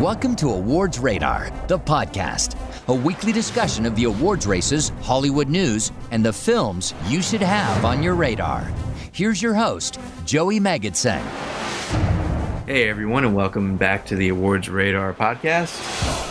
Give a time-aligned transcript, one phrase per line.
[0.00, 2.54] Welcome to Awards Radar, the podcast,
[2.86, 7.82] a weekly discussion of the awards races, Hollywood news, and the films you should have
[7.82, 8.70] on your radar.
[9.12, 11.22] Here's your host, Joey Magidson.
[12.66, 15.80] Hey everyone, and welcome back to the Awards Radar podcast,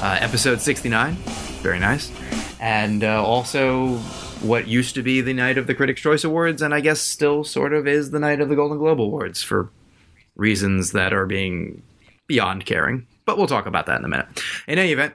[0.04, 1.16] uh, episode 69.
[1.64, 2.12] Very nice.
[2.60, 3.96] And uh, also,
[4.44, 7.44] what used to be the night of the Critics' Choice Awards, and I guess still
[7.44, 9.72] sort of is the night of the Golden Globe Awards for
[10.36, 11.82] reasons that are being
[12.28, 13.08] beyond caring.
[13.26, 14.28] But we'll talk about that in a minute.
[14.68, 15.14] In any event,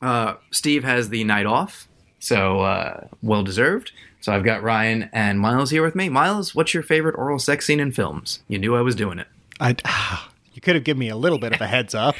[0.00, 3.92] uh, Steve has the night off, so uh, well deserved.
[4.20, 6.08] So I've got Ryan and Miles here with me.
[6.08, 8.40] Miles, what's your favorite oral sex scene in films?
[8.48, 9.26] You knew I was doing it.
[9.58, 9.74] I,
[10.52, 12.14] you could have given me a little bit of a heads up.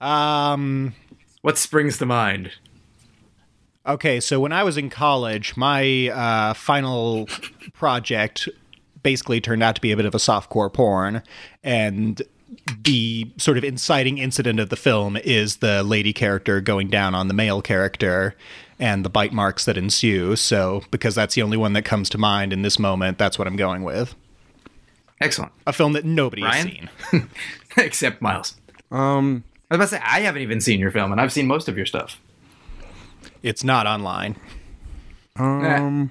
[0.00, 0.94] Um,
[1.42, 2.52] What springs to mind?
[3.86, 7.28] okay, so when I was in college, my uh, final
[7.74, 8.48] project
[9.02, 11.22] basically turned out to be a bit of a softcore porn,
[11.62, 12.22] and
[12.82, 17.28] the sort of inciting incident of the film is the lady character going down on
[17.28, 18.34] the male character
[18.78, 20.36] and the bite marks that ensue.
[20.36, 23.46] So, because that's the only one that comes to mind in this moment, that's what
[23.46, 24.14] I'm going with.
[25.20, 25.52] Excellent.
[25.66, 26.88] A film that nobody Ryan?
[26.88, 27.30] has seen.
[27.76, 28.56] Except Miles.
[28.90, 31.46] Um, I was about to say, I haven't even seen your film, and I've seen
[31.46, 32.20] most of your stuff.
[33.42, 34.36] It's not online.
[35.36, 36.10] um,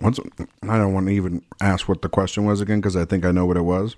[0.00, 0.20] what's,
[0.62, 3.32] I don't want to even ask what the question was again because I think I
[3.32, 3.96] know what it was.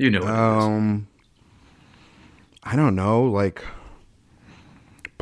[0.00, 0.64] You know what it is.
[0.64, 1.08] Um,
[2.62, 3.24] I don't know.
[3.24, 3.62] Like,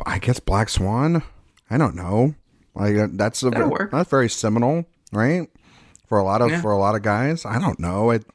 [0.05, 1.21] I guess Black Swan.
[1.69, 2.35] I don't know.
[2.75, 3.91] Like uh, that's a That'll work.
[3.91, 5.47] that's very seminal, right?
[6.07, 6.61] For a lot of Yeah.
[6.61, 7.45] for a lot of guys.
[7.45, 8.11] I don't know.
[8.11, 8.25] It.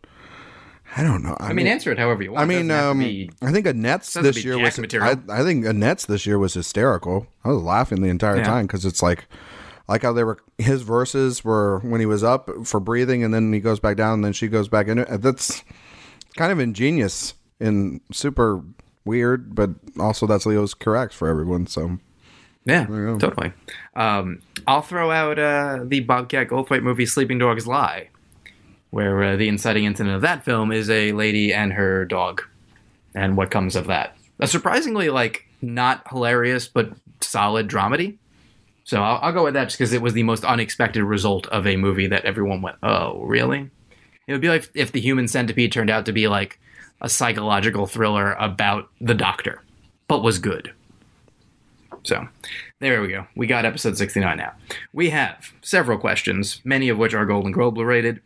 [0.97, 1.37] I don't know.
[1.41, 2.43] I, I mean, answer it however you want.
[2.43, 4.59] I mean, doesn't have to um, be- I think Annette's doesn't have to this year
[4.59, 5.29] was.
[5.29, 5.41] I.
[5.41, 7.27] I think Annette's this year was hysterical.
[7.43, 8.45] I was laughing the entire Yeah.
[8.45, 9.25] time because it's like,
[9.89, 10.39] like how they were.
[10.59, 14.15] His verses were when he was up for breathing, and then he goes back down,
[14.15, 14.99] and then she goes back in.
[14.99, 15.09] it.
[15.23, 15.65] That's
[16.37, 18.63] kind of ingenious and super
[19.05, 21.67] weird, but also that's Leos Carax for everyone.
[21.67, 21.99] So
[22.65, 23.53] yeah, totally.
[23.95, 28.09] Um, I'll throw out uh, the Bobcat Goldthwait movie "Sleeping Dogs Lie,"
[28.91, 32.43] where uh, the inciting incident of that film is a lady and her dog,
[33.15, 34.17] and what comes of that.
[34.41, 38.17] A surprisingly, like, not hilarious but solid dramedy.
[38.85, 41.67] So I'll, I'll go with that just because it was the most unexpected result of
[41.67, 43.71] a movie that everyone went, "Oh, really?"
[44.27, 46.59] It would be like if the Human Centipede turned out to be like
[47.01, 49.63] a psychological thriller about the Doctor,
[50.09, 50.73] but was good.
[52.05, 52.29] So,
[52.81, 53.27] there we go.
[53.35, 54.53] We got episode 69 now.
[54.93, 58.21] We have several questions, many of which are Golden Globe related,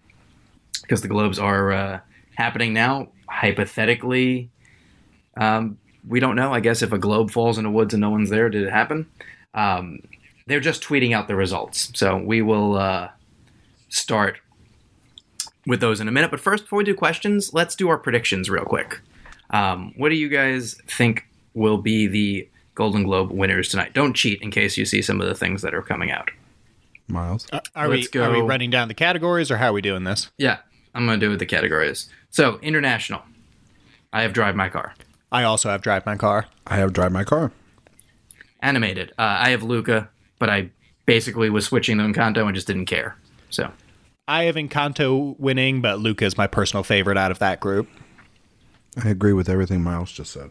[0.83, 2.01] because the Globes are uh,
[2.37, 3.09] happening now.
[3.29, 4.51] Hypothetically,
[5.37, 6.53] um, we don't know.
[6.53, 8.73] I guess if a globe falls in the woods and no one's there, did it
[8.73, 9.07] happen?
[9.55, 10.01] Um,
[10.47, 11.93] they're just tweeting out the results.
[11.95, 13.11] So, we will uh,
[13.91, 14.39] start
[15.69, 16.31] with those in a minute.
[16.33, 19.01] But first, before we do questions, let's do our predictions real quick.
[19.51, 21.25] Um, what do you guys think
[21.55, 23.93] will be the Golden Globe winners tonight?
[23.95, 26.31] Don't cheat in case you see some of the things that are coming out.
[27.07, 29.81] Miles, Uh, Are we Let's are we running down the categories or how are we
[29.81, 30.31] doing this?
[30.37, 30.59] Yeah,
[30.95, 32.09] I'm going to do what the categories.
[32.31, 33.23] So, international.
[34.13, 34.95] I have Drive My Car.
[35.33, 36.47] I also have drive my car.
[36.67, 37.53] I have drive my car.
[38.61, 39.11] Animated.
[39.19, 40.09] Uh, I have Luca,
[40.39, 40.71] but I
[41.07, 43.17] basically was switching to Encanto and just didn't care.
[43.51, 43.71] So,
[44.29, 47.89] I have Encanto winning, but Luca is my personal favorite out of that group.
[49.03, 50.51] I agree with everything Miles just said.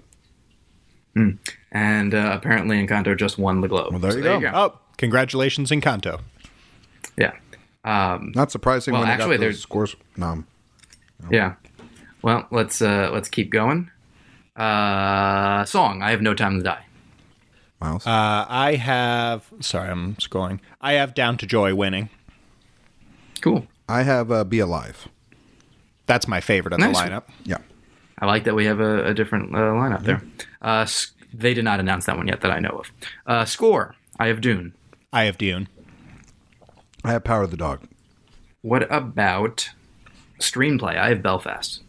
[1.71, 3.91] and uh, apparently Encanto just won the Globe.
[3.91, 4.51] Well, there So you go.
[4.53, 6.21] Oh, congratulations, Encanto.
[7.17, 7.33] Yeah.
[7.83, 9.95] Um, Not surprising Well, when actually, got there's- those scores.
[10.17, 10.43] No,
[11.31, 11.53] Yeah.
[12.23, 13.89] Well, let's uh let's keep going.
[14.55, 16.01] Uh song.
[16.01, 16.83] I have no time to die.
[17.79, 18.05] Miles.
[18.07, 19.49] Uh, I have.
[19.61, 20.59] Sorry, I'm scrolling.
[20.81, 22.09] I have Down to Joy winning.
[23.37, 23.65] Cool.
[23.89, 25.07] I have uh, Be Alive.
[26.05, 26.97] That's my favorite of Nice.
[26.97, 27.23] the lineup.
[27.43, 27.57] Yeah.
[28.19, 30.21] I like that we have a, a different uh, lineup there.
[30.61, 32.91] Uh s- they did not announce that one yet that I know of.
[33.25, 33.95] Uh score.
[34.19, 34.73] I have Dune.
[35.13, 35.67] I have Dune.
[37.03, 37.83] I have Power of the Dog.
[38.61, 39.69] What about
[40.39, 40.97] screenplay?
[40.97, 41.81] I have Belfast.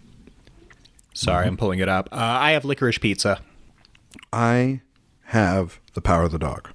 [1.14, 2.08] Sorry, I'm pulling it up.
[2.12, 3.40] Uh, I have Licorice Pizza.
[4.32, 4.82] I
[5.24, 6.68] have The Power of the Dog.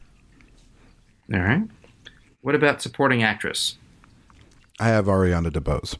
[1.33, 1.63] All right.
[2.41, 3.77] What about supporting actress?
[4.79, 5.97] I have Ariana DeBose.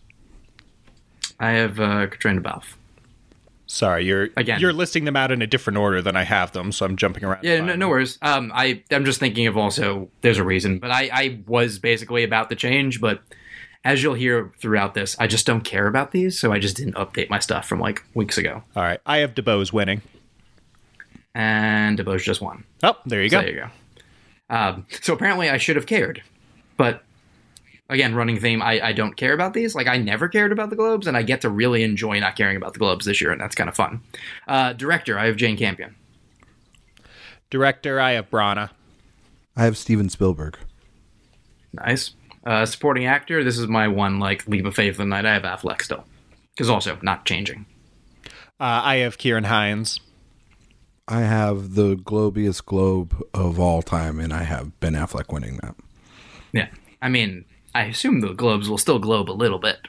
[1.39, 2.75] I have uh, Caitríona Balfe.
[3.65, 4.59] Sorry, you're Again.
[4.59, 7.23] You're listing them out in a different order than I have them, so I'm jumping
[7.23, 7.43] around.
[7.43, 8.19] Yeah, no, no worries.
[8.21, 12.23] Um, I I'm just thinking of also there's a reason, but I I was basically
[12.23, 13.21] about to change, but
[13.85, 16.95] as you'll hear throughout this, I just don't care about these, so I just didn't
[16.95, 18.63] update my stuff from like weeks ago.
[18.75, 20.01] All right, I have DeBose winning.
[21.35, 22.63] And DeBose just won.
[22.83, 23.41] Oh, there you So go.
[23.41, 24.55] there you go.
[24.55, 26.21] Um, so apparently I should have cared,
[26.77, 27.03] but
[27.93, 28.61] again, running theme.
[28.61, 29.75] I, I don't care about these.
[29.75, 32.57] Like I never cared about the Globes, and I get to really enjoy not caring
[32.57, 34.01] about the Globes this year, and that's kind of fun.
[34.47, 35.95] Uh, director, I have Jane Campion.
[37.49, 38.71] Director, I have Branagh.
[39.55, 40.57] I have Steven Spielberg.
[41.73, 42.15] Nice.
[42.45, 45.25] Uh, supporting actor, this is my one like leap of faith of the night.
[45.25, 46.03] I have Affleck still,
[46.55, 47.65] because also not changing.
[48.59, 49.99] Uh, I have Ciarán Hinds.
[51.07, 55.75] I have the globiest globe of all time, and I have Ben Affleck winning that.
[56.53, 56.69] Yeah,
[57.01, 59.87] I mean, I assume the Globes will still globe a little bit.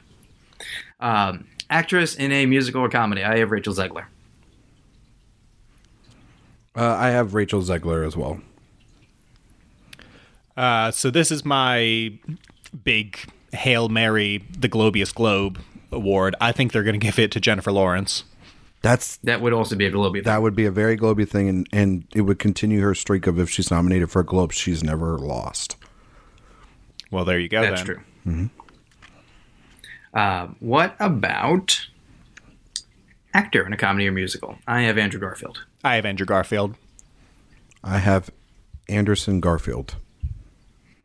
[1.00, 4.06] Um, actress in a musical or comedy, I have Rachel Zegler.
[6.76, 8.40] Uh, I have Rachel Zegler as well.
[10.56, 12.18] Uh, so this is my
[12.84, 13.18] big
[13.52, 15.60] Hail Mary, the Globius Globe
[15.92, 16.34] award.
[16.40, 18.24] I think they're going to give it to Jennifer Lawrence.
[18.82, 20.24] That's That would also be a Globe.
[20.24, 23.38] that would be a very globy thing, and, and it would continue her streak of
[23.38, 25.76] if she's nominated for a Globe, she's never lost.
[27.14, 27.62] Well, there you go.
[27.62, 28.00] That's then.
[28.24, 28.50] true.
[30.12, 31.86] Uh, what about
[33.32, 34.58] actor in a comedy or musical?
[34.66, 35.62] I have Andrew Garfield.
[35.84, 36.74] I have Andrew Garfield.
[37.84, 38.30] I have
[38.88, 39.94] Anderson Garfield.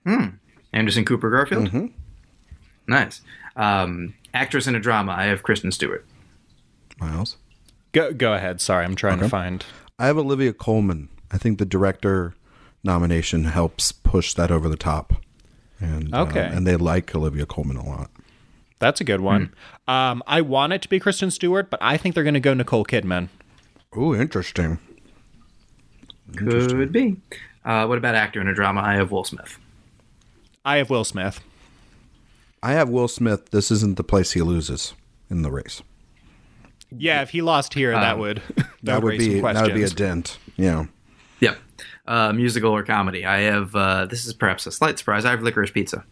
[0.04, 0.30] Hmm.
[0.74, 1.92] Anderson Cooper Garfield.
[2.88, 3.22] Nice.
[3.56, 5.12] Um, actress in a drama.
[5.12, 6.08] I have Kristen Stewart.
[7.00, 7.38] Miles.
[7.92, 8.62] Go go ahead.
[8.62, 9.64] Sorry, I'm trying to find.
[10.00, 11.10] I have Olivia Colman.
[11.30, 12.34] I think the director
[12.84, 15.14] nomination helps push that over the top.
[15.80, 16.50] And uh, Okay.
[16.52, 18.10] and they like Olivia Colman a lot.
[18.80, 19.54] That's a good one.
[19.88, 22.54] Um, I want it to be Kristen Stewart, but I think they're going to go
[22.54, 23.28] Nicole Kidman.
[23.98, 24.80] Ooh, interesting.
[26.36, 27.18] Could be.
[27.66, 28.82] Uh, what about actor in a drama?
[28.82, 29.58] I have Will Smith.
[30.64, 31.42] I have Will Smith.
[32.62, 33.50] I have Will Smith.
[33.52, 34.94] This isn't the place he loses
[35.30, 35.82] in the race.
[36.92, 38.42] Yeah, if he lost here, that Um, would
[38.84, 40.38] That would raise be that would be a dent.
[40.56, 40.86] Yeah.
[42.10, 42.16] Yep.
[42.18, 43.26] Uh, musical or comedy?
[43.26, 43.76] I have.
[43.76, 45.26] Uh, this is perhaps a slight surprise.
[45.26, 46.04] I have Licorice Pizza.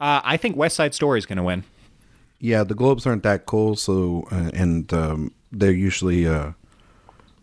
[0.00, 1.64] Uh, I think West Side Story is going to win.
[2.40, 6.52] Yeah, the Globes aren't that cool, so uh, and um, they're usually uh,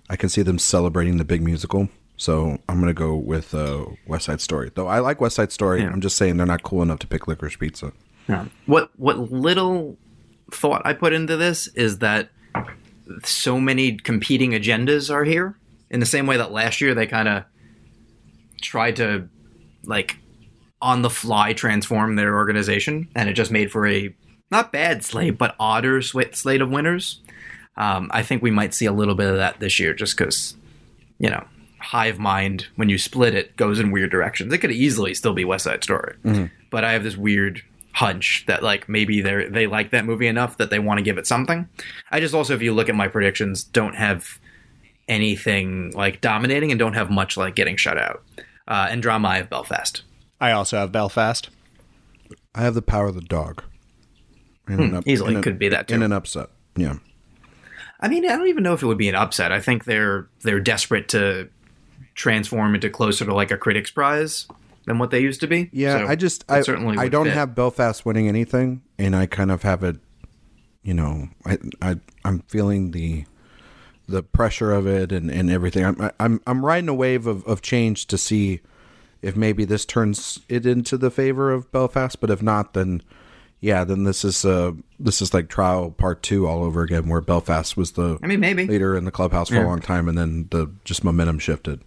[0.09, 1.87] I can see them celebrating the big musical.
[2.17, 4.71] So I'm gonna go with uh, West Side Story.
[4.75, 5.89] Though I like West Side Story, Yeah.
[5.89, 7.93] I'm just saying they're not cool enough to pick Licorice Pizza.
[8.27, 8.45] Yeah.
[8.65, 9.97] What what little
[10.51, 12.29] thought I put into this is that
[13.23, 15.55] so many competing agendas are here.
[15.91, 17.43] In the same way that last year they kind of
[18.61, 19.27] tried to
[19.83, 20.17] like
[20.81, 24.13] on the fly transform their organization, and it just made for a
[24.51, 27.21] not bad slate, but odder slate of winners.
[27.77, 30.55] Um, I think we might see a little bit of that this year, just because
[31.17, 31.45] you know
[31.79, 34.53] hive mind when you split it goes in weird directions.
[34.53, 36.15] It could easily still be West Side Story,
[36.69, 37.61] but I have this weird
[37.93, 41.17] hunch that like maybe they they like that movie enough that they want to give
[41.17, 41.67] it something.
[42.11, 44.38] I just also, if you look at my predictions, don't have
[45.09, 48.23] anything like dominating and don't have much like getting shut out.
[48.67, 50.03] Uh, and drama, I have Belfast.
[50.39, 51.49] I also have Belfast.
[52.55, 53.63] I have the power of the dog.
[54.69, 55.95] In an up- Hmm, easily in a- could be that, too.
[55.95, 56.49] in an upset.
[56.75, 56.97] Yeah.
[57.99, 59.51] I mean, I don't even know if it would be an upset.
[59.51, 61.49] I think they're they're desperate to
[62.15, 64.47] transform into closer to like a Critics' Prize
[64.85, 65.69] than what they used to be.
[65.73, 67.33] Yeah, So I just I certainly I don't fit.
[67.33, 69.97] have Belfast winning anything, and I kind of have it.
[70.83, 73.25] You know, I I I'm feeling the
[74.09, 75.85] the pressure of it and, and everything.
[75.85, 78.61] I'm I'm I'm riding a wave of, of change to see
[79.21, 83.01] if maybe this turns it into the favor of Belfast, but if not, then
[83.61, 87.21] yeah, then this is uh this is like trial part two all over again, where
[87.21, 88.65] Belfast was the I mean, maybe.
[88.65, 91.81] leader in the clubhouse for a long time, and then the just momentum shifted.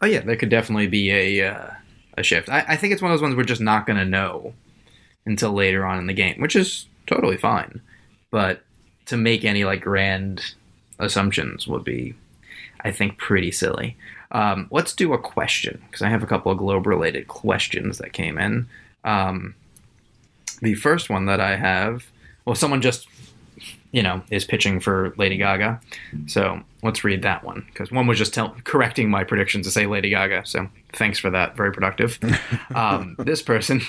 [0.00, 1.70] Oh yeah, there could definitely be a uh,
[2.16, 2.48] a shift.
[2.48, 4.54] I, I think it's one of those ones we're just not going to know
[5.26, 7.80] until later on in the game, which is totally fine.
[8.30, 8.62] But
[9.06, 10.54] to make any like grand
[11.02, 12.14] assumptions would be,
[12.80, 13.96] I think, pretty silly.
[14.30, 18.14] Um, let's do a question because I have a couple of globe related questions that
[18.14, 18.66] came in.
[19.04, 19.54] Um,
[20.62, 22.06] the first one that I have,
[22.44, 23.06] well, someone just
[23.92, 25.78] you know, is pitching for Lady Gaga.
[26.26, 29.86] So let's read that one because one was just tell- correcting my predictions to say
[29.86, 30.46] Lady Gaga.
[30.46, 31.56] So thanks for that.
[31.56, 32.18] Very productive.
[32.74, 33.82] um, this person,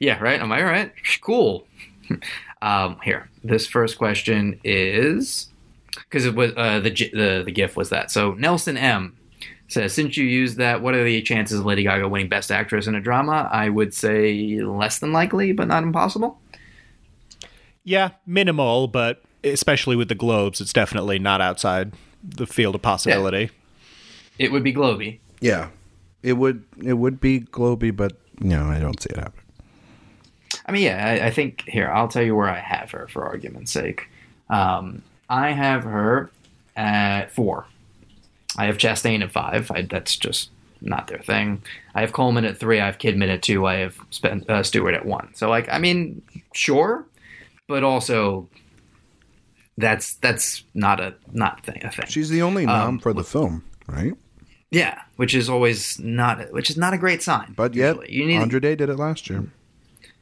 [0.00, 0.40] yeah, right.
[0.40, 0.92] Am I right?
[1.20, 1.66] Cool.
[2.62, 5.48] um, here, this first question is
[5.96, 8.10] because it was uh, the gi- the the GIF was that.
[8.10, 9.16] So Nelson M
[9.68, 12.86] says, since you used that, what are the chances of Lady Gaga winning Best Actress
[12.86, 13.48] in a drama?
[13.52, 16.40] I would say less than likely, but not impossible.
[17.84, 23.50] Yeah, minimal, but especially with the Globes, it's definitely not outside the field of possibility.
[24.38, 25.20] It would be Globy.
[25.40, 25.68] Yeah,
[26.22, 29.44] it would it would be Globy, but no, I don't see it happening.
[30.66, 33.24] I mean, yeah, I, I think here I'll tell you where I have her for
[33.24, 34.08] argument's sake.
[34.50, 36.30] Um, I have her
[36.76, 37.66] at four.
[38.56, 39.70] I have Chastain at five.
[39.70, 41.62] I, that's just not their thing.
[41.94, 42.80] I have Colman at three.
[42.80, 43.66] I have Kidman at two.
[43.66, 45.34] I have Spen- uh, Stewart at one.
[45.34, 46.22] So like, I mean,
[46.54, 47.04] sure,
[47.66, 48.48] but also
[49.76, 52.06] that's that's not a not thing, a thing.
[52.08, 54.14] She's the only nom for the film, right?
[54.70, 57.54] yeah, which is always not which is not a great sign.
[57.56, 58.12] But yet, usually.
[58.12, 59.44] you need Andra Day did it last year.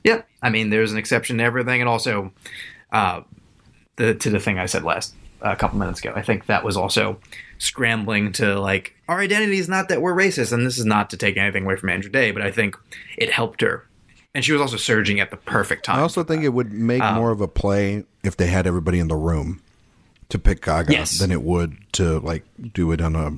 [0.02, 2.32] Yeah, I mean, there's an exception to everything, and also
[2.92, 3.22] uh,
[3.96, 6.12] the to the thing I said last a couple minutes ago.
[6.16, 7.18] I think that was also
[7.58, 11.16] scrambling to like our identity is not that we're racist, and this is not to
[11.16, 12.76] take anything away from Andra Day, but I think
[13.18, 13.86] it helped her,
[14.34, 15.98] and she was also surging at the perfect time.
[15.98, 18.98] I also think it would make Um, more of a play if they had everybody
[18.98, 19.60] in the room
[20.30, 21.18] to pick Gaga Yes.
[21.18, 23.32] than it would to like do it on a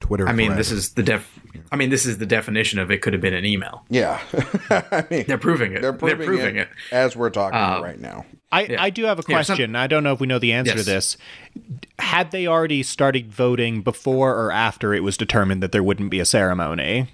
[0.00, 0.28] Twitter.
[0.28, 0.58] I mean, thread.
[0.58, 1.28] this is the def.
[1.72, 3.84] I mean, this is the definition of it could have been an email.
[3.90, 4.20] yeah.
[4.70, 5.82] I mean, They're proving it.
[5.82, 6.68] they're proving, it, it.
[6.92, 8.24] as we're talking Uh, right now.
[8.50, 8.82] I, Yeah.
[8.82, 9.76] I do have a Here, some- question.
[9.76, 10.84] I don't know if we know the answer Yes.
[10.84, 11.16] to this.
[11.98, 16.20] Had they already started voting before or after it was determined that there wouldn't be
[16.20, 17.08] a ceremony?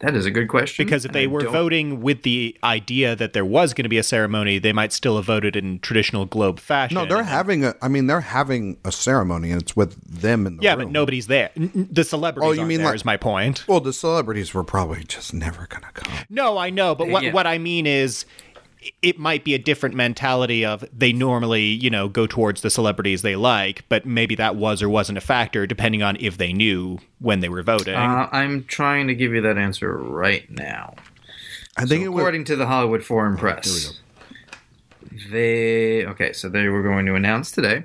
[0.00, 0.84] That is a good question.
[0.84, 3.88] Because if they I were don't- voting with the idea that there was going to
[3.88, 6.96] be a ceremony, they might still have voted in traditional globe fashion.
[6.96, 7.74] No, they're having a.
[7.80, 10.78] I mean, they're having a ceremony, and it's with them in the yeah, room.
[10.86, 11.50] but nobody's there.
[11.56, 13.64] N- n- The celebrities Oh, you aren't mean there, like- is my point.
[13.68, 16.12] Well, the celebrities were probably just never gonna come.
[16.28, 17.32] No, I know, but eh, what Yeah.
[17.32, 18.26] what I mean is
[19.02, 23.22] it might be a different mentality of they normally, you know, go towards the celebrities
[23.22, 26.98] they like, but maybe that was or wasn't a factor depending on if they knew
[27.18, 27.94] when they were voting.
[27.94, 30.94] Uh, I'm trying to give you that answer right now.
[31.76, 32.20] I think So it was.
[32.20, 34.00] according to the Hollywood Foreign Press,
[35.30, 36.32] they okay.
[36.32, 37.84] So they were going to announce today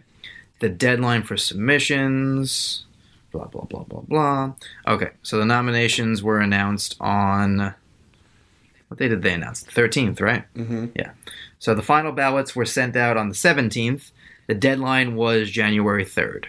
[0.60, 2.86] the deadline for submissions.
[3.32, 4.54] Blah blah blah blah blah.
[4.88, 7.76] Okay, so the nominations were announced on
[8.90, 9.64] what day did they announce?
[9.64, 10.44] The thirteenth, right?
[10.56, 10.88] Mm-hmm.
[10.96, 11.12] Yeah.
[11.60, 14.12] So the final ballots were sent out on the seventeenth.
[14.48, 16.48] The deadline was January third.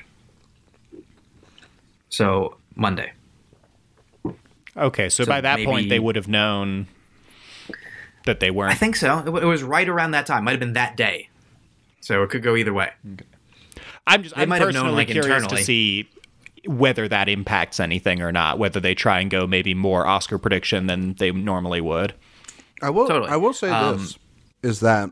[2.09, 3.13] So Monday.
[4.77, 6.89] okay, so, so by that point they would have known
[8.27, 8.73] that they weren't.
[8.73, 9.19] I think so.
[9.19, 10.45] It, it was right around that time.
[10.45, 11.29] Might have been that day.
[12.01, 12.91] So it could go either way.
[14.07, 15.57] I'm just they I'm might have known, personally like, curious internally.
[15.59, 16.09] to see
[16.67, 20.87] whether that impacts anything or not, whether they try and go maybe more Oscar prediction
[20.87, 22.15] than they normally would.
[22.83, 23.07] I will.
[23.07, 23.31] Totally.
[23.31, 24.19] I will say Um, this
[24.63, 25.11] is that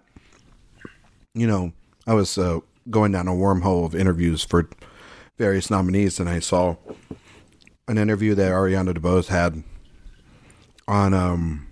[1.35, 1.73] you know
[2.07, 2.61] I was uh,
[2.91, 4.69] going down a wormhole of interviews for
[5.39, 6.77] various nominees, and I saw
[7.87, 9.63] an interview that Ariana DeBose had
[10.87, 11.67] on um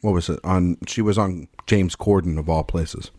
[0.00, 3.10] what was it on she was on James Corden of all places.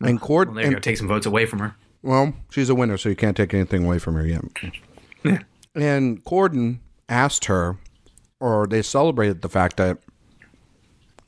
[0.00, 0.78] And Corden, Well, go.
[0.78, 1.74] Take some votes away from her.
[2.02, 4.42] well, she's a winner, so you can't take anything away from her yet.
[5.74, 7.78] and Corden asked her,
[8.38, 9.98] or they celebrated the fact that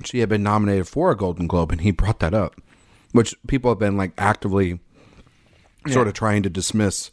[0.04, 2.60] she had been nominated for a Golden Globe, and he brought that up,
[3.12, 4.80] which people have been like actively
[5.86, 7.10] sort of trying to dismiss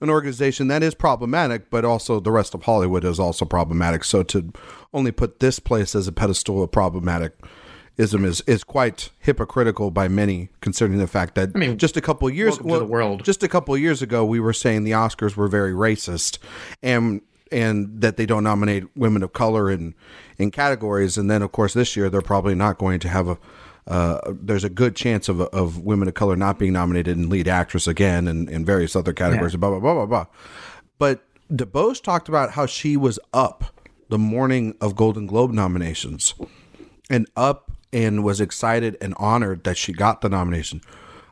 [0.00, 4.04] an organization that is problematic, but also the rest of Hollywood is also problematic.
[4.04, 4.52] So to
[4.92, 7.32] only put this place as a pedestal of problematic
[7.96, 12.00] ism is, is quite hypocritical by many, considering the fact that I mean, just a
[12.00, 13.24] couple of years to the world.
[13.24, 16.38] just a couple of years ago we were saying the Oscars were very racist
[16.80, 17.20] and
[17.52, 19.94] and that they don't nominate women of color in
[20.38, 23.38] in categories and then of course this year they're probably not going to have a
[23.86, 27.48] uh, there's a good chance of of women of color not being nominated in lead
[27.48, 29.58] actress again and, and various other categories Yeah.
[29.58, 30.26] blah blah blah blah blah
[30.98, 33.64] but DeBose talked about how she was up
[34.10, 36.34] the morning of Golden Globe nominations
[37.08, 40.82] and up and was excited and honored that she got the nomination.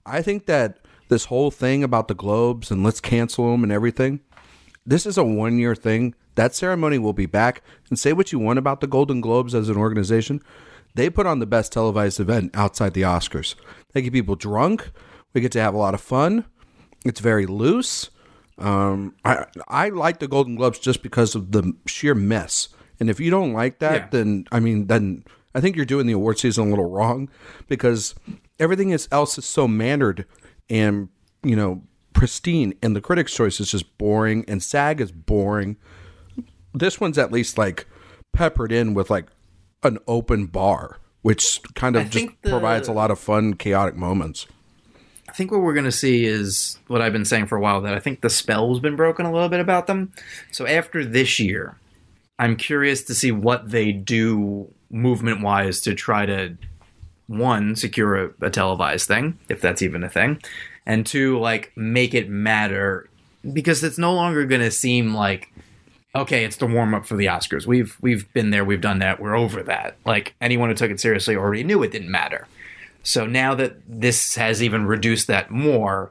[0.07, 4.21] I think that this whole thing about the Globes and let's cancel them and everything,
[4.87, 6.15] this is a one year thing.
[6.37, 7.63] That ceremony will be back.
[7.91, 10.43] And say what you want about the Golden Globes as an organization.
[10.95, 13.55] They put on the best televised event outside the Oscars.
[13.93, 14.91] They get people drunk.
[15.35, 16.45] We get to have a lot of fun.
[17.05, 18.11] It's very loose.
[18.59, 22.69] Um, I I like the Golden Globes just because of the sheer mess.
[22.99, 24.09] And if you don't like that, Yeah.
[24.11, 25.25] then I mean, then
[25.55, 27.29] I think you're doing the award season a little wrong
[27.69, 28.15] because
[28.59, 30.25] everything else is so mannered
[30.71, 31.09] and
[31.43, 31.83] you know
[32.17, 35.77] pristine, and the Critics' Choice is just boring, and SAG is boring.
[36.75, 37.87] This one's at least like
[38.33, 39.27] peppered in with like
[39.83, 43.97] an open bar, which kind of I just the- provides a lot of fun, chaotic
[43.97, 44.47] moments.
[45.29, 47.81] I think what we're going to see is what I've been saying for a while
[47.83, 50.13] that I think the spell's been broken a little bit about them.
[50.53, 51.77] So after this year,
[52.39, 56.57] I'm curious to see what they do movement wise to try to
[57.27, 60.41] one secure a, a televised thing, if that's even a thing,
[60.87, 63.09] and two like make it matter
[63.53, 65.53] because it's no longer going to seem like
[66.15, 67.67] okay, it's the warm up for the Oscars.
[67.67, 69.97] We've we've been there, we've done that, we're over that.
[70.05, 72.49] Like anyone who took it seriously already knew it didn't matter.
[73.03, 76.11] So now that this has even reduced that more,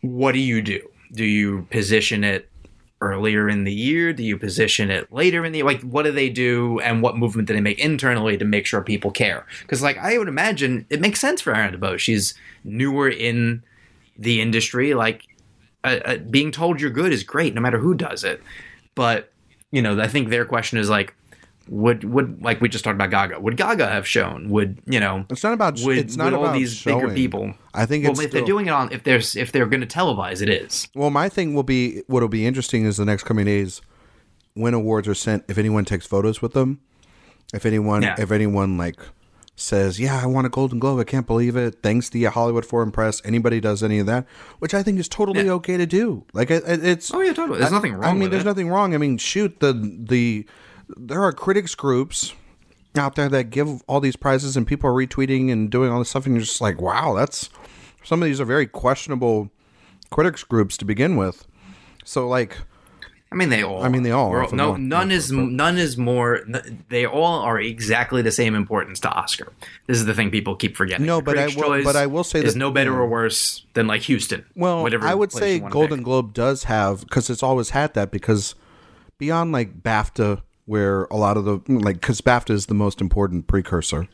[0.00, 0.88] what do you do?
[1.12, 2.50] Do you position it
[3.00, 4.12] earlier in the year?
[4.12, 7.46] Do you position it later in the like what do they do and what movement
[7.46, 9.46] do they make internally to make sure people care?
[9.62, 11.98] Because like I would imagine it makes sense for Ariana DeBose.
[11.98, 12.34] She's
[12.64, 13.62] newer in
[14.18, 14.94] the industry.
[14.94, 15.24] Like
[15.84, 18.42] uh, uh, being told you're good is great, no matter who does it.
[18.94, 19.32] But
[19.72, 21.14] you know, I think their question is like,
[21.68, 23.40] would would like we just talked about Gaga?
[23.40, 24.48] Would Gaga have shown?
[24.50, 25.26] Would you know?
[25.30, 25.80] It's not about.
[25.80, 27.54] Would, it's not would about all these bigger people?
[27.74, 29.86] I think Well, it's if they're doing it on, if there's if they're going to
[29.86, 30.88] televise, it is.
[30.94, 33.82] Well, my thing will be what'll be interesting is the next coming days
[34.54, 35.44] when awards are sent.
[35.48, 36.80] If anyone takes photos with them,
[37.52, 38.14] if anyone, Yeah.
[38.18, 38.96] if anyone like
[39.56, 41.00] says, "Yeah, I want a Golden Globe.
[41.00, 43.20] I can't believe it." Thanks to the Hollywood Foreign Press.
[43.24, 44.26] Anybody does any of that,
[44.58, 45.52] which I think is totally Yeah.
[45.52, 46.24] okay to do.
[46.32, 47.12] Like it, it- it's.
[47.12, 47.58] Oh yeah, totally.
[47.58, 48.04] There's nothing wrong.
[48.04, 48.46] I mean, there's it.
[48.46, 48.94] nothing wrong.
[48.94, 50.46] I mean, shoot the the
[50.96, 52.32] there are critics groups
[52.96, 56.10] out there that give all these prizes, and people are retweeting and doing all this
[56.10, 57.50] stuff, and you're just like, wow, that's
[58.04, 59.50] some of these are very questionable
[60.10, 61.46] critics groups to begin with.
[62.04, 62.58] So like,
[63.30, 63.82] I mean, they all.
[63.82, 66.42] I mean, they all We're no, none is none is more.
[66.88, 69.52] They all are exactly the same importance to Oscar.
[69.88, 71.06] This is the thing people keep forgetting.
[71.06, 74.02] No, but I will- but I will say that- no better or worse than like
[74.02, 74.44] Houston.
[74.54, 76.04] well, whatever I would say Golden pick.
[76.04, 78.54] Globe does have because it's always had that because
[79.18, 83.48] beyond like BAFTA, where a lot of the like because BAFTA is the most important
[83.48, 84.06] precursor.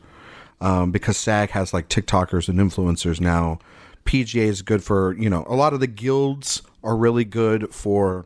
[0.59, 3.59] Um, because SAG has like TikTokers and influencers now.
[4.05, 8.25] PGA is good for you know a lot of the guilds are really good for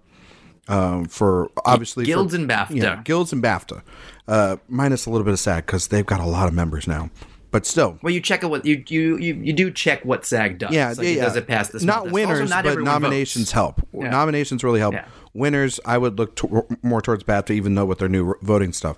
[0.67, 2.75] um, for obviously for- Guilds and BAFTA.
[2.81, 3.81] Yeah, guilds and BAFTA,
[4.27, 7.09] uh, minus a little bit of SAG because they've got a lot of members now.
[7.49, 8.47] But still, Well, you check it.
[8.47, 10.71] What you you you, you do check what SAG does.
[10.73, 11.23] yeah, Like, yeah.
[11.23, 11.81] Does it pass this?
[11.81, 13.51] Not Also, winners, not but nominations votes.
[13.53, 13.81] help.
[13.93, 14.09] Yeah.
[14.09, 14.93] Nominations really help.
[14.93, 15.05] Yeah.
[15.33, 18.97] Winners, I would look to, more towards BAFTA, even though with their new voting stuff.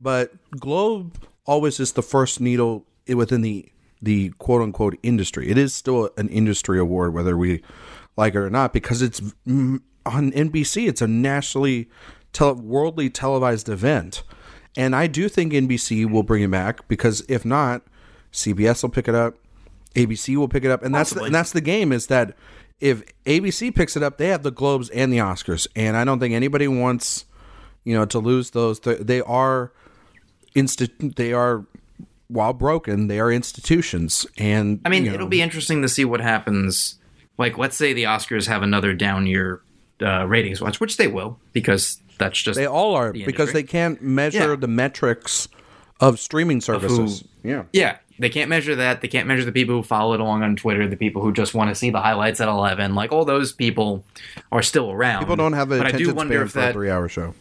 [0.00, 5.50] But Globe always is the first needle within the the quote unquote industry.
[5.50, 7.60] It is still an industry award, whether we
[8.16, 9.20] like it or not, because it's
[10.06, 10.88] on NBC.
[10.88, 11.88] It's a nationally,
[12.32, 14.22] tele- worldly televised event,
[14.76, 17.82] and I do think NBC will bring it back because if not,
[18.32, 19.36] CBS will pick it up.
[19.94, 21.90] ABC will pick it up, and that's the, and that's the game.
[21.92, 22.36] Is that
[22.80, 26.20] if ABC picks it up, they have the Globes and the Oscars, and I don't
[26.20, 27.24] think anybody wants,
[27.84, 28.80] you know, to lose those.
[28.80, 29.72] They, they are,
[30.54, 31.66] insti- They are,
[32.28, 36.04] while broken, they are institutions, and I mean, you know, it'll be interesting to see
[36.04, 37.00] what happens.
[37.36, 39.62] Like, let's say the Oscars have another down year
[40.02, 43.62] uh, ratings watch, which they will, because that's just They all are the because they
[43.62, 44.56] can't measure Yeah.
[44.56, 45.48] the metrics
[46.00, 47.24] of streaming services.
[47.42, 47.64] yeah.
[47.72, 49.00] Yeah, they can't measure that.
[49.00, 51.54] They can't measure the people who follow it along on Twitter, the people who just
[51.54, 52.94] want to see the highlights at eleven.
[52.94, 54.04] Like all those people
[54.52, 55.20] are still around.
[55.20, 56.72] People don't have an but I do wonder span if for a that.
[56.74, 57.34] three-hour show.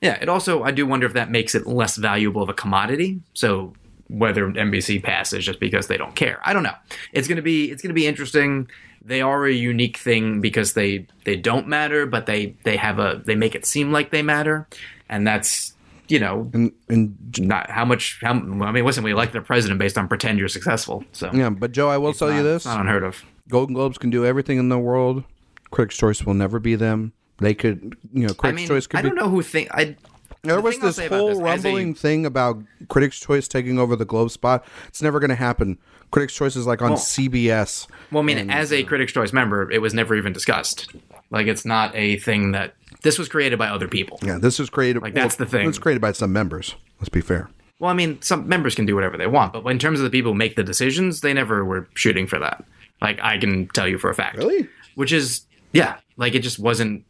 [0.00, 3.20] Yeah, it also I do wonder if that makes it less valuable of a commodity.
[3.32, 3.74] So
[4.08, 6.74] whether NBC passes just because they don't care, I don't know.
[7.12, 8.68] It's gonna be it's gonna be interesting.
[9.04, 13.22] They are a unique thing because they they don't matter, but they they have a
[13.24, 14.66] they make it seem like they matter,
[15.08, 15.74] and that's
[16.08, 19.78] you know And and not how much how I mean listen we elect their president
[19.78, 22.64] based on pretend you're successful so yeah, but Joe, I will tell not- you it's
[22.64, 25.24] this: not unheard of Golden Globes can do everything in the world.
[25.70, 27.12] Critics' Choice will never be them.
[27.38, 28.98] They could, you know, I Critics' mean Choice could be.
[28.98, 29.08] I be.
[29.08, 29.96] don't know who think I
[30.44, 34.04] There the was this whole as a- rumbling thing about Critics' Choice taking over the
[34.04, 34.64] Globe spot.
[34.88, 35.78] It's never going to happen.
[36.10, 37.86] Critics' Choice is like on CBS.
[38.12, 40.92] well I mean as a Critics Choice member it was never even discussed
[41.30, 44.70] like it's not a thing that this was created by other people Yeah, this was
[44.70, 45.02] created.
[45.02, 45.68] Like, that's the thing.
[45.68, 46.76] It's created by some members.
[47.00, 47.48] Let's be fair.
[47.80, 50.10] well I mean some members can do whatever they want but in terms of the
[50.10, 52.62] people who make the decisions they never were shooting for that
[53.02, 54.68] like I can tell you for a fact Really?
[54.94, 57.04] which is yeah like it just wasn't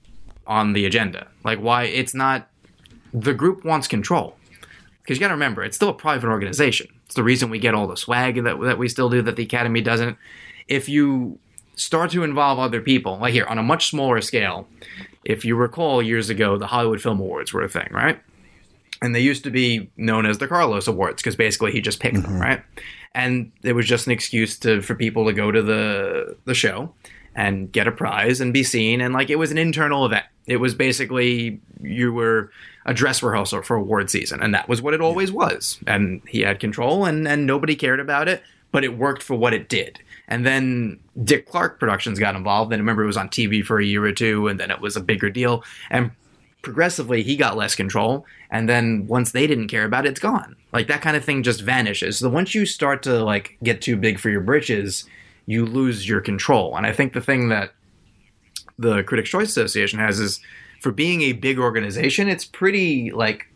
[0.47, 2.49] on the agenda like why it's not
[3.15, 4.37] the group wants control.
[5.03, 6.89] Because you got to remember it's still a private organization.
[7.07, 9.45] It's the reason we get all the swag that, that we still do that the
[9.45, 10.19] academy doesn't.
[10.67, 11.39] If you
[11.77, 14.69] start to involve other people like here on a much smaller scale
[15.25, 18.21] if you recall years ago the hollywood film awards were a thing right?
[19.03, 22.23] And they used to be known as the Carlos Awards because basically he just picked
[22.23, 22.41] them, mm-hmm.
[22.41, 22.63] right?
[23.15, 26.95] And it was just an excuse to for people to go to the the show
[27.35, 30.25] and get a prize and be seen, and like it was an internal event.
[30.47, 32.51] It was basically you were
[32.85, 35.79] a dress rehearsal for award season, and that was what it always was.
[35.87, 38.43] And he had control, and and nobody cared about it,
[38.73, 40.01] but it worked for what it did.
[40.29, 43.79] And then Dick Clark Productions got involved, and I remember it was on TV for
[43.79, 45.63] a year or two, and then it was a bigger deal.
[45.91, 46.11] And
[46.65, 50.57] progressively he got less control and then once they didn't care about it it's gone
[50.73, 53.97] like that kind of thing just vanishes so once you start to like get too
[53.97, 55.05] big for your britches
[55.45, 57.75] you lose your control and i think the thing that
[58.79, 60.41] the critics choice association has is
[60.85, 63.49] for being a big organization it's pretty like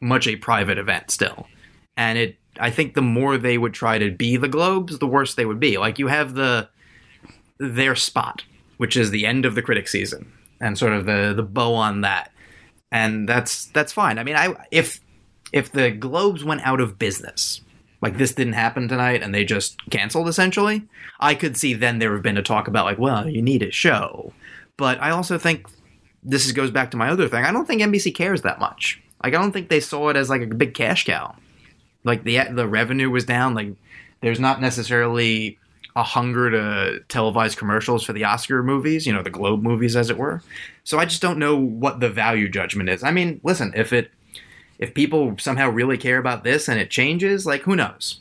[0.00, 1.48] much a private event still.
[1.96, 5.34] And it i think the more they would try to be the globes the worse
[5.34, 5.76] they would be.
[5.78, 6.68] Like you have the
[7.58, 8.44] their spot
[8.76, 12.00] which is the end of the critic season and sort of the the bow on
[12.02, 12.32] that,
[12.90, 14.18] and that's that's fine.
[14.18, 15.00] I mean, I if
[15.52, 17.60] if the Globes went out of business,
[18.00, 20.82] like this didn't happen tonight, and they just canceled essentially,
[21.20, 23.62] I could see then there would have been a talk about like, well, you need
[23.62, 24.32] a show,
[24.76, 25.66] but I also think
[26.24, 27.44] this is, goes back to my other thing.
[27.44, 29.00] I don't think NBC cares that much.
[29.22, 31.34] Like, I don't think they saw it as like a big cash cow.
[32.02, 33.54] Like the the revenue was down.
[33.54, 33.74] Like,
[34.20, 35.58] there's not necessarily
[35.96, 40.10] a hunger to televise commercials for the Oscar movies, you know, the Globe movies, as
[40.10, 40.42] it were.
[40.82, 43.02] So I just don't know what the value judgment is.
[43.02, 44.10] I mean, listen, if it
[44.78, 48.20] if people somehow really care about this and it changes, like who knows?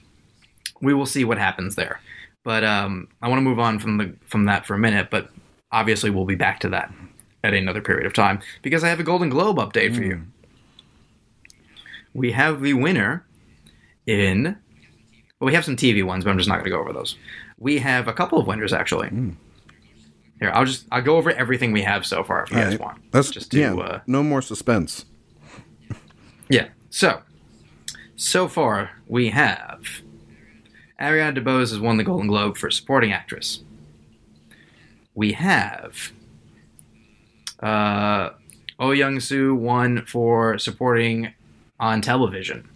[0.82, 2.00] We will see what happens there.
[2.44, 5.10] But um, I want to move on from the from that for a minute.
[5.10, 5.30] But
[5.72, 6.92] obviously, we'll be back to that
[7.44, 10.22] at another period of time because I have a Golden Globe update for you.
[12.14, 13.26] We have the winner
[14.06, 14.58] in.
[15.40, 17.18] Well, we have some TV ones, but I'm just not going to go over those.
[17.58, 19.10] We have a couple of winners actually.
[20.40, 22.80] Here, I'll just I'll go over everything we have so far if you guys Alright.
[22.80, 23.12] want.
[23.12, 23.74] That's just to yeah.
[23.74, 25.06] uh, no more suspense.
[26.50, 26.70] yeah.
[26.90, 27.22] So,
[28.16, 30.02] so far we have
[31.00, 33.64] Ariana DeBose has won the Golden Globe for supporting actress.
[35.16, 36.12] We have
[37.64, 38.30] uh,
[38.80, 41.34] Oh Young Soo won for supporting
[41.80, 42.68] on television.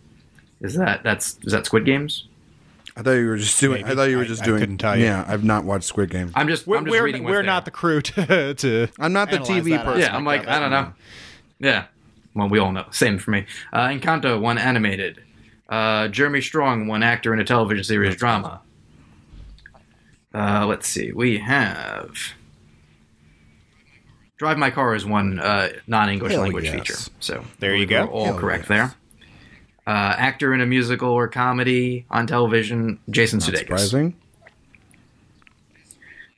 [0.62, 2.28] Is that that's is that Squid Games?
[2.96, 3.86] I thought you were just doing.
[3.86, 4.60] I thought you were I- just I doing.
[4.60, 5.06] couldn't tell you.
[5.06, 6.32] Yeah, I've not watched Squid Game.
[6.34, 7.24] I'm just We're, I'm just we're, reading.
[7.24, 7.44] we're there.
[7.44, 8.54] not the crew to.
[8.56, 10.02] to I'm not the TV person.
[10.02, 10.50] Yeah, I'm like that.
[10.56, 10.94] I don't know.
[11.60, 11.86] Yeah,
[12.34, 12.86] well we all know.
[12.92, 13.46] Same for me.
[13.72, 15.22] Uh, Encanto won animated.
[15.70, 18.62] Uh, Jeremy Strong won actor in a television series drama.
[20.34, 21.12] Uh, let's see.
[21.12, 22.16] We have
[24.38, 26.76] Drive My Car is one uh, non-English Hell language yes.
[26.76, 26.96] feature.
[27.20, 28.06] So There you go.
[28.08, 28.68] All Hell correct yes.
[28.70, 28.94] there.
[29.88, 33.58] Uh, actor in a musical or comedy on television, Jason Not Sudeikis.
[33.60, 34.16] surprising.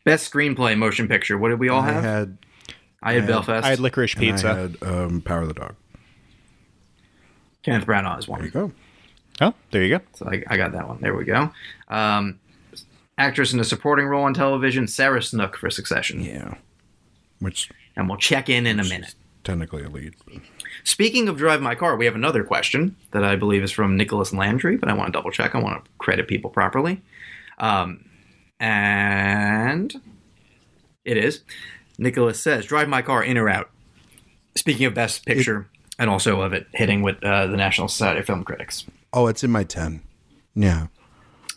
[0.05, 1.37] Best screenplay motion picture.
[1.37, 2.03] What did we all I have?
[2.03, 2.37] had.
[3.01, 3.65] I had I had- Belfast.
[3.65, 4.55] I had licorice and I pizza.
[4.55, 5.75] had um, Power of the Dog.
[7.63, 8.39] Kenneth Branagh is one.
[8.39, 8.71] There you go.
[9.41, 10.03] oh, there you go.
[10.13, 10.99] So I, I got that one.
[11.01, 11.51] There we go.
[11.89, 12.39] Um,
[13.17, 16.21] actress in a supporting role on television, Sarah Snook for Succession.
[16.21, 16.55] Yeah.
[17.39, 19.13] Which And we'll check in in a minute.
[19.43, 20.15] technically a lead.
[20.85, 24.31] Speaking of Drive My Car, we have another question that I believe is from Nicholas
[24.33, 25.53] Landry, but I want to double check.
[25.53, 27.01] I want to credit people properly.
[27.57, 28.05] Um,
[28.59, 29.93] and
[31.03, 31.41] it is.
[31.97, 33.69] Nicholas says, Drive My Car in or out.
[34.57, 38.25] Speaking of Best Picture, and also of it hitting with uh, the National Society of
[38.25, 38.85] Film Critics.
[39.11, 40.01] Oh, it's in my ten.
[40.55, 40.87] Yeah.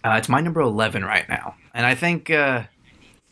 [0.05, 1.55] Uh, it's my number 11 right now.
[1.73, 2.65] And I think uh,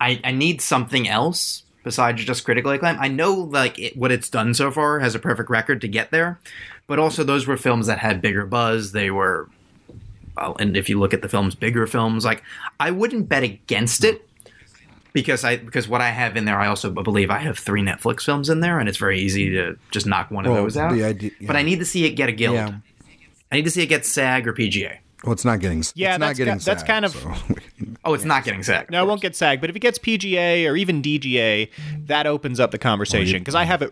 [0.01, 2.97] I, I need something else besides just critical acclaim.
[3.01, 6.11] I know like it, what it's done so far has a perfect record to get
[6.11, 6.39] there,
[6.87, 8.93] but also those were films that had bigger buzz.
[8.93, 9.49] They were,
[10.37, 12.43] well, and if you look at the films, bigger films, like
[12.79, 14.27] I wouldn't bet against it
[15.13, 18.23] because I because what I have in there, I also believe I have three Netflix
[18.25, 20.93] films in there, and it's very easy to just knock one of Well, those out.
[20.93, 22.55] idea- But I need to see it get a guild.
[22.55, 22.75] Yeah.
[23.53, 24.99] I need to see it get SAG or PGA.
[25.25, 25.83] Well, it's not getting.
[25.95, 26.55] Yeah, it's not that's getting.
[26.59, 27.35] ki- that's SAG, kind of- so-
[28.05, 28.91] Oh, it's not getting SAG.
[28.91, 31.69] No, it won't get SAG, but if it gets PGA or even DGA,
[32.07, 33.91] that opens up the conversation because I have it.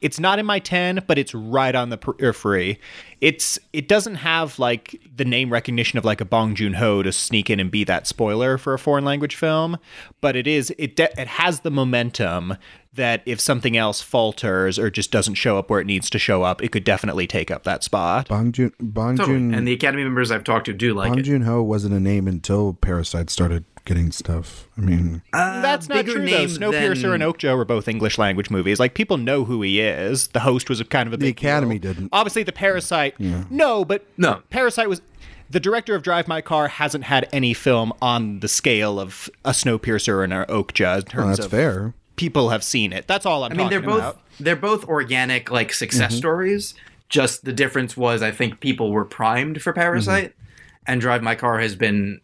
[0.00, 2.80] It's not in my ten, but it's right on the periphery.
[3.20, 7.12] It's it doesn't have like the name recognition of like a Bong Joon Ho to
[7.12, 9.78] sneak in and be that spoiler for a foreign language film,
[10.20, 12.56] but it is it de- it has the momentum
[12.94, 16.42] that if something else falters or just doesn't show up where it needs to show
[16.42, 18.28] up, it could definitely take up that spot.
[18.28, 19.38] Bong Joon Bong Totally.
[19.38, 21.22] Joon And the Academy members I've talked to do like Bong it.
[21.22, 24.68] Joon Ho wasn't a name until Parasite started getting stuff.
[24.78, 26.20] I mean, That's not true though.
[26.20, 28.78] name Snowpiercer than- and Okja were both English language movies.
[28.78, 30.28] Like people know who he is.
[30.28, 31.92] The host was a kind of a The big Academy deal.
[31.94, 32.10] didn't.
[32.12, 33.18] Obviously, the Parasite.
[33.50, 34.42] No, but No.
[34.50, 35.02] Parasite was.
[35.50, 39.50] The director of Drive My Car hasn't had any film on the scale of a
[39.50, 41.92] Snowpiercer and an Okja in terms well, that's of fair.
[42.14, 43.08] people have seen it.
[43.08, 44.20] That's all I'm I mean, they're both about.
[44.38, 46.18] they're both organic like success Mm-hmm.
[46.18, 46.74] stories.
[47.08, 50.82] Just the difference was I think people were primed for Parasite, Mm-hmm.
[50.86, 52.20] and Drive My Car has been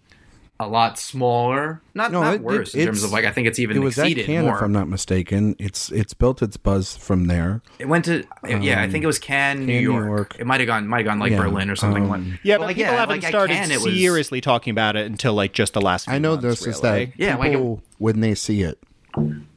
[0.58, 1.82] a lot smaller.
[1.94, 3.80] Not No, not it- worse it- in terms of like I think it's even It
[3.80, 4.56] was at exceeded Cannes, more.
[4.56, 5.54] if I'm not mistaken.
[5.58, 7.60] It's it's built its buzz from there.
[7.78, 10.06] it went to yeah, I think it was Cannes, New Cannes, New York.
[10.06, 10.36] York.
[10.38, 12.40] It might have gone might have gone like Yeah, Berlin or something um, like.
[12.42, 15.34] Yeah, Well, but people haven't like, started Cannes, it was- seriously talking about it until
[15.34, 16.06] like just the last.
[16.06, 18.78] Few I know months, this is that Yeah, like people when they see it,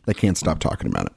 [0.05, 1.13] they can't stop talking about it,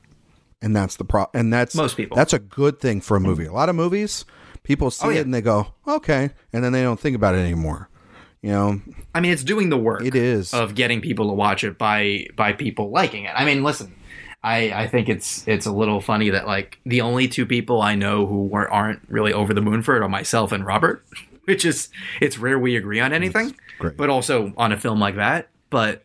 [0.60, 1.26] and that's the pro.
[1.34, 2.16] And that's Most people.
[2.16, 3.46] That's a good thing for a movie.
[3.46, 4.24] A lot of movies,
[4.62, 5.18] people see Oh, yeah.
[5.18, 7.88] it and they go, okay, and then they don't think about it anymore.
[8.42, 8.80] You know,
[9.14, 10.04] I mean, it's doing the work.
[10.04, 10.52] It is.
[10.52, 13.32] of getting people to watch it by by people liking it.
[13.34, 13.94] I mean, listen,
[14.42, 17.94] I I think it's it's a little funny that like the only two people I
[17.94, 21.04] know who weren't aren't really over the moon for it are myself and Robert,
[21.44, 21.88] which is
[22.20, 23.54] it's rare we agree on anything,
[23.96, 25.48] but also on a film like that.
[25.70, 26.04] But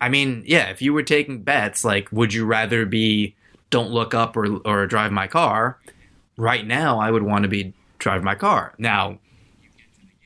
[0.00, 3.36] I mean, yeah, if you were taking bets, like, would you rather be
[3.70, 5.78] Don't Look Up or or Drive My Car.
[6.36, 8.74] Right now, I would want to be Drive My Car.
[8.76, 9.18] Now,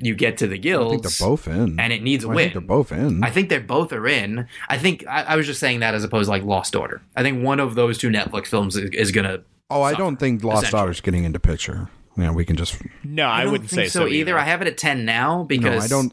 [0.01, 0.89] you get to the guild.
[0.89, 1.79] I think they're both in.
[1.79, 2.37] and it needs a I win.
[2.45, 3.23] think they're both in.
[3.23, 4.49] I think they're both are in.
[4.69, 7.03] I think I, I was just saying that as opposed to like Lost Daughter.
[7.17, 9.43] I think one of those two Netflix films is, is gonna.
[9.71, 10.81] oh, I don't think Lost essentially.
[10.81, 11.89] Daughter's getting into picture.
[12.17, 12.77] Yeah, we can just.
[13.05, 14.37] No, I, don't wouldn't think say so either.
[14.39, 16.13] I have it at ten now No, because I don't.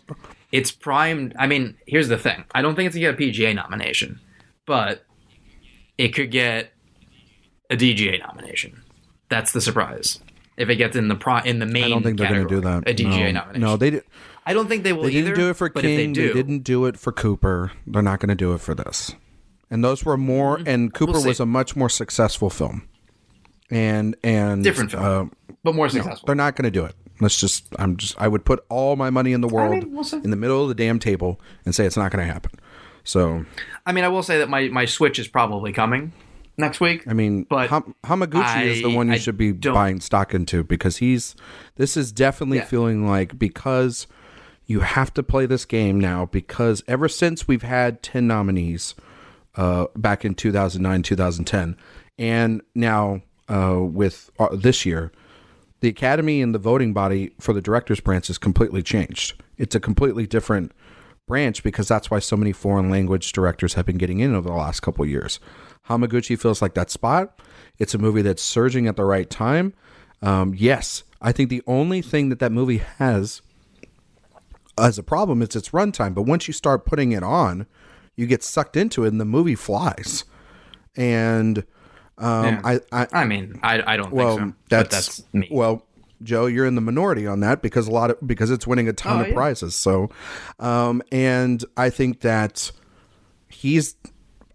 [0.51, 1.35] it's primed.
[1.39, 2.43] I mean, here's the thing.
[2.53, 4.19] I don't think it's gonna get a PGA nomination,
[4.65, 5.03] but
[5.97, 6.71] it could get
[7.69, 8.83] a DGA nomination.
[9.29, 10.19] That's the surprise.
[10.57, 12.55] If it gets in the pro in the main, I don't think they're going to
[12.55, 12.89] do that.
[12.89, 13.39] A DGA no.
[13.41, 13.61] nomination.
[13.61, 14.01] No, they.
[14.45, 16.13] I don't think they will They didn't do it for King.
[16.13, 17.73] They do, didn't do it for Cooper.
[17.85, 19.13] They're not going to do it for this.
[19.69, 20.59] And those were more.
[20.65, 21.19] And Cooper Mm-hmm.
[21.19, 22.87] We'll was a much more successful film.
[23.69, 25.03] And and Different film.
[25.03, 25.25] uh,
[25.63, 26.25] but more successful.
[26.25, 26.95] they're not going to do it.
[27.19, 27.65] Let's just.
[27.77, 28.19] I'm just.
[28.19, 30.69] I would put all my money in the world mean, we'll in the middle of
[30.69, 32.51] the damn table and say it's not going to happen.
[33.03, 33.45] So
[33.85, 36.13] I mean, I will say that my my Switch is probably coming
[36.57, 37.07] next week.
[37.07, 40.33] I mean, But Ham- Hamaguchi is the one you I should be don't- buying stock
[40.33, 41.35] into because he's.
[41.75, 42.65] This is definitely Yeah.
[42.65, 44.07] feeling like because
[44.65, 48.95] you have to play this game now because ever since we've had ten nominees,
[49.55, 51.75] uh, back in two thousand nine, two thousand ten,
[52.19, 55.11] and now uh, with uh, this year,
[55.79, 59.41] the academy and the voting body for the directors branch is completely changed.
[59.57, 60.71] It's a completely different
[61.27, 64.55] branch because that's why so many foreign language directors have been getting in over the
[64.55, 65.39] last couple of years.
[65.87, 67.39] Hamaguchi feels like that spot.
[67.77, 69.73] It's a movie that's surging at the right time.
[70.21, 73.41] Um, yes, I think the only thing that that movie has
[74.77, 76.13] as a problem is its runtime.
[76.15, 77.67] But once you start putting it on,
[78.15, 80.25] you get sucked into it, and the movie flies.
[80.95, 81.59] And
[82.17, 82.61] um, Yeah.
[82.63, 84.55] I, I, I mean, I, I don't well, think so.
[84.69, 85.47] that's, but that's me.
[85.51, 85.85] Well,
[86.23, 88.93] Joe, you're in the minority on that because a lot of because it's winning a
[88.93, 89.33] ton Oh, of yeah.
[89.33, 89.75] prizes.
[89.75, 90.09] So,
[90.59, 92.71] um, and I think that
[93.49, 93.95] he's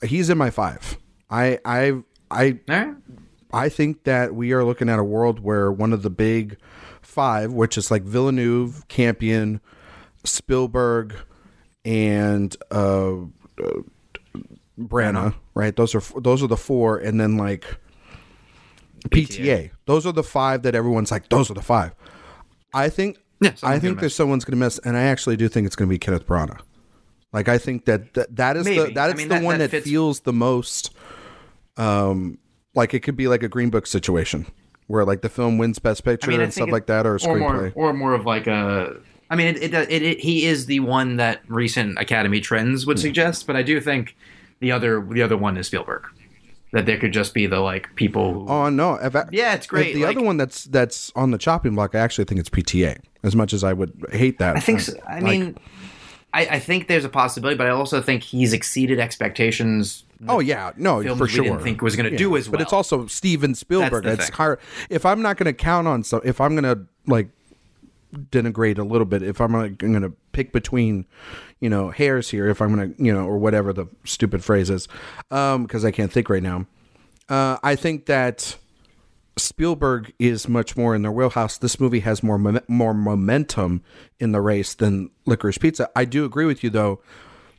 [0.05, 0.98] he's in my five.
[1.31, 2.94] I I I right.
[3.53, 6.57] I think that we are looking at a world where one of the big
[7.03, 9.61] five, which is like Villeneuve, Campion,
[10.25, 11.14] Spielberg,
[11.85, 13.16] and uh,
[13.62, 13.83] uh,
[14.79, 15.77] Branagh, right?
[15.77, 17.77] Those are those are the four, and then like
[19.11, 19.71] PTA.
[19.87, 21.29] Those are the five that everyone's like.
[21.29, 21.95] Those are the five.
[22.75, 23.19] I think.
[23.41, 25.88] Yeah, I think there's someone's going to miss, and I actually do think it's going
[25.88, 26.61] to be Kenneth Branagh.
[27.33, 28.95] Like I think that that, that is the Maybe.
[28.95, 30.95] that I mean, the that- one that that, feels the most
[31.77, 32.38] um
[32.75, 34.47] like it could be like a green book situation
[34.87, 37.17] where like the film wins best picture I mean, and stuff it- like that or
[37.17, 38.97] a or more, screenplay or more of like a.
[39.31, 42.99] I mean, it, it, it, it he is the one that recent Academy trends would
[42.99, 44.15] suggest, but I do think
[44.61, 46.07] the other the other one is Spielberg.
[46.72, 48.48] That there could just be the like people who.
[48.48, 51.30] oh no if I- Yeah, it's if great, the like- other one that's that's on
[51.30, 54.56] the chopping block i actually think it's pta as much as i would hate that
[54.56, 54.80] I think.
[54.80, 54.94] So.
[55.06, 55.56] I mean,
[56.32, 60.04] I, I think there's a possibility, but I also think he's exceeded expectations.
[60.28, 62.16] oh yeah no films for we sure didn't think was gonna Yeah.
[62.16, 62.52] do as well.
[62.52, 64.37] but it's also steven spielberg That's the it's thing.
[64.37, 64.58] hard
[64.88, 67.28] if i'm not going to count on so if i'm going to like
[68.30, 71.06] denigrate a little bit if i'm like, going to pick between
[71.62, 74.68] you know hairs here if i'm going to you know or whatever the stupid phrase
[74.68, 74.88] is
[75.31, 76.66] um because i can't think right now
[77.31, 78.57] uh i think that
[79.38, 81.57] Spielberg is much more in their wheelhouse.
[81.57, 83.83] This movie has more more momentum
[84.20, 85.88] in the race than Licorice Pizza.
[85.96, 87.01] I do agree with you though.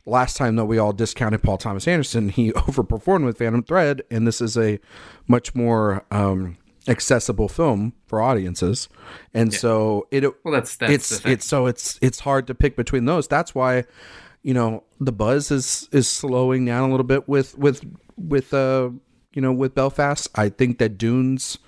[0.06, 4.24] Last time that we all discounted Paul Thomas Anderson, he overperformed with Phantom Thread, and
[4.24, 4.78] this is a
[5.26, 8.88] much more um, accessible film for audiences.
[9.32, 13.04] And so it Well, that's- that's it's it's so it's it's hard to pick between
[13.04, 13.26] those.
[13.28, 13.84] That's why
[14.42, 17.84] you know the buzz is is slowing down a little bit with with
[18.16, 18.90] with uh
[19.32, 20.28] you know with Belfast.
[20.34, 21.58] I think that Dune's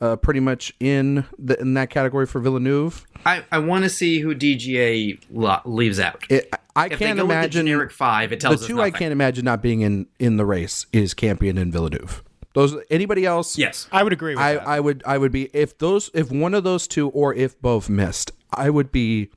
[0.00, 3.06] uh, pretty much in the in that category for Villeneuve.
[3.26, 6.24] I, I want to see who DGA lo- leaves out.
[6.30, 8.66] It, I if can't they go with imagine the generic five, it the tells us
[8.66, 12.22] two I can't imagine not being in in the race is Campion and Villeneuve.
[12.52, 13.56] Those anybody else?
[13.56, 14.66] Yes, I would agree with I, that.
[14.66, 17.88] I would I would be if those if one of those two or if both
[17.88, 19.30] missed, I would be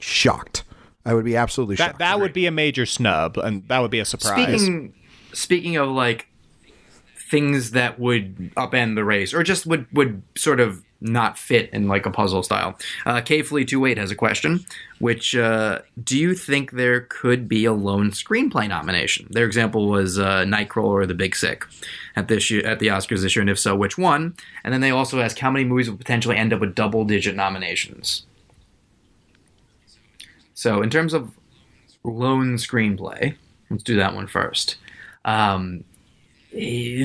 [0.00, 0.64] shocked.
[1.04, 1.98] I would be absolutely that shocked.
[2.00, 4.60] that would be a major snub, and that would be a surprise.
[4.60, 4.94] Speaking
[5.32, 6.28] speaking of like
[7.30, 11.86] things that would upend the race or just would would sort of not fit in
[11.86, 12.76] like a puzzle style.
[13.06, 14.64] Uh, K Flea 28 has a question,
[14.98, 19.28] which uh, do you think there could be a lone screenplay nomination?
[19.30, 21.64] Their example was uh, Nightcrawler or The Big Sick
[22.16, 24.34] at this year, at the Oscars this year, and if so, which one?
[24.64, 27.36] And then they also ask how many movies would potentially end up with double digit
[27.36, 28.26] nominations.
[30.54, 31.30] So in terms of
[32.02, 33.36] lone screenplay,
[33.70, 34.76] let's do that one first.
[35.24, 35.84] Um,
[36.52, 37.04] I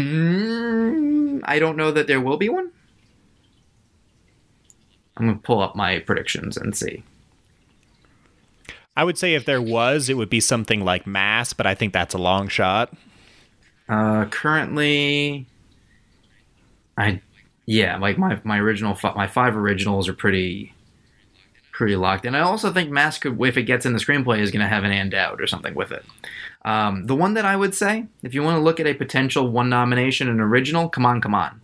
[1.59, 2.71] don't know that there will be one.
[5.17, 7.03] I'm gonna pull up my predictions and see.
[8.95, 11.93] I would say if there was, it would be something like Mass, but I think
[11.93, 12.93] that's a long shot.
[13.89, 15.47] Uh, currently,
[16.97, 17.21] I
[17.65, 20.73] yeah, like my my original my five originals are pretty
[21.71, 24.51] pretty locked and I also think Mask could, if it gets in the screenplay, is
[24.51, 26.05] going to have an and out or something with it.
[26.63, 29.49] Um, the one that I would say, if you want to look at a potential
[29.49, 31.59] one nomination an original, come on, come on.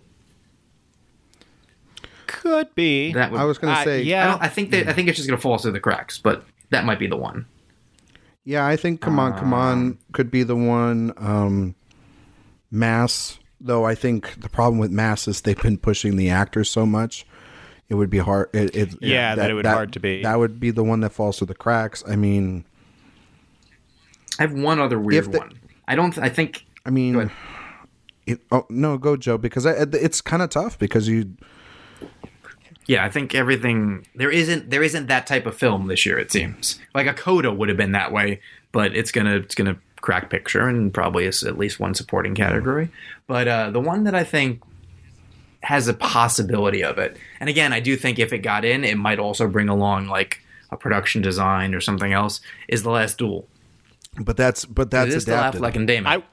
[2.39, 3.11] Could be.
[3.13, 4.27] That would, I was going to Uh, say, I, yeah.
[4.31, 6.45] don't, I think that I think it's just going to fall through the cracks, but
[6.69, 7.45] that might be the one.
[8.45, 11.11] Yeah, I think Come On, Come On could be the one.
[11.17, 11.75] Um,
[12.71, 16.85] Mass, though, I think the problem with Mass is they've been pushing the actors so
[16.85, 17.25] much.
[17.89, 18.49] It would be hard.
[18.53, 20.21] It, it, Yeah, that it would be hard to be.
[20.23, 22.03] That would be the one that falls through the cracks.
[22.07, 22.63] I mean,
[24.39, 25.59] I have one other weird the- one.
[25.87, 26.17] I don't.
[26.17, 26.65] I think.
[26.85, 27.29] I mean,
[28.25, 31.35] it, oh no, go Joe, because I, it's kind of tough because you.
[32.89, 36.17] Yeah, I think everything there isn't there isn't that type of film this year.
[36.17, 39.77] It seems like a Coda would have been that way, but it's gonna it's gonna
[40.01, 42.89] crack picture and probably is at least one supporting category.
[43.27, 44.63] But uh, the one that I think
[45.61, 48.97] has a possibility of it, and again, I do think if it got in, it
[48.97, 52.41] might also bring along like a production design or something else.
[52.67, 53.47] Is the Last Duel?
[54.19, 55.61] But that's but that's is still adapted.
[55.61, 56.11] Affleck and Damon.
[56.11, 56.23] I-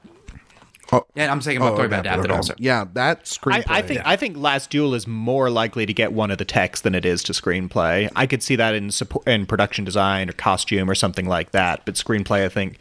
[0.91, 1.05] Oh.
[1.15, 2.35] yeah, I'm saying about talking about adapted okay.
[2.37, 2.53] also.
[2.57, 3.63] Yeah, that I, screenplay.
[3.67, 6.83] I think I think Last Duel is more likely to get one of the texts
[6.83, 8.09] than it is to screenplay.
[8.15, 11.85] I could see that in support in production design or costume or something like that.
[11.85, 12.77] But screenplay, I think,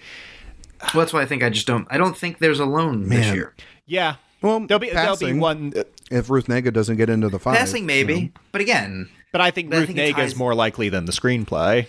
[0.94, 1.86] Well, that's why I think I just don't.
[1.90, 3.34] I don't think there's alone this Man.
[3.34, 3.54] year.
[3.86, 4.16] yeah.
[4.42, 7.56] Well, there'll be there'll be one, uh, if Ruth Negga doesn't get into the five.
[7.56, 10.90] Passing maybe, but again, but I think But I Ruth think Negga is more likely
[10.90, 11.86] than the screenplay.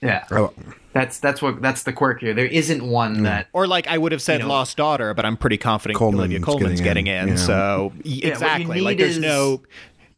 [0.00, 0.24] yeah.
[0.30, 0.54] Oh,
[0.98, 2.32] That's that's what that's the quirk here.
[2.34, 5.24] There isn't one that Or like I would have said You know- Lost Daughter, but
[5.26, 7.28] I'm pretty confident Colman's Olivia Colman's getting getting in, in.
[7.28, 7.34] yeah.
[7.36, 9.62] So y- what you exactly, like there's is- no.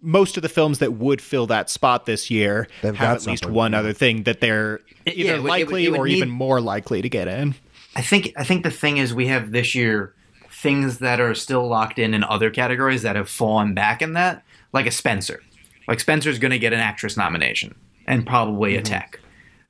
[0.01, 3.27] Most of the films that would fill that spot this year They've have got at
[3.27, 5.99] least one other thing that they're either yeah, it would- it would- likely it would
[6.01, 7.57] or need- even more likely to get in.
[7.97, 10.15] I think I think the thing is we have this year
[10.53, 14.45] things that are still locked in in other categories that have fallen back in that,
[14.73, 15.41] like a Spencer.
[15.89, 17.75] Like Spencer's going to get an actress nomination
[18.07, 18.79] and probably Mm-hmm.
[18.81, 19.21] a tech.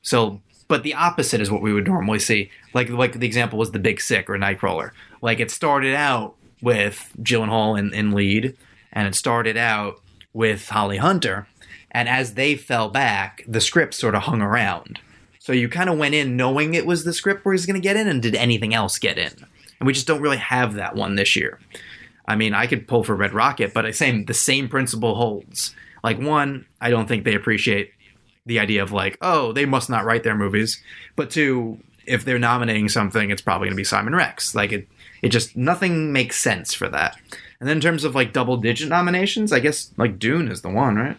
[0.02, 2.50] So, but the opposite is what we would normally see.
[2.74, 4.92] Like like the example was the Big Sick or Nightcrawler.
[5.20, 8.56] Like it started out with Gyllenhaal in, in lead,
[8.92, 10.00] and it started out
[10.32, 11.46] with Holly Hunter,
[11.90, 15.00] and as they fell back, the script sort of hung around.
[15.38, 17.80] So you kind of went in knowing it was the script where he's going to
[17.80, 19.32] get in, and did anything else get in?
[19.80, 21.58] And we just don't really have that one this year.
[22.26, 25.74] I mean, I could pull for Red Rocket, but I same the same principle holds.
[26.04, 27.92] Like one, I don't think they appreciate
[28.48, 30.82] the idea of like, oh, they must not write their movies.
[31.14, 34.54] But two, if they're nominating something, it's probably going to be Simon Rex.
[34.54, 34.88] Like it,
[35.22, 37.16] it just nothing makes sense for that.
[37.60, 40.70] And then in terms of like double digit nominations, I guess like Dune is the
[40.70, 41.16] one, right?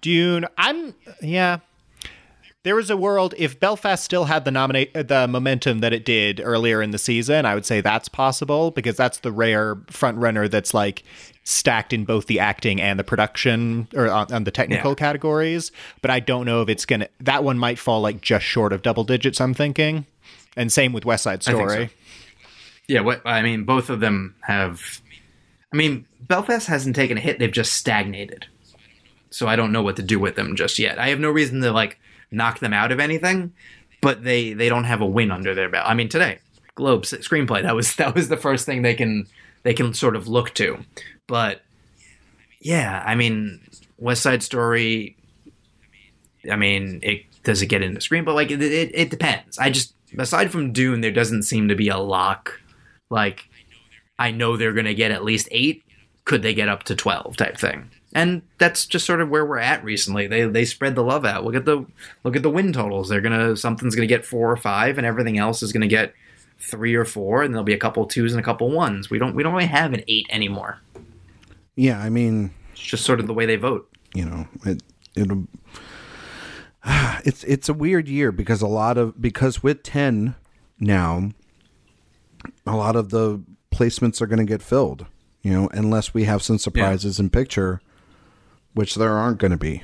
[0.00, 0.46] Dune.
[0.56, 1.58] I'm yeah.
[2.62, 6.40] There was a world if Belfast still had the nominate the momentum that it did
[6.42, 7.46] earlier in the season.
[7.46, 11.04] I would say that's possible because that's the rare front runner that's like
[11.48, 14.94] stacked in both the acting and the production or on, on the technical Yeah.
[14.96, 15.70] categories.
[16.02, 17.08] But I don't know if it's gonna.
[17.20, 19.40] That one might fall like just short of double digits.
[19.40, 20.06] I'm thinking,
[20.56, 21.86] and same with West Side Story.
[21.86, 21.92] so.
[22.88, 25.00] Yeah, what I mean, both of them have.
[25.72, 28.46] I mean, Belfast hasn't taken a hit; they've just stagnated.
[29.30, 30.98] So I don't know what to do with them just yet.
[30.98, 31.98] I have no reason to like
[32.30, 33.52] knock them out of anything,
[34.00, 35.84] but they they don't have a win under their belt.
[35.86, 36.38] I mean, today
[36.74, 39.26] Globe screenplay that was that was the first thing they can
[39.66, 40.78] they can sort of look to,
[41.26, 41.62] but
[42.60, 43.60] yeah, I mean,
[43.98, 45.16] West Side Story.
[46.50, 49.58] I mean, it does it get into screen, but like it, it, it depends.
[49.58, 52.60] I just aside from Dune, there doesn't seem to be a lock.
[53.10, 53.48] Like,
[54.18, 55.82] I know they're to get at least eight.
[56.24, 57.36] Could they get up to twelve?
[57.36, 57.90] Type thing.
[58.12, 60.28] And that's just sort of where we're at recently.
[60.28, 61.44] They they spread the love out.
[61.44, 61.84] Look at the
[62.22, 63.08] look at the win totals.
[63.08, 66.14] They're gonna something's gonna get four or five, and everything else is gonna get
[66.58, 69.10] three or four, and there'll be a couple twos and a couple ones.
[69.10, 70.80] We don't we don't really have an eight anymore.
[71.76, 73.88] yeah, I mean, It's just sort of the way they vote.
[74.14, 74.82] you know, it
[75.14, 75.46] it'll.
[77.24, 80.36] It's it's a weird year because a lot of because with ten
[80.78, 81.30] now,
[82.64, 83.42] a lot of the
[83.72, 85.06] placements are going to get filled.
[85.42, 87.80] You know, unless we have some surprises in picture,
[88.74, 89.82] which there aren't going to be.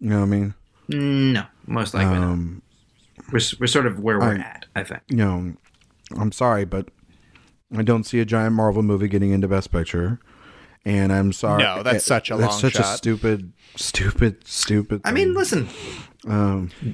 [0.00, 0.54] You know what I mean?
[0.88, 2.22] No, most likely not.
[2.24, 2.62] Um,
[3.32, 5.02] We're, we're sort of where we're I- at, I think.
[5.08, 5.54] You know,
[6.18, 6.88] I'm sorry, but
[7.76, 10.20] I don't see a giant Marvel movie getting into Best Picture.
[10.84, 11.62] And I'm sorry.
[11.62, 12.96] No, that's such a that's long such a shot.
[12.96, 15.02] stupid, stupid, stupid.
[15.04, 15.34] I mean, thing.
[15.34, 15.68] listen,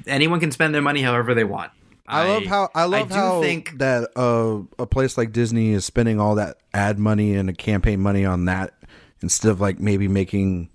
[0.07, 1.71] anyone can spend their money however they want.
[2.07, 5.85] I love how I love do how think that uh, a place like Disney is
[5.85, 8.73] spending all that ad money and a campaign money on that
[9.21, 10.69] instead of like maybe making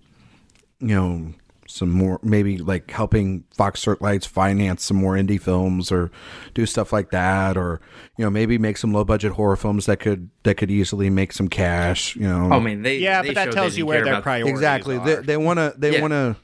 [0.80, 1.32] you know
[1.70, 6.10] some more maybe like helping Fox Searchlights finance some more indie films or
[6.54, 7.80] do stuff like that or
[8.16, 11.32] you know maybe make some low budget horror films that could that could easily make
[11.32, 12.48] some cash you know?
[12.52, 15.04] Oh, I mean, they Yeah, they but that tells you where their priorities exactly are.
[15.04, 16.36] they they want to they want to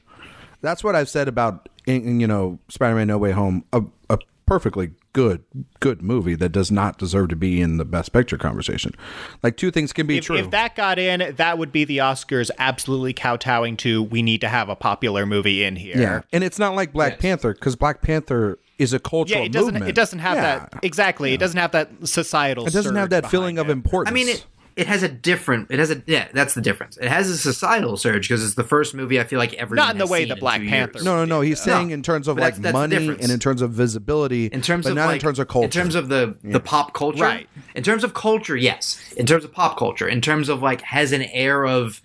[0.61, 4.17] that's what I've said about in, in, you know Spider-Man No Way Home a, a
[4.45, 5.43] perfectly good
[5.79, 8.93] good movie that does not deserve to be in the best picture conversation
[9.41, 11.97] like two things can be if, true if that got in, that would be the
[11.97, 15.97] Oscars absolutely kowtowing to we need to have a popular movie in here.
[15.97, 17.21] yeah and it's not like Black Yes.
[17.21, 19.73] Panther because Black Panther is a cultural Yeah, it doesn't.
[19.73, 20.41] movement It doesn't have Yeah.
[20.69, 21.33] that exactly.
[21.33, 22.67] It doesn't have that societal.
[22.67, 24.45] it doesn't have that behind feeling of importance I mean, it,
[24.77, 25.71] it has a different.
[25.71, 26.27] It has a yeah.
[26.33, 26.95] That's the difference.
[26.97, 29.91] It has a societal surge because it's the first movie I feel like everyone Not
[29.93, 31.03] in the has way seen that Black Panther.
[31.03, 31.41] No, no, no.
[31.41, 33.71] He's No, saying in terms of but like that's- that's money and in terms of
[33.71, 35.65] visibility, in terms but of not like, in terms of culture.
[35.65, 37.49] In terms of the the pop culture, Right.
[37.75, 39.01] In terms of culture, yes.
[39.17, 42.01] In terms of pop culture, in terms of like has an air of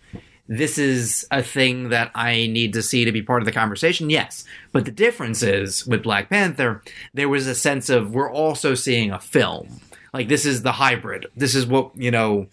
[0.48, 4.10] this is a thing that I need to see to be part of the conversation,
[4.10, 4.44] yes.
[4.72, 6.82] But the difference is with Black Panther,
[7.14, 9.80] there was a sense of we're also seeing a film.
[10.12, 11.26] Like this is the hybrid.
[11.36, 12.48] This is what you know.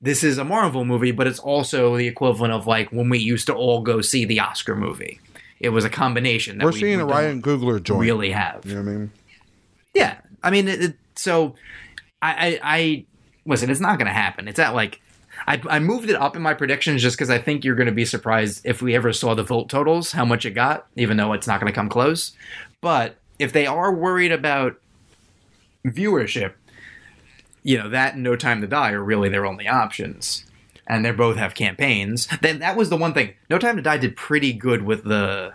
[0.00, 3.46] This is a Marvel movie, but it's also the equivalent of like when we used
[3.46, 5.20] to all go see the Oscar movie.
[5.60, 6.58] It was a combination.
[6.58, 8.00] That We're we, seeing we a Ryan Coogler joint.
[8.00, 8.64] really have.
[8.64, 9.10] You know what I mean?
[9.92, 11.56] Yeah, I mean, it, it, so
[12.22, 13.04] I, I, I
[13.44, 13.70] listen.
[13.70, 14.46] It's not going to happen.
[14.46, 15.00] It's at like
[15.46, 17.92] I, I moved it up in my predictions just because I think you're going to
[17.92, 21.32] be surprised if we ever saw the vote totals, how much it got, even though
[21.32, 22.32] it's not going to come close.
[22.80, 24.76] But if they are worried about
[25.84, 26.54] viewership,
[27.68, 30.46] you know that and No Time to Die are really their only options.
[30.86, 32.26] And they both have campaigns.
[32.40, 33.34] Then that was the one thing.
[33.50, 35.52] No Time to Die did pretty good with the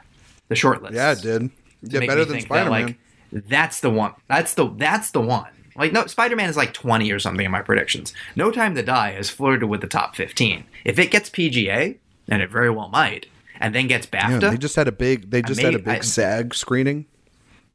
[0.47, 1.49] the shortlist Yeah, it did.
[1.81, 2.85] Yeah, better than Spider Man.
[3.31, 4.13] That, like, that's the one.
[4.27, 5.49] That's the that's the one.
[5.75, 8.13] Like no, Spider Man is like twenty or something in my predictions.
[8.35, 10.65] No Time to Die has flirted with the top fifteen.
[10.85, 11.97] If it gets PGA,
[12.27, 13.25] and it very well might,
[13.59, 14.39] and then gets BAFTA.
[14.39, 15.31] yeah, they just had a big.
[15.31, 17.07] They just had a big I- SAG screening.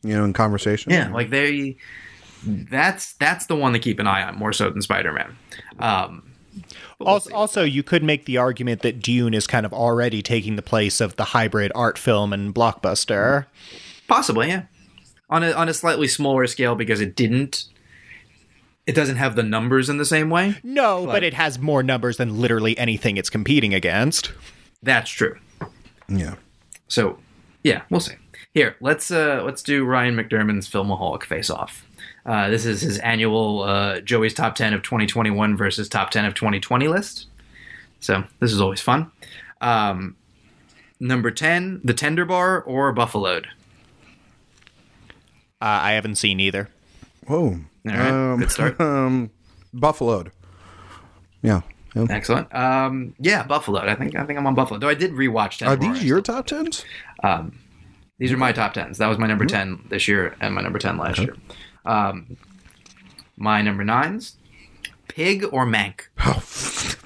[0.05, 0.93] You know, in conversation.
[0.93, 1.77] yeah, like they.
[2.47, 5.37] That's that's the one to keep an eye on more so than Spider Man.
[5.79, 6.23] Um,
[6.99, 10.23] but we'll Also, also, you could make the argument that Dune is kind of already
[10.23, 13.47] taking the place of the hybrid art film and blockbuster.
[14.09, 14.63] Possibly, yeah.
[15.31, 17.65] On a on a slightly smaller scale because it didn't.
[18.87, 20.57] It doesn't have the numbers in the same way.
[20.63, 24.33] No, but Like- it has more numbers than literally anything it's competing against.
[24.83, 25.39] That's true.
[26.09, 26.37] yeah.
[26.89, 27.19] So,
[27.63, 28.15] yeah, we'll see.
[28.55, 31.85] Here, let's uh, let's do Ryan McDermott's Filmaholic Face Off.
[32.29, 36.35] Uh, this is his annual uh, Joey's Top 10 of 2021 versus Top 10 of
[36.35, 37.27] 2020 list.
[38.01, 39.11] So this is always fun.
[39.63, 40.15] Um,
[41.01, 43.47] number 10, The Tender Bar or Buffaloed.
[45.61, 46.69] Uh, I haven't seen either.
[47.27, 47.45] Whoa.
[47.47, 48.79] All right, Um, good start.
[48.81, 49.31] um,
[49.73, 50.31] Buffaloed.
[51.43, 51.63] Yeah.
[51.97, 52.07] yeah.
[52.11, 52.55] Excellent.
[52.55, 53.89] Um, yeah, Buffaloed.
[53.89, 54.79] I think I think I'm on Buffalo.
[54.79, 55.95] Though I did rewatch Tender Are Bar.
[55.95, 56.85] these your top tens?
[58.19, 58.99] These are my top tens.
[58.99, 61.35] That was my number ten this year and my number ten last year.
[61.89, 62.37] Um,
[63.37, 64.37] my number nines:
[65.09, 66.03] Pig or Mank.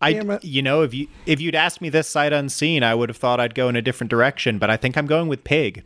[0.00, 0.44] I, Damn it.
[0.44, 3.40] you know, if you if you'd asked me this sight unseen, I would have thought
[3.40, 4.58] I'd go in a different direction.
[4.58, 5.82] But I think I'm going with Pig.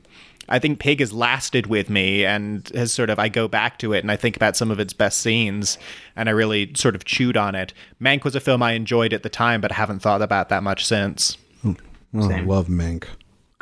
[0.48, 3.92] I think Pig has lasted with me and has sort of I go back to
[3.92, 5.78] it and I think about some of its best scenes
[6.16, 7.72] and I really sort of chewed on it.
[8.00, 10.62] Mank was a film I enjoyed at the time, but I haven't thought about that
[10.62, 11.38] much since.
[11.64, 11.76] Oh,
[12.14, 13.04] I love Mank.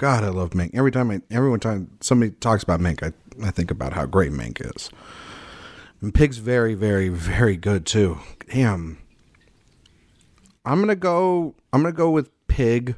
[0.00, 0.70] God, I love Mank.
[0.72, 3.12] Every time I, every time somebody talks about Mank, I,
[3.46, 4.88] I think about how great Mank is.
[6.00, 8.18] And Pig's very, very, very good too.
[8.50, 8.96] Damn.
[10.64, 11.54] I'm gonna go.
[11.70, 12.96] I'm gonna go with Pig,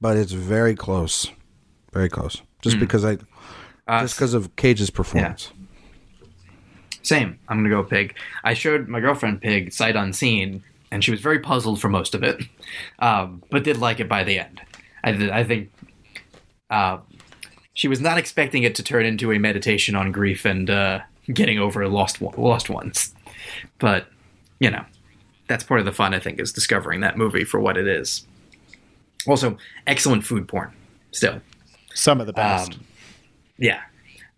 [0.00, 1.30] but it's very close,
[1.92, 2.40] very close.
[2.62, 3.18] Just because I,
[3.86, 5.52] Uh, just because of Cage's performance.
[7.02, 7.38] Same.
[7.50, 8.14] I'm gonna go Pig.
[8.44, 12.22] I showed my girlfriend Pig sight unseen, and she was very puzzled for most of
[12.22, 12.42] it,
[12.98, 14.62] um, but did like it by the end.
[15.04, 15.70] I, th- I think
[16.70, 16.98] uh,
[17.74, 21.00] she was not expecting it to turn into a meditation on grief and uh,
[21.32, 23.14] getting over lost lost ones,
[23.78, 24.06] but
[24.60, 24.84] you know,
[25.48, 26.14] that's part of the fun.
[26.14, 28.26] I think is discovering that movie for what it is.
[29.26, 29.56] Also,
[29.86, 30.72] excellent food porn.
[31.12, 31.40] Still,
[31.94, 32.74] Some of the best.
[32.74, 32.80] Um,
[33.58, 33.80] yeah.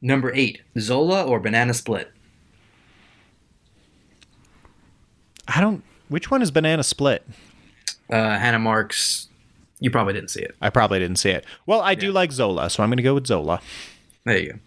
[0.02, 2.10] Number eight, Zola or Banana Split.
[5.48, 5.82] I don't.
[6.08, 7.26] Which one is Banana Split?
[8.10, 9.28] uh, Hannah Marks.
[9.80, 10.54] You probably didn't see it.
[10.60, 11.44] I probably didn't see it.
[11.66, 13.60] Well, I do like Zola, so I'm going to go with Zola.
[14.24, 14.60] There you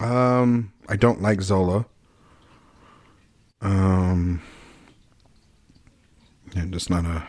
[0.00, 0.06] go.
[0.06, 1.86] Um, I don't like Zola.
[3.60, 4.42] Um,
[6.54, 7.26] yeah, just not a.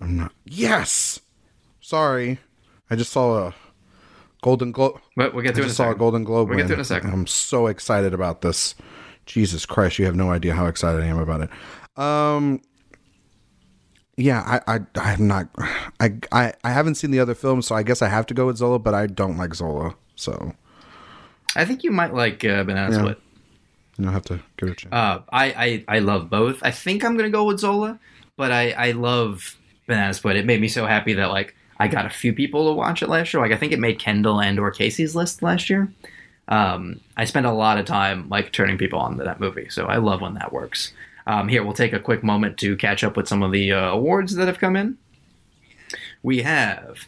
[0.00, 0.32] I'm not.
[0.44, 1.20] Yes.
[1.80, 2.38] Sorry,
[2.90, 3.54] I just saw a
[4.40, 5.00] Golden Globe.
[5.16, 5.94] But we'll get to I it in a just saw a.
[5.96, 6.48] Golden Globe.
[6.48, 7.12] We'll get to it in a second.
[7.12, 8.76] I'm so excited about this.
[9.26, 11.50] Jesus Christ, you have no idea how excited I am about it.
[12.00, 12.62] Um.
[14.18, 15.48] Yeah, I, I, I'm not.
[16.00, 18.46] I, I, I haven't seen the other films, so I guess I have to go
[18.46, 18.80] with Zola.
[18.80, 20.54] But I don't like Zola, so
[21.54, 22.98] I think you might like uh, Banana Yeah.
[22.98, 23.20] Split.
[24.00, 24.92] I'll have to give it a chance.
[24.92, 26.58] Uh, I, I I love both.
[26.62, 27.98] I think I'm gonna go with Zola,
[28.36, 29.56] but I I love
[29.86, 30.36] Banana Split.
[30.36, 33.08] It made me so happy that like I got a few people to watch it
[33.08, 33.40] last year.
[33.40, 35.92] Like I think it made Kendall and or Casey's list last year.
[36.48, 39.86] Um, I spent a lot of time like turning people on to that movie, so
[39.86, 40.92] I love when that works.
[41.28, 43.90] Um, here, we'll take a quick moment to catch up with some of the uh,
[43.90, 44.96] awards that have come in.
[46.22, 47.06] We have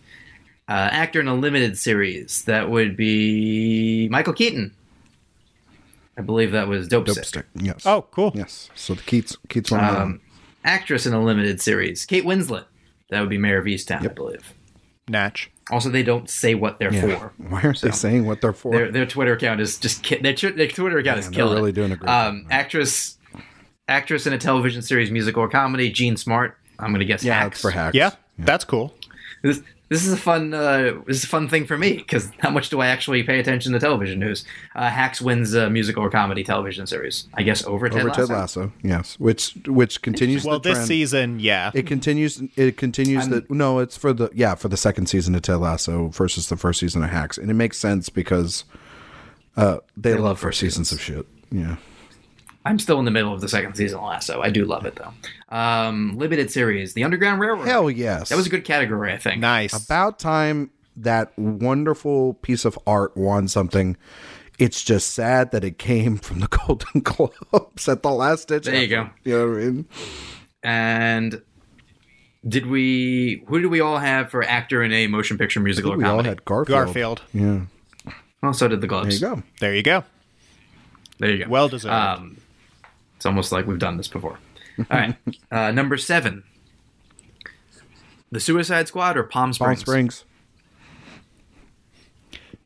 [0.68, 2.44] uh, actor in a limited series.
[2.44, 4.74] That would be Michael Keaton.
[6.16, 7.24] I believe that was Dope, Dope Sick.
[7.24, 7.46] stick.
[7.54, 7.86] Yes.
[7.86, 8.32] Oh, cool.
[8.34, 8.68] yes.
[8.74, 9.82] So the Keats Keats one.
[9.82, 10.20] Um,
[10.64, 12.66] actress in a limited series, Kate Winslet.
[13.08, 14.52] That would be Mare of Easttown, I believe.
[15.08, 15.50] Natch.
[15.70, 17.18] Also, they don't say what they're yeah.
[17.18, 17.32] for.
[17.48, 18.72] Why aren't they saying what they're for?
[18.72, 21.56] Their their Twitter account is just ki- their, their Twitter account is killing.
[21.56, 22.52] really doing a great um, job.
[22.52, 23.18] Actress,
[23.90, 26.56] actress in a television series, musical or comedy, Jean Smart.
[26.78, 27.56] I'm gonna guess yeah, Hacks.
[27.56, 27.94] it's for hacks.
[27.94, 28.94] Yeah, that's cool.
[29.42, 29.60] This
[29.90, 32.70] this is a fun uh, this is a fun thing for me because how much
[32.70, 34.44] do I actually pay attention to television news?
[34.74, 37.26] Uh, Hacks wins a musical or comedy television series.
[37.34, 38.26] I guess over Ted Over Lasso.
[38.26, 38.72] Ted Lasso.
[38.82, 39.18] Yes.
[39.18, 40.88] Which which continues Well, the this trend.
[40.88, 41.72] season, yeah.
[41.74, 42.40] It continues.
[42.56, 43.80] It continues the no.
[43.80, 47.02] It's for the yeah for the second season of Ted Lasso versus the first season
[47.02, 48.64] of Hacks, and it makes sense because
[49.56, 51.26] uh, they, love, love first first seasons of shit.
[51.50, 51.76] Yeah,
[52.64, 54.40] I'm still in the middle of the second season of Lasso.
[54.42, 55.12] I do love it though.
[55.56, 57.66] Um, limited series, The Underground Railroad.
[57.66, 58.28] hell yes.
[58.28, 59.40] That was a good category, I think.
[59.40, 59.72] nice.
[59.86, 63.96] about time that wonderful piece of art won something.
[64.58, 68.64] It's just sad that it came from the Golden Globes at the last ditch.
[68.66, 69.10] There you effort.
[69.24, 69.30] go.
[69.30, 69.88] You know what I mean?
[70.62, 71.42] And
[72.46, 73.42] did we?
[73.48, 76.22] Who did we all have for actor in a motion picture musical or We all
[76.22, 76.68] had Garfield.
[76.86, 77.22] Garfield.
[77.32, 77.60] Yeah.
[78.42, 79.18] Well, so did the Gloves.
[79.20, 79.42] There you go.
[79.60, 80.04] There you go.
[81.18, 81.50] There you go.
[81.50, 81.94] Well deserved.
[81.94, 82.36] Um,
[83.20, 84.38] it's almost like we've done this before.
[84.78, 85.14] All right,
[85.50, 86.42] uh, number seven.
[88.32, 89.80] The Suicide Squad or Palm Springs?
[89.80, 90.14] Palm Springs?
[90.14, 90.24] Springs.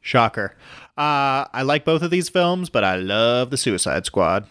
[0.00, 0.54] Shocker.
[0.96, 4.46] Uh, I like both of these films, but I love The Suicide Squad.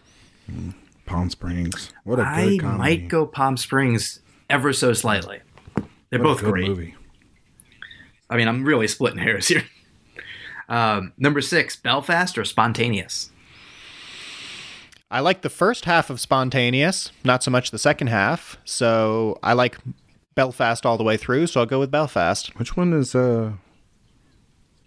[1.06, 1.91] Palm Springs.
[2.04, 2.78] What a good I comedy.
[2.80, 5.39] might go Palm Springs ever so slightly.
[6.10, 6.68] They're What a both good great.
[6.68, 6.95] movie.
[8.30, 9.64] I mean, I'm really splitting hairs here.
[10.70, 13.30] Um, number six, Belfast or Spontaneous?
[15.14, 18.57] I like the first half of Spontaneous, not so much the second half.
[18.66, 19.78] So I like
[20.34, 22.47] Belfast all the way through, so I'll go with Belfast.
[22.57, 23.51] Which one is uh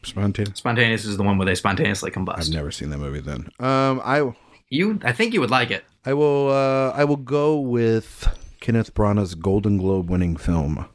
[0.02, 0.58] spontaneous?
[0.58, 2.38] Spontaneous is the one where they spontaneously combust.
[2.38, 3.20] I've never seen that movie.
[3.20, 4.32] Then, um, I
[4.68, 5.84] You, I think you would like it.
[6.04, 8.28] I will uh I will go with
[8.60, 10.86] Kenneth Branagh's Golden Globe winning film,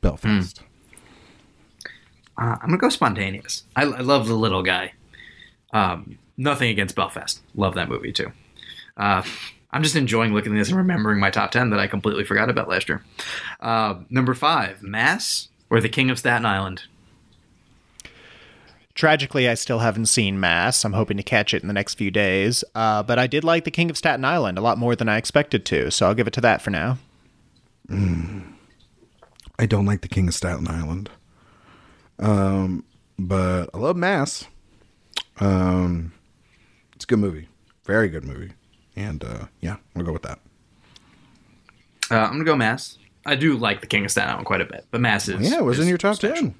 [0.00, 0.62] Belfast.
[2.40, 3.64] Uh, I'm gonna go Spontaneous.
[3.74, 4.92] I, I love the little guy.
[5.72, 7.42] Um, nothing against Belfast.
[7.54, 8.32] Love that movie too.
[8.96, 9.22] Uh,
[9.70, 12.48] I'm just enjoying looking at this and remembering my top ten that I completely forgot
[12.48, 13.04] about last year.
[13.60, 16.84] Uh, number five, Mass or The King of Staten Island.
[18.94, 20.84] Tragically, I still haven't seen Mass.
[20.84, 22.64] I'm hoping to catch it in the next few days.
[22.74, 25.18] Uh, but I did like The King of Staten Island a lot more than I
[25.18, 26.98] expected to, so I'll give it to that for now.
[27.90, 31.10] I don't like The King of Staten Island,
[32.18, 32.84] um,
[33.18, 34.46] but I love Mass.
[35.38, 36.12] Um,
[36.98, 37.46] it's a good movie,
[37.86, 38.50] very good movie,
[38.96, 40.40] and uh, yeah, we'll go with that.
[42.10, 42.98] Uh, I'm gonna go Mass.
[43.24, 45.58] I do like The King of Staten Island quite a bit, but Mass is Yeah,
[45.58, 46.34] it was in your top special.
[46.34, 46.54] ten.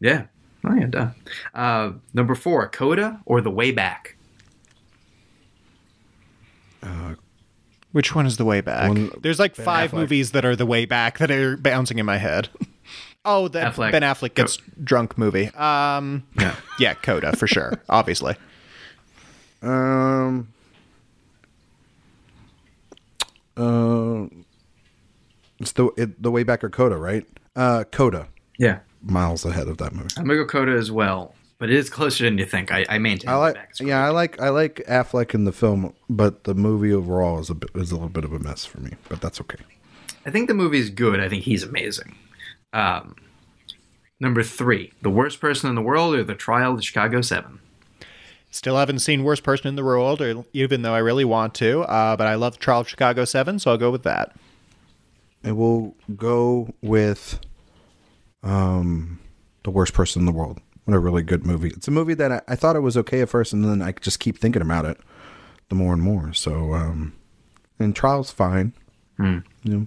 [0.00, 0.24] Yeah.
[0.68, 1.08] Oh yeah, duh.
[1.54, 4.16] Uh, number four, Coda or The Way Back.
[7.92, 8.88] Which one is the way back?
[8.88, 9.94] One- There's like five Affleck.
[10.00, 12.50] movies that are the way back that are bouncing in my head.
[13.24, 13.90] oh, the Affleck.
[13.92, 15.46] Ben Affleck gets drunk movie.
[15.54, 16.56] Um, Yeah.
[16.78, 18.36] yeah, Coda for sure, obviously.
[19.62, 20.48] Um.
[23.56, 24.26] Uh,
[25.58, 27.26] it's the it, the way back or Coda, right?
[27.54, 28.28] Uh, Coda,
[28.58, 28.80] Yeah.
[29.02, 30.08] miles ahead of that movie.
[30.18, 32.70] I'm gonna go Coda as well, but it is closer than you think.
[32.70, 33.30] I, I maintain.
[33.30, 36.92] I like, Back yeah, I like, I like Affleck in the film, but the movie
[36.92, 38.90] overall is a bit, is a little bit of a mess for me.
[39.08, 39.56] But that's okay.
[40.26, 41.18] I think the movie is good.
[41.20, 42.14] I think he's amazing.
[42.74, 43.16] Um,
[44.20, 47.60] number three, the worst person in the world, or the trial of the Chicago Seven.
[48.56, 51.82] Still haven't seen Worst Person in the World, or even though I really want to.
[51.82, 54.34] Uh, but I love Trial of Chicago Seven, so I'll go with that.
[55.44, 57.38] And we'll go with,
[58.42, 59.20] um,
[59.64, 60.60] the worst person in the world.
[60.86, 61.68] What a really good movie!
[61.68, 63.92] It's a movie that I, I thought it was okay at first, and then I
[63.92, 64.98] just keep thinking about it,
[65.68, 66.32] the more and more.
[66.32, 67.12] So, um,
[67.78, 68.72] and Trial's fine.
[69.18, 69.86] You know,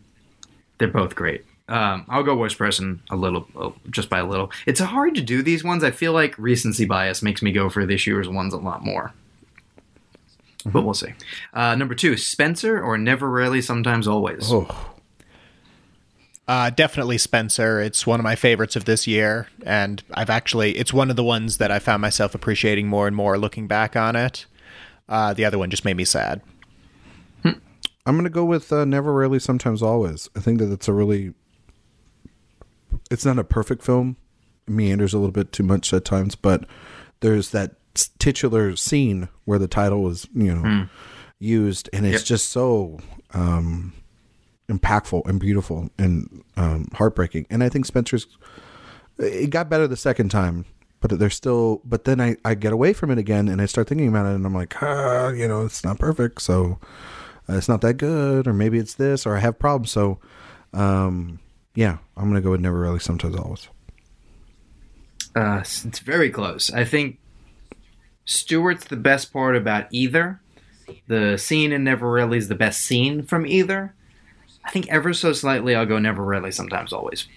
[0.77, 1.43] They're both great.
[1.69, 4.51] Um, I'll go worst person a little, oh, just by a little.
[4.65, 5.83] It's hard to do these ones.
[5.83, 9.13] I feel like recency bias makes me go for this year's ones a lot more.
[10.65, 11.13] but we'll see.
[11.53, 14.51] Uh, number two, Spencer or Never Rarely, Sometimes Always.
[14.51, 14.67] Oh,
[16.47, 17.79] Uh, definitely Spencer.
[17.79, 21.23] It's one of my favorites of this year, and I've actually it's one of the
[21.23, 24.47] ones that I found myself appreciating more and more looking back on it.
[25.07, 26.41] Uh, the other one just made me sad.
[28.05, 30.29] I'm gonna go with uh, Never Rarely, Sometimes Always.
[30.35, 31.33] I think that it's a really.
[33.11, 34.17] It's not a perfect film.
[34.67, 36.65] It meanders a little bit too much at times, but
[37.21, 37.75] there's that
[38.19, 40.87] titular scene where the title was, you know,
[41.39, 42.25] used, and it's Yep.
[42.25, 42.99] just so
[43.33, 43.93] um,
[44.69, 47.45] impactful and beautiful and um, heartbreaking.
[47.49, 48.27] And I think Spencer's.
[49.17, 50.63] It got better the second time,
[51.01, 51.81] but there's still.
[51.83, 54.35] But then I I get away from it again, and I start thinking about it,
[54.35, 56.79] and I'm like, ah, you know, it's not perfect, so
[57.49, 59.91] uh, it's not that good, or maybe it's this, or I have problems.
[59.91, 60.19] So,
[60.73, 61.39] um,
[61.75, 63.67] yeah, I'm gonna go with never really, sometimes always.
[65.35, 66.71] Uh, it's very close.
[66.71, 67.19] I think
[68.25, 70.41] Stewart's the best part about either.
[71.07, 73.93] The scene in Never Really is the best scene from either.
[74.65, 77.27] I think ever so slightly I'll go Never Really, sometimes always.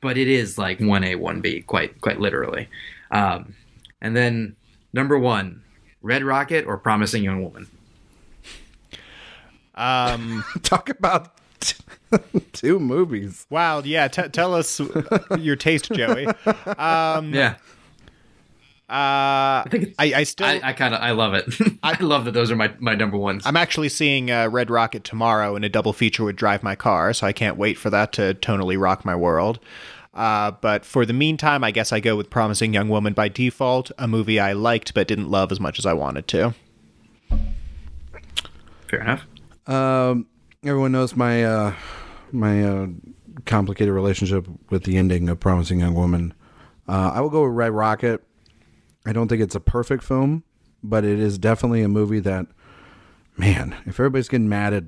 [0.00, 2.68] But it is like 1A, 1B, quite quite literally.
[3.10, 3.54] Um,
[4.00, 4.56] and then
[4.92, 5.62] number one,
[6.02, 7.66] Red Rocket or Promising Young Woman.
[9.74, 11.39] Um, Talk about
[12.52, 13.46] two movies.
[13.50, 14.08] wow, yeah.
[14.08, 14.80] T- tell us
[15.38, 16.26] your taste, Joey.
[16.78, 17.56] Um, Yeah,
[18.90, 21.44] uh, I think I, I still I, I kind of I love it.
[21.84, 23.46] I love that those are my, my number ones.
[23.46, 27.12] I'm actually seeing uh, Red Rocket tomorrow in a double feature with Drive My Car,
[27.12, 29.60] so I can't wait for that to tonally rock my world.
[30.12, 33.92] Uh, but for the meantime, I guess I go with Promising Young Woman by default,
[33.96, 36.52] a movie I liked but didn't love as much as I wanted to.
[38.88, 39.22] Fair enough.
[39.68, 40.26] Um,
[40.64, 41.74] everyone knows my uh,
[42.32, 42.86] my uh,
[43.46, 46.34] complicated relationship with the ending of Promising Young Woman.
[46.88, 48.22] Uh, I will go with Red Rocket.
[49.06, 50.44] I don't think it's a perfect film,
[50.82, 52.46] but it is definitely a movie that,
[53.36, 54.84] man, if everybody's getting mad at,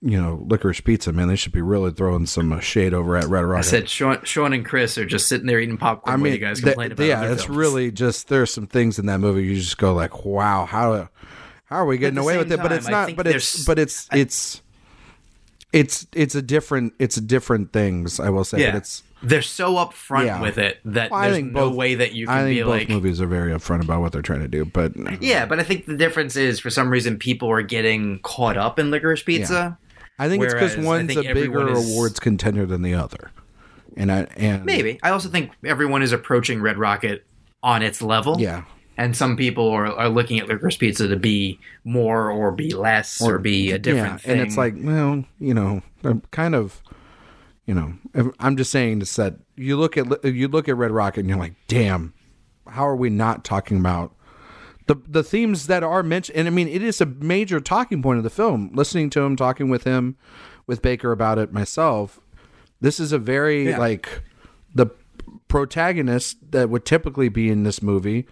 [0.00, 3.24] you know, licorice pizza, man, they should be really throwing some uh, shade over at
[3.26, 3.66] Red Rocket.
[3.66, 6.32] I said Sean, Sean and Chris are just sitting there eating popcorn I while mean,
[6.32, 7.56] you guys that- complain about yeah, it's films.
[7.56, 11.08] really just there's some things in that movie you just go like, wow, how
[11.66, 12.58] how are we getting away with it?
[12.60, 13.06] But it's not.
[13.06, 14.62] think But it's but it's it's
[15.72, 18.20] it's it's a different it's different things.
[18.20, 18.70] I will say, yeah.
[18.72, 19.02] but it's.
[19.22, 20.40] they're so upfront Yeah.
[20.40, 22.56] with it that Well, I there's think no both- way that you I can think
[22.58, 24.92] be both like movies are very upfront about what they're trying to do, but
[25.22, 28.78] yeah but i think the difference is for some reason people are getting caught up
[28.78, 29.78] in licorice pizza
[30.18, 33.30] I think it's because I one's think a bigger is- awards contender than the other,
[33.96, 37.26] and I and maybe i also think everyone is approaching red rocket
[37.62, 38.62] on its level yeah.
[38.96, 43.20] And some people are, are looking at licorice pizza to be more or be less
[43.20, 46.82] or, be a different yeah, thing and it's like, well, you know, I'm kind of,
[47.66, 47.94] you know,
[48.38, 49.34] I'm just saying to set.
[49.56, 52.14] You look at you look at Red Rocket, and you're like, damn,
[52.68, 54.14] how are we not talking about
[54.86, 56.38] the the themes that are mentioned?
[56.38, 58.70] And I mean, it is a major talking point of the film.
[58.72, 60.16] Listening to him, talking with him,
[60.66, 62.20] with Baker about it myself.
[62.80, 63.78] This is a very Yeah.
[63.78, 64.22] like
[64.74, 64.86] the
[65.48, 68.26] protagonist that would typically be in this movie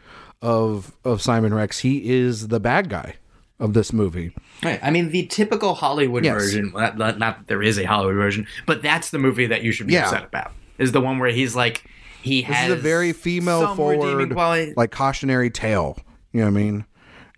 [0.44, 1.80] of of Simon Rex.
[1.80, 3.16] He is the bad guy
[3.58, 4.32] of this movie.
[4.62, 4.78] Right.
[4.82, 6.34] I mean, the typical Hollywood Yes.
[6.34, 9.72] version, not, not that there is a Hollywood version, but that's the movie that you
[9.72, 10.04] should be Yeah.
[10.04, 10.52] upset about.
[10.78, 11.84] Is the one where he's like,
[12.20, 14.34] he This has is a very female forward,
[14.76, 15.98] like cautionary tale.
[16.32, 16.84] You know what I mean?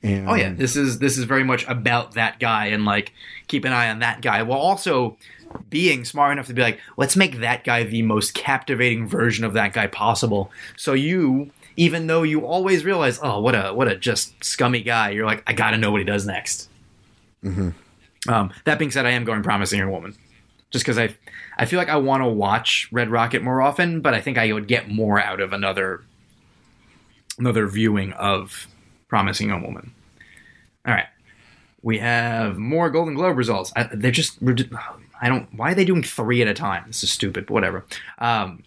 [0.03, 3.13] And Oh yeah, this is this is very much about that guy and like
[3.49, 5.17] keep an eye on that guy while also
[5.71, 9.53] being smart enough to be like, let's make that guy the most captivating version of
[9.55, 10.51] that guy possible.
[10.77, 15.11] So you, even though you always realize, oh, what a what a just scummy guy,
[15.11, 16.69] you're like, I gotta know what he does next.
[18.29, 20.17] Um, that being said, I am going promising young woman,
[20.71, 21.15] just because I
[21.59, 24.53] I feel like I want to watch Red Rocket more often, but I think I
[24.53, 26.03] would get more out of another
[27.39, 28.67] another viewing of
[29.09, 29.93] Promising Young Woman.
[30.87, 31.07] All right,
[31.83, 33.73] we have more Golden Globe results.
[33.77, 34.39] I, they're just
[35.21, 36.85] I don't why are they doing three at a time?
[36.87, 37.47] This is stupid.
[37.47, 37.85] But whatever.
[38.19, 38.63] Um,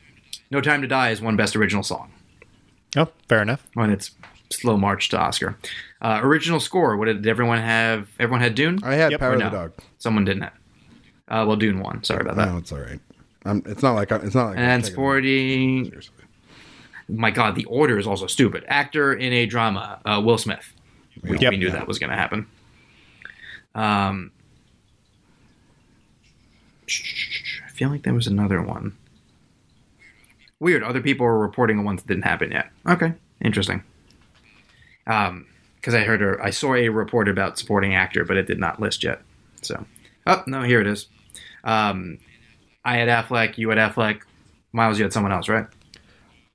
[0.51, 2.11] no Time to Die is one Best Original Song
[2.97, 3.65] Oh, fair enough.
[3.77, 4.11] on its
[4.49, 5.57] slow march to Oscar.
[6.01, 6.97] Uh, original score.
[6.97, 8.07] What did everyone have?
[8.19, 8.79] Everyone had Dune.
[8.83, 9.49] I had Yep, Power Or of no?
[9.49, 9.73] the Dog.
[9.99, 10.53] Someone didn't have.
[11.27, 12.03] Uh, well, Dune won.
[12.03, 12.47] Sorry about that.
[12.47, 12.99] No, it's all right.
[13.45, 15.85] Um, it's not like I, it's not like And taking it sporty.
[15.85, 16.15] seriously.
[17.07, 18.63] My God, the order is also stupid.
[18.67, 20.73] Actor in a drama, uh, Will Smith.
[21.23, 21.51] We, Yep.
[21.51, 22.47] we knew that was going to happen.
[23.75, 24.31] Um,
[27.65, 28.95] I feel like there was another one.
[30.59, 30.83] Weird.
[30.83, 32.69] Other people are reporting on ones that didn't happen yet.
[32.87, 33.83] Okay, interesting.
[35.07, 35.45] Um,
[35.75, 39.03] because I heard I saw a report about supporting actor, but it did not list
[39.03, 39.21] yet.
[39.61, 39.85] So,
[40.27, 41.07] oh no, here it is.
[41.63, 42.19] Um,
[42.83, 44.21] I had Affleck, you had Affleck,
[44.73, 45.67] Miles, you had someone else, right?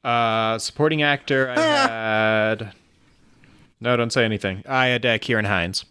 [0.03, 2.73] Uh, supporting actor, I had.
[3.81, 4.63] No, don't say anything.
[4.69, 5.87] I had uh, Ciarán Hinds.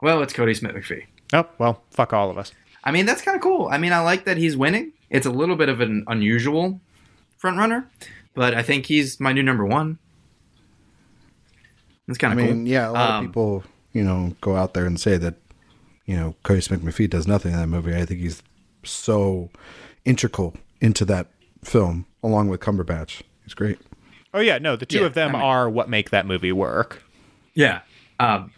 [0.00, 1.06] Well, it's Kodi Smit-McPhee.
[1.32, 2.52] Oh well, fuck all of us.
[2.84, 3.68] I mean, that's kind of cool.
[3.68, 4.92] I mean, I like that he's winning.
[5.10, 6.80] It's a little bit of an unusual
[7.36, 7.88] front runner,
[8.34, 9.98] but I think he's my new number one.
[12.08, 12.68] It's kind of I mean, cool.
[12.68, 15.34] yeah, a lot Um, of people, you know, go out there and say that,
[16.06, 17.94] you know, Kodi Smit-McPhee does nothing in that movie.
[17.96, 18.42] I think he's
[18.84, 19.50] so
[20.04, 21.26] integral into that
[21.64, 23.22] film, along with Cumberbatch.
[23.42, 23.78] He's great.
[24.32, 26.52] Oh yeah, no, the two Yeah, of them I mean- are what make that movie
[26.52, 27.02] work.
[27.54, 27.80] Yeah.
[28.20, 28.52] Um,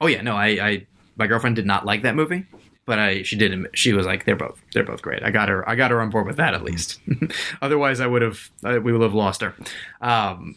[0.00, 0.22] oh yeah.
[0.22, 2.44] No, I, I, my girlfriend did not like that movie,
[2.90, 3.52] but I, she did.
[3.52, 5.22] admit- She was like, they're both, they're both great.
[5.22, 6.98] I got her, I got her on board with that at least.
[7.62, 9.54] Otherwise, I would have, I, we would have lost her.
[10.00, 10.56] Um,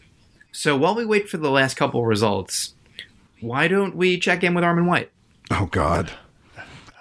[0.52, 2.74] so while we wait for the last couple results,
[3.40, 5.12] why don't we check in with Armond White?
[5.52, 6.12] Oh God,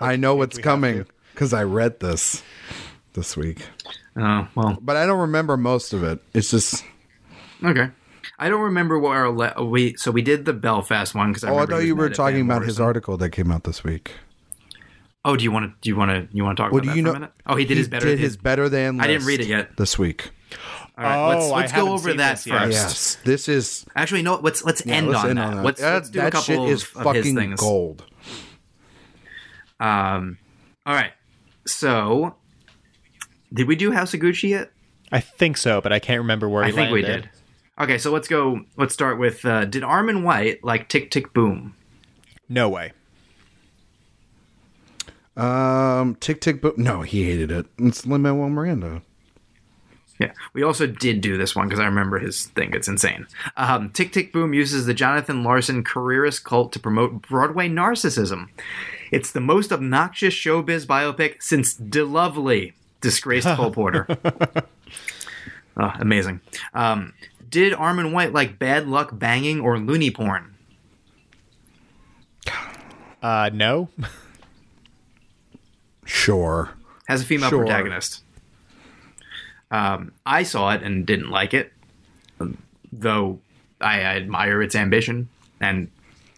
[0.01, 2.43] I know what's coming because I read this
[3.15, 3.61] this week,
[4.17, 6.19] Oh well, but I don't remember most of it.
[6.35, 6.85] It's just,
[7.65, 7.89] okay.
[8.39, 9.95] I don't remember what our le- we.
[9.97, 12.63] So we did the Belfast one because I oh, I thought you were talking about
[12.65, 14.13] his article that came out this week.
[15.25, 15.77] Oh, do you want to?
[15.81, 16.37] Do you want to?
[16.37, 17.11] You want to talk Well, about do that you for know?
[17.11, 17.33] a minute?
[17.47, 18.07] Oh, he did his better.
[18.07, 19.01] Did his better than.
[19.01, 19.77] I didn't read it yet.
[19.77, 20.31] this week.
[20.99, 22.73] All right, let's, Oh, let's go over seen that first.
[22.73, 23.87] Yes, this is.
[23.97, 24.37] Actually, no.
[24.37, 25.55] Let's let's yeah, end let's on end that.
[25.59, 27.61] on Let's, That- let's do that a couple shit of, is of his things.
[27.61, 28.05] gold.
[29.81, 30.39] Um,
[30.87, 31.13] all right.
[31.67, 32.35] So,
[33.53, 34.71] did we do House of Gucci yet?
[35.11, 37.29] I think so, but I can't remember where I he think we did.
[37.81, 38.61] Okay, so let's go.
[38.77, 41.75] Let's start with uh, Did Armond White like Tick Tick Boom?
[42.49, 42.93] No way.
[45.37, 46.75] Um, Tick Tick Boom.
[46.77, 47.67] No, he hated it.
[47.79, 49.03] It's Lin Manuel Miranda.
[50.19, 52.75] Yeah, we also did do this one because I remember his thing.
[52.75, 53.27] It's insane.
[53.57, 58.49] Um, Tick Tick Boom uses the Jonathan Larson careerist cult to promote Broadway narcissism.
[59.11, 64.07] It's the most obnoxious showbiz biopic since De Lovely, disgraced Cole Porter.
[65.77, 66.41] Oh, amazing.
[66.75, 67.15] Um,
[67.49, 70.55] did Armond White like bad luck banging or loony porn?
[73.23, 73.89] Uh, no.
[76.05, 76.71] Sure.
[77.09, 77.61] Has a female Sure.
[77.65, 78.23] protagonist.
[79.71, 81.73] Um, I saw it and didn't like it,
[82.93, 83.39] though
[83.81, 85.29] I admire its ambition
[85.61, 85.89] and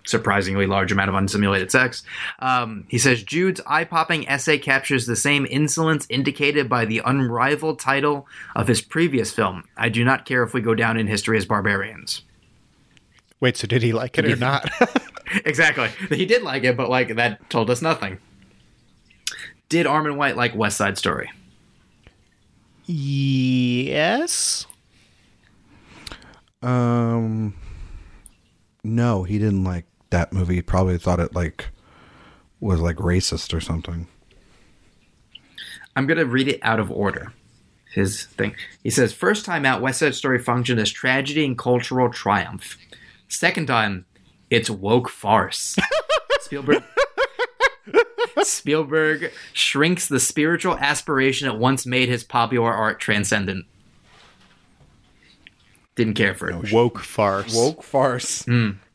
[0.07, 2.03] surprisingly large amount of unsimulated sex.
[2.39, 8.29] Um, he says Jude's eye-popping essay captures the same insolence indicated by the unrivaled title
[8.55, 9.65] of his previous film.
[9.77, 12.23] I do not care if we go down in history as barbarians.
[13.41, 14.35] Wait, so did he like it or Yeah.
[14.37, 14.71] not?
[15.45, 15.89] exactly.
[16.15, 18.19] He did like it, but like that told us nothing.
[19.75, 21.33] Did Armond White like West Side Story?
[22.87, 24.67] yes.
[26.63, 27.57] Um,
[28.85, 30.55] no, he didn't like that movie.
[30.55, 31.71] He probably thought it like
[32.61, 34.07] was like racist or something.
[35.97, 37.33] I'm going to read it out of order.
[37.93, 38.55] His thing.
[38.85, 42.79] He says, first time out, West Side Story functioned as tragedy and cultural triumph.
[43.27, 44.07] Second time,
[44.51, 45.75] it's woke farce.
[46.43, 46.85] Spielberg.
[48.43, 53.67] Spielberg shrinks the spiritual aspiration that once made his popular art transcendent.
[55.97, 56.73] Didn't care for it.
[56.73, 57.55] Woke farce.
[57.55, 58.45] Woke farce.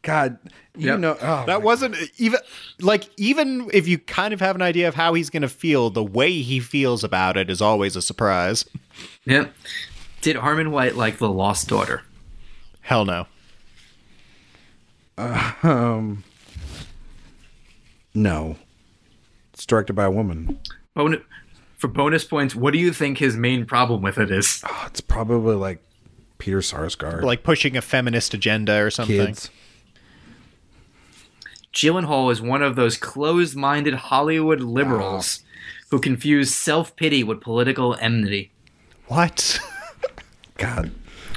[0.02, 0.38] God,
[0.78, 1.00] you Yep.
[1.00, 2.40] know oh, That wasn't even
[2.82, 5.90] like even if you kind of have an idea of how he's going to feel,
[5.90, 8.66] the way he feels about it is always a surprise.
[9.26, 9.54] Yep.
[10.22, 12.04] Did Armond White like The Lost Daughter?
[12.82, 13.28] Hell no.
[15.18, 16.24] Uh, um,
[18.14, 18.56] no.
[19.70, 20.60] It's directed by a woman.
[20.96, 21.22] Bon-
[21.78, 24.64] for bonus points, what do you think his main problem with it is?
[24.68, 25.84] Oh, it's probably like
[26.40, 27.22] Peter Sarsgaard.
[27.22, 29.28] Like pushing a feminist agenda or something.
[29.28, 29.52] kids.
[31.72, 35.42] Gyllenhaal is one of those closed-minded Hollywood liberals
[35.92, 38.52] who confuse self-pity with political enmity.
[39.06, 39.60] What?
[40.58, 40.92] God,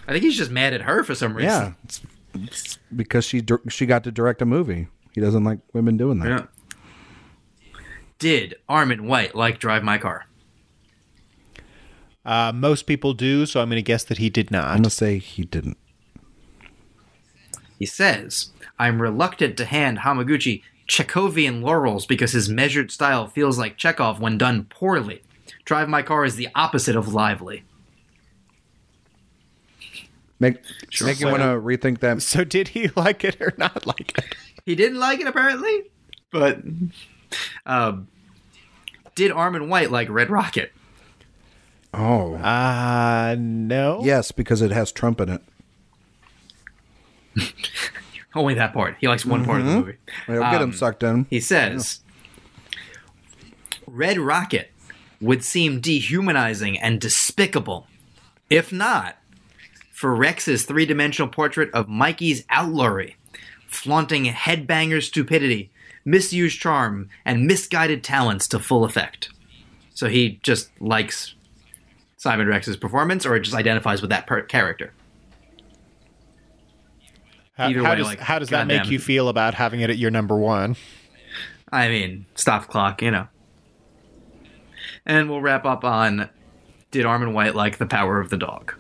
[0.09, 1.51] I think he's just mad at her for some reason.
[1.51, 2.01] yeah, it's,
[2.35, 4.89] it's because she dir- she got to direct a movie.
[5.15, 6.29] He doesn't like women doing that.
[6.29, 6.47] Yeah.
[8.23, 10.27] Did Armond White like Drive My Car?
[12.25, 14.69] Uh, most people do, so I'm going to guess that he did not.
[14.69, 15.77] I'm gonna say he didn't.
[17.81, 23.77] He says, I'm reluctant to hand Hamaguchi Chekhovian laurels because his measured style feels like
[23.77, 25.23] Chekhov when done poorly.
[25.65, 27.65] Drive My Car is the opposite of lively.
[30.39, 30.59] Make
[31.01, 32.23] make you want to rethink that.
[32.23, 34.37] So did he like it or not like it?
[34.65, 35.91] He didn't like it apparently,
[36.31, 36.63] but
[37.67, 38.07] um,
[39.15, 40.73] did Armond White like Red Rocket?
[41.95, 44.01] Oh, Uh, no.
[44.03, 45.43] yes, because it has Trump in it.
[48.35, 48.97] Only that part.
[48.99, 49.97] He likes one part of the movie.
[50.27, 51.27] It'll get him Um, sucked in.
[51.29, 52.01] He says,
[53.87, 54.71] Red Rocket
[55.21, 57.87] would seem dehumanizing and despicable.
[58.49, 59.19] If not,
[59.93, 63.17] for Rex's three dimensional portrait of Mikey's outlawry,
[63.67, 65.71] flaunting headbanger stupidity,
[66.05, 69.31] misused charm, and misguided talents to full effect.
[69.95, 71.35] So he just likes
[72.17, 74.93] Simon Rex's performance, or it just identifies with that per- character.
[77.55, 79.91] How, Either how way, does, like, how does that make you feel about having it
[79.91, 80.77] at your number one?
[81.71, 83.29] I mean, stop clock, you know.
[85.05, 86.31] And we'll wrap up on
[86.91, 88.75] Did Armond White like the power of the dog?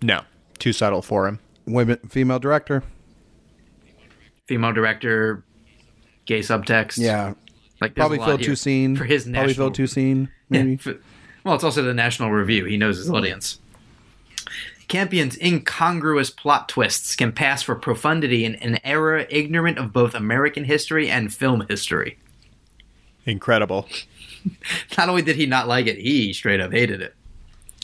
[0.00, 0.22] No,
[0.58, 1.38] too subtle for him.
[1.66, 2.82] Women, female director.
[4.46, 5.44] Female director,
[6.26, 6.98] gay subtext.
[6.98, 7.34] Yeah,
[7.80, 8.96] like probably a lot Phil here Toussaint.
[8.98, 9.66] for his probably national.
[9.68, 10.28] Phil Toussaint.
[10.50, 10.76] Yeah, Maybe.
[10.76, 10.98] for-
[11.44, 12.64] well, it's also the National Review.
[12.66, 13.58] He knows his audience.
[14.86, 20.64] Campion's incongruous plot twists can pass for profundity in an era ignorant of both American
[20.64, 22.18] history and film history.
[23.24, 23.88] Incredible.
[24.98, 27.14] Not only did he not like it, he straight up hated it.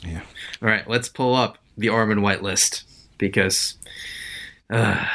[0.04, 0.20] Yeah.
[0.60, 2.82] All right, let's pull up the Armond White list
[3.16, 3.74] because,
[4.70, 5.06] uh,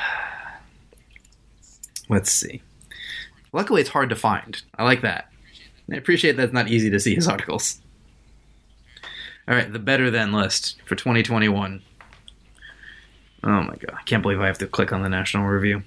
[2.09, 2.61] let's see.
[3.53, 4.61] Luckily, it's hard to find.
[4.77, 5.29] I like that.
[5.91, 7.79] I appreciate that it's not easy to see his articles.
[9.47, 11.81] All right, the better than list for 2021.
[13.43, 15.83] Oh my god, I can't believe I have to click on the National Review.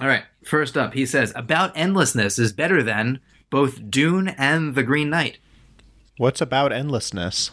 [0.00, 4.82] All right, first up, he says About Endlessness is better than both Dune and The
[4.82, 5.38] Green Knight.
[6.16, 7.50] What's about endlessness?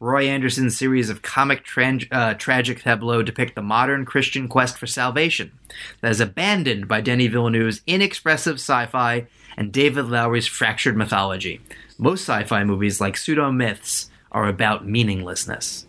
[0.00, 4.86] Roy Andersson's series of comic tran- uh, tragic tableau depict the modern Christian quest for
[4.86, 5.52] salvation
[6.00, 9.26] that is abandoned by Denis Villeneuve's inexpressive sci-fi
[9.56, 11.60] and David Lowery's fractured mythology.
[11.98, 15.86] Most sci-fi movies, like pseudo myths, are about meaninglessness.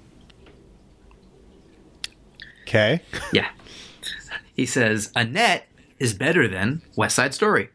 [2.63, 3.01] Okay.
[3.31, 3.49] Yeah.
[4.55, 5.67] He says Annette
[5.99, 7.69] is better than West Side Story.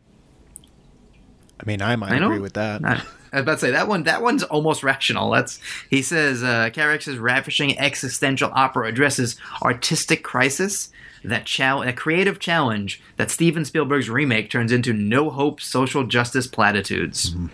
[1.61, 3.05] I mean, I might I agree with that.
[3.35, 4.05] I I was about to say that one.
[4.05, 5.30] That one's almost rational.
[5.30, 5.59] That's
[5.91, 6.43] he says.
[6.45, 10.91] Uh, Carax's ravishing existential opera addresses artistic crisis,
[11.24, 16.47] that chal- a creative challenge that Steven Spielberg's remake turns into no hope social justice
[16.47, 17.30] platitudes.
[17.35, 17.47] Mm-hmm.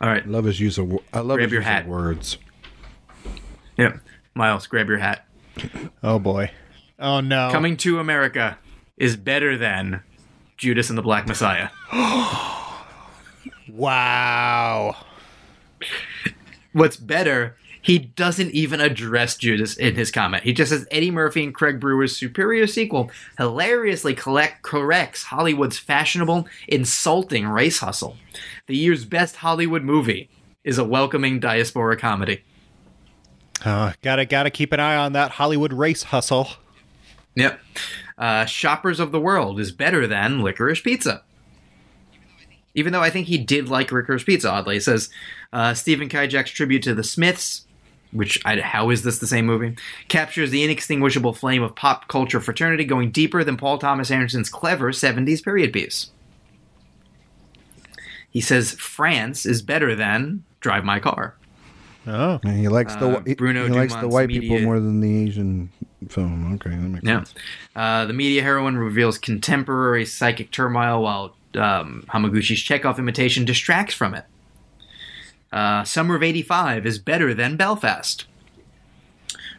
[0.00, 0.90] All right, love his use of.
[1.12, 1.82] I love Grab his your use hat.
[1.82, 2.38] of words.
[3.76, 4.00] yep.
[4.34, 5.26] Miles, grab your hat.
[6.02, 6.50] Oh boy.
[6.98, 7.50] Oh no.
[7.52, 8.58] Coming to America
[8.96, 10.02] is better than
[10.56, 11.68] Judas and the Black Messiah.
[13.72, 14.96] Wow.
[16.72, 20.42] What's better, he doesn't even address Judas in his comment.
[20.42, 26.46] He just says Eddie Murphy and Craig Brewer's superior sequel hilariously collect, corrects Hollywood's fashionable,
[26.66, 28.16] insulting race hustle.
[28.66, 30.28] The year's best Hollywood movie
[30.64, 32.42] is a welcoming diaspora comedy.
[33.64, 36.48] Uh, gotta gotta keep an eye on that Hollywood race hustle.
[37.34, 37.60] Yep.
[38.16, 41.22] Uh, Shoppers of the World is better than Licorice Pizza.
[42.74, 44.76] Even though I think he did like Licorice Pizza, oddly.
[44.76, 45.08] It says
[45.52, 47.64] uh, Stephen Kijak's tribute to the Smiths,
[48.12, 49.76] which, I, how is this the same movie?
[50.08, 54.92] Captures the inextinguishable flame of pop culture fraternity going deeper than Paul Thomas Anderson's clever
[54.92, 56.10] 70s period piece.
[58.30, 61.34] He says France is better than Drive My Car.
[62.06, 62.38] Oh.
[62.44, 65.00] And he likes the Uh, he, Bruno he likes the Dumont's white people more than
[65.00, 65.70] the Asian
[66.08, 66.54] film.
[66.54, 67.24] Okay, that makes Yeah.
[67.24, 67.34] sense.
[67.74, 74.14] Uh, the media heroine reveals contemporary psychic turmoil while um, Hamaguchi's Chekhov imitation distracts from
[74.14, 74.24] it.
[75.52, 78.26] Uh, Summer of 85 is better than Belfast.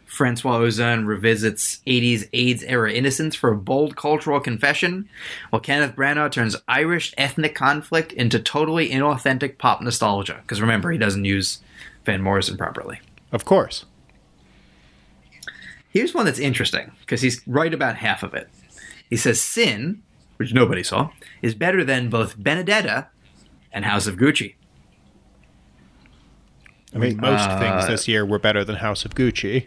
[0.06, 5.08] Francois Ozon revisits 80s AIDS era innocence for a bold cultural confession,
[5.50, 10.40] while Kenneth Branagh turns Irish ethnic conflict into totally inauthentic pop nostalgia.
[10.42, 11.60] Because remember, he doesn't use
[12.04, 13.00] Van Morrison properly.
[13.30, 13.84] Of course.
[15.90, 18.48] Here's one that's interesting because he's right about half of it.
[19.08, 20.02] He says Sin,
[20.40, 21.10] which nobody saw,
[21.42, 23.08] is better than both Benedetta
[23.70, 24.54] and House of Gucci.
[26.94, 29.66] I mean, most Uh, things this year were better than House of Gucci.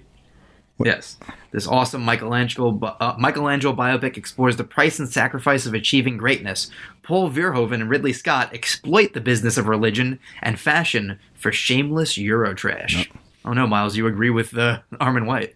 [0.84, 1.17] Yes,
[1.51, 6.71] this awesome Michelangelo uh, Michelangelo biopic explores the price and sacrifice of achieving greatness.
[7.03, 13.07] Paul Verhoeven and Ridley Scott exploit the business of religion and fashion for shameless Eurotrash.
[13.45, 15.55] Oh no, Miles, you agree with uh, Armond White?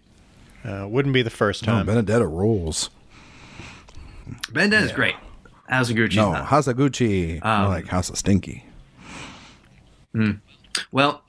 [0.64, 1.88] Uh, wouldn't be the first time.
[1.88, 2.90] Uh, Benedetta rules.
[4.52, 5.14] Benedetta is great.
[5.68, 6.16] House of Gucci.
[6.16, 7.40] No, House of Gucci.
[7.42, 8.64] I Um, like House of Stinky.
[10.90, 11.22] Well,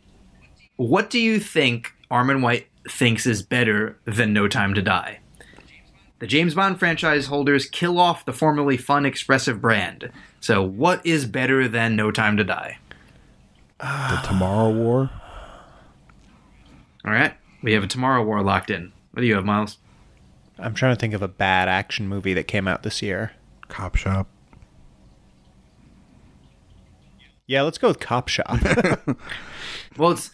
[0.78, 5.20] what do you think Armond White thinks is better than No Time to Die?
[6.20, 10.12] The James Bond franchise holders kill off the formerly fun, expressive brand.
[10.42, 12.78] So, what is better than No Time to Die?
[13.80, 15.10] The Tomorrow War.
[17.06, 17.34] All right,
[17.64, 18.92] we have a Tomorrow War locked in.
[19.12, 19.78] What do you have, Miles?
[20.62, 23.32] I'm trying to think of a bad action movie that came out this year.
[23.68, 24.28] Cop Shop.
[27.48, 28.60] Yeah, let's go with Cop Shop.
[29.98, 30.32] Well, it's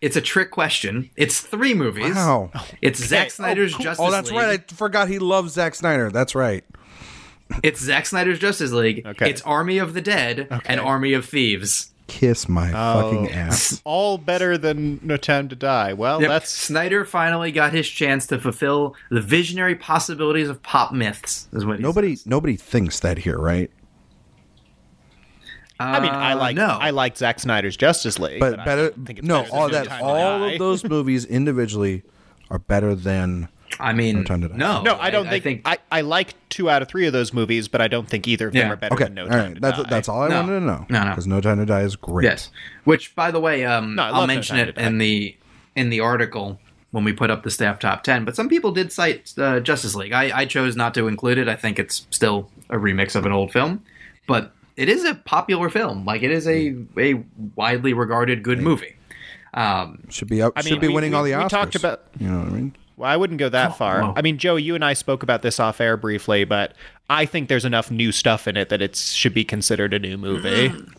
[0.00, 1.10] It's a trick question.
[1.16, 2.14] It's three movies.
[2.14, 2.50] Wow.
[2.82, 3.82] It's Zack oh, Snyder's cool.
[3.82, 4.08] Oh, Justice League.
[4.08, 4.38] Oh, that's League.
[4.38, 4.64] right.
[4.70, 6.10] I forgot he loves Zack Snyder.
[6.10, 6.64] That's right.
[7.62, 9.06] It's Zack Snyder's Justice League.
[9.06, 9.30] Okay.
[9.30, 11.92] It's Army of the Dead and Army of Thieves.
[12.06, 13.02] Kiss my Oh.
[13.02, 13.80] fucking ass.
[13.84, 15.92] All better than No Time to Die.
[15.92, 16.28] Well, Yep.
[16.30, 21.48] that's Snyder finally got his chance to fulfill the visionary possibilities of pop myths.
[21.52, 22.26] Is what he Nobody, says.
[22.26, 23.70] nobody thinks that here, right?
[25.78, 26.66] I mean, I Uh, like no.
[26.68, 28.90] I like Zack Snyder's Justice League, But, I better.
[28.90, 32.02] don't think it's No, better than all No that, all of those movies individually
[32.50, 33.48] are better than.
[33.80, 34.56] I mean, Time to Die.
[34.56, 37.68] no, No, I don't think, I, I like two out of three of those movies,
[37.68, 38.72] but I don't think either of them Yeah.
[38.72, 39.54] are better Okay, than No all Time right.
[39.54, 39.88] to That's Die.
[39.90, 40.36] that's all I No.
[40.42, 40.86] wanted to know.
[40.88, 41.10] No, no.
[41.10, 42.24] because No Time to Die is great.
[42.24, 42.50] Yes.
[42.84, 45.36] Which, by the way, um, No, I I'll love No mention it in the
[45.74, 46.58] in the article
[46.92, 48.24] when we put up the staff top ten.
[48.24, 50.12] But some people did cite uh, Justice League.
[50.12, 51.48] I, I chose not to include it.
[51.48, 53.82] I think it's still a remix of an old film,
[54.26, 56.04] but it is a popular film.
[56.06, 57.22] Like it is a a
[57.54, 58.94] widely regarded good movie.
[59.54, 60.52] Um, Should be up.
[60.56, 61.42] I should mean, be we- winning we- all the Oscars.
[61.44, 62.76] we talked about- You know what I mean?
[62.96, 64.02] Well, I wouldn't go that oh, far.
[64.02, 64.14] whoa.
[64.16, 66.72] I mean, Joe, you and I spoke about this off air briefly, but
[67.10, 70.16] I think there's enough new stuff in it that it should be considered a new
[70.16, 70.70] movie.
[70.70, 70.92] Mm.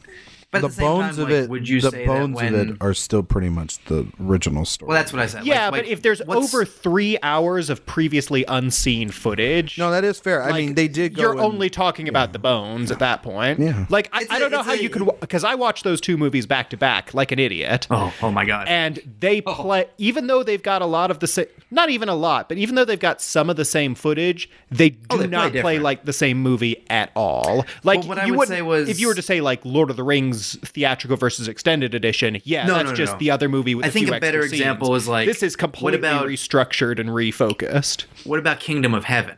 [0.61, 1.49] But the the, bones time, of like, it.
[1.49, 4.65] would you the say bones that of when, it are still pretty much the original
[4.65, 4.89] story.
[4.89, 5.45] Well, that's what I said.
[5.45, 9.91] yeah, Like- but like, if there's what's- over three hours of previously unseen footage, no,
[9.91, 10.43] that is fair.
[10.43, 11.15] I mean, they did.
[11.15, 13.59] Go You're and- only talking about the bones at that point.
[13.59, 13.85] Yeah.
[13.89, 16.45] Like I, It's don't know how a- you could because I watched those two movies
[16.45, 17.87] back to back like an idiot.
[17.89, 19.53] oh, oh my god, and they Oh.
[19.53, 22.57] play even though they've got a lot of the same not even a lot but
[22.57, 25.27] even though they've got some of the same footage they oh, do Oh, they play
[25.27, 25.83] not play different.
[25.83, 28.87] like the same movie at all like Well, what I you would wouldn't- say was-
[28.89, 32.65] if you were to say like lord of the rings theatrical versus extended edition yeah
[32.65, 34.95] No, that's no, no, just the other movie with I think a better extra example
[34.95, 39.37] is, like, this is what completely about- restructured and refocused what about Kingdom of Heaven,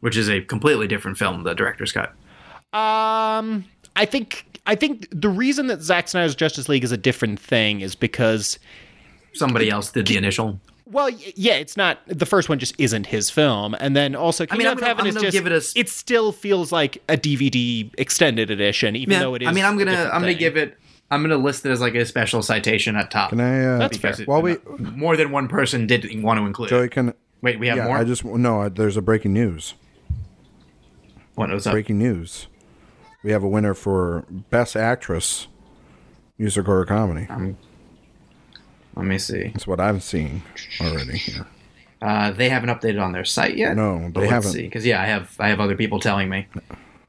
[0.00, 2.10] which is a completely different film, the director's cut.
[2.72, 3.64] Um,
[3.96, 7.80] I think I think the reason that Zack Snyder's Justice League is a different thing
[7.80, 8.58] is because
[9.32, 10.60] Somebody else did the initial.
[10.90, 12.58] Well, yeah, it's not the first one.
[12.58, 15.22] Just isn't his film, and then also Kingdom mean, I'm of gonna- Heaven I'm is
[15.22, 19.18] just give it a s- it still feels like a DVD extended edition, even Yeah,
[19.20, 19.48] though it is.
[19.48, 20.38] I mean, I'm gonna I'm gonna thing.
[20.38, 20.76] give it.
[21.10, 23.30] I'm gonna list it as like a special citation at top.
[23.30, 23.64] Can I?
[23.64, 24.22] Uh, That's because fair.
[24.24, 26.68] it- While we- more than one person did want to include.
[26.70, 26.90] Joey, it.
[26.90, 27.14] can.
[27.40, 27.96] Wait, we have yeah, more.
[27.98, 28.62] I just no.
[28.62, 29.74] I- There's a breaking news.
[31.34, 31.72] what was up?
[31.72, 32.46] Breaking news.
[33.22, 35.48] We have a winner for best actress,
[36.38, 37.26] musical or comedy.
[38.98, 39.48] Let me see.
[39.54, 40.42] That's what I'm seeing
[40.80, 41.46] already here.
[42.02, 43.76] Uh, they haven't updated on their site yet.
[43.76, 44.52] No, they let's haven't.
[44.60, 46.46] Because yeah, I have I have other people telling me.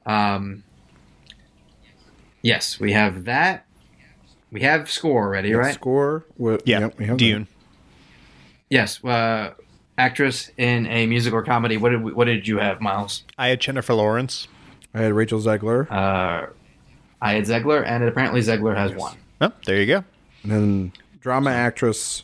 [0.06, 0.64] Um,
[2.42, 3.66] yes, we have that.
[4.52, 5.74] We have score already, right?
[5.74, 6.26] Score.
[6.38, 7.48] With, Yeah, yep, we have Dune.
[8.70, 9.04] Yes.
[9.04, 9.54] Uh,
[9.98, 11.78] actress in a musical or comedy.
[11.78, 13.24] What did we, what did you have, Miles?
[13.38, 14.48] I had Jennifer Lawrence.
[14.94, 16.48] I had Rachel Zegler, Uh,
[17.22, 19.16] I had Zegler, and apparently Zegler has won.
[19.42, 20.04] Oh, there you go.
[20.44, 22.24] and then drama actress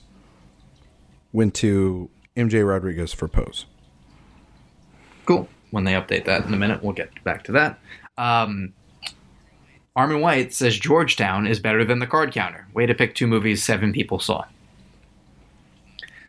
[1.33, 3.65] went to MJ Rodriguez for Pose.
[5.25, 5.47] Cool.
[5.71, 7.79] When they update that in a minute, we'll get back to that.
[8.17, 8.73] Um,
[9.97, 12.67] Armond White says Georgetown is better than the card counter.
[12.73, 14.45] Way to pick two movies seven people saw.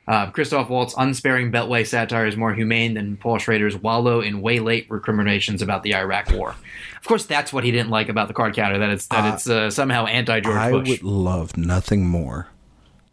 [0.09, 4.61] Uh, Christoph Waltz' unsparing Beltway satire is more humane than Paul Schrader's wallow in way
[4.61, 6.55] late recriminations about the Iraq War.
[6.97, 9.49] Of course, that's what he didn't like about the card counter that it's that it's
[9.49, 12.47] uh, somehow anti George I would love nothing more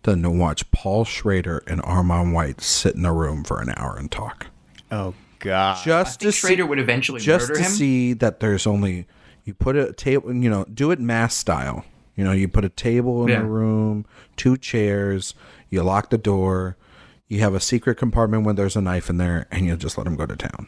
[0.03, 3.95] than to watch Paul Schrader and Armond White sit in a room for an hour
[3.97, 4.47] and talk.
[4.91, 5.83] Oh God.
[5.83, 7.71] Just I think to see, Schrader would eventually just murder to him.
[7.71, 9.07] see that there's only
[9.43, 11.83] you put a table, you know, do it mass style.
[12.15, 13.39] You know, you put a table in Yeah.
[13.39, 14.05] the room,
[14.37, 15.33] two chairs,
[15.69, 16.77] you lock the door,
[17.27, 20.03] you have a secret compartment when there's a knife in there, and you just let
[20.03, 20.67] them go to town.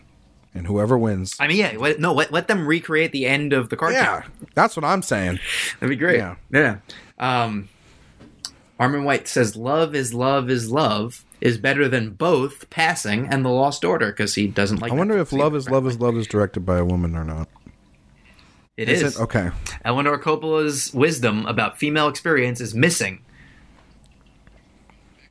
[0.55, 3.69] And whoever wins, I mean, yeah, let, no, let, let them recreate the end of
[3.69, 4.27] the card yeah, counter.
[4.55, 5.39] that's what I'm saying.
[5.79, 6.17] That'd be great.
[6.17, 6.35] Yeah.
[6.51, 6.77] Yeah.
[7.19, 7.69] Um,
[8.79, 13.49] Armond White says, "Love is love is love is better than both passing and the
[13.49, 15.99] Lost Daughter because he doesn't like." I wonder if Love is Love is.
[15.99, 17.47] Love is directed by a woman or not.
[18.77, 19.15] It Is is.
[19.15, 19.21] it?
[19.23, 19.51] Okay.
[19.85, 23.21] Eleanor Coppola's wisdom about female experience is missing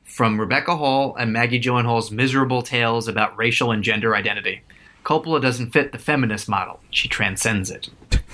[0.03, 4.63] from Rebecca Hall and Maggie Gyllenhaal's miserable tales about racial and gender identity.
[5.03, 7.89] Coppola doesn't fit the feminist model; she transcends it.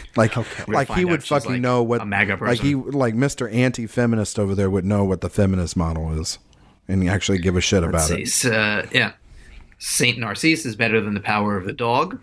[0.16, 3.52] Like, We'll like he would fucking like, know what a MAGA like he like Mr.
[3.54, 6.38] Anti-feminist over there would know what the feminist model is,
[6.88, 8.28] and actually give a shit about Let's it.
[8.28, 8.52] see.
[8.52, 9.14] Uh, yeah.
[9.80, 12.20] Saint Narcisse is better than the power of the dog.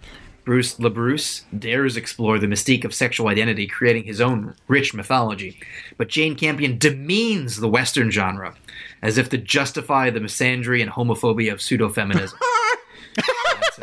[0.48, 5.60] Bruce LaBruce dares explore the mystique of sexual identity, creating his own rich mythology.
[5.98, 8.54] But Jane Campion demeans the Western genre,
[9.02, 12.38] as if to justify the misandry and homophobia of pseudo feminism.
[13.16, 13.80] that's,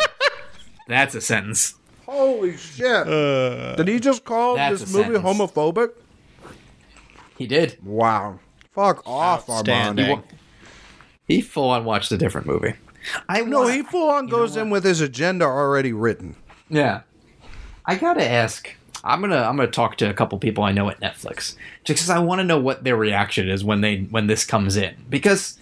[0.88, 1.76] that's a sentence.
[2.06, 2.86] Holy shit!
[3.08, 5.24] Uh, did he just call this movie sentence.
[5.24, 5.90] homophobic?
[7.38, 7.78] He did.
[7.84, 8.40] Wow.
[8.74, 10.18] Fuck off, Outstanding.
[10.18, 10.24] Armond.
[11.28, 12.74] He full on watched a different movie.
[13.30, 16.36] I No, wanna- he full on goes in with his agenda already written.
[16.70, 17.02] Yeah.
[17.86, 18.70] I gotta ask.
[19.04, 22.10] I'm gonna I'm gonna talk to a couple people I know at Netflix just because
[22.10, 25.60] I want to know what their reaction is when they when this comes in because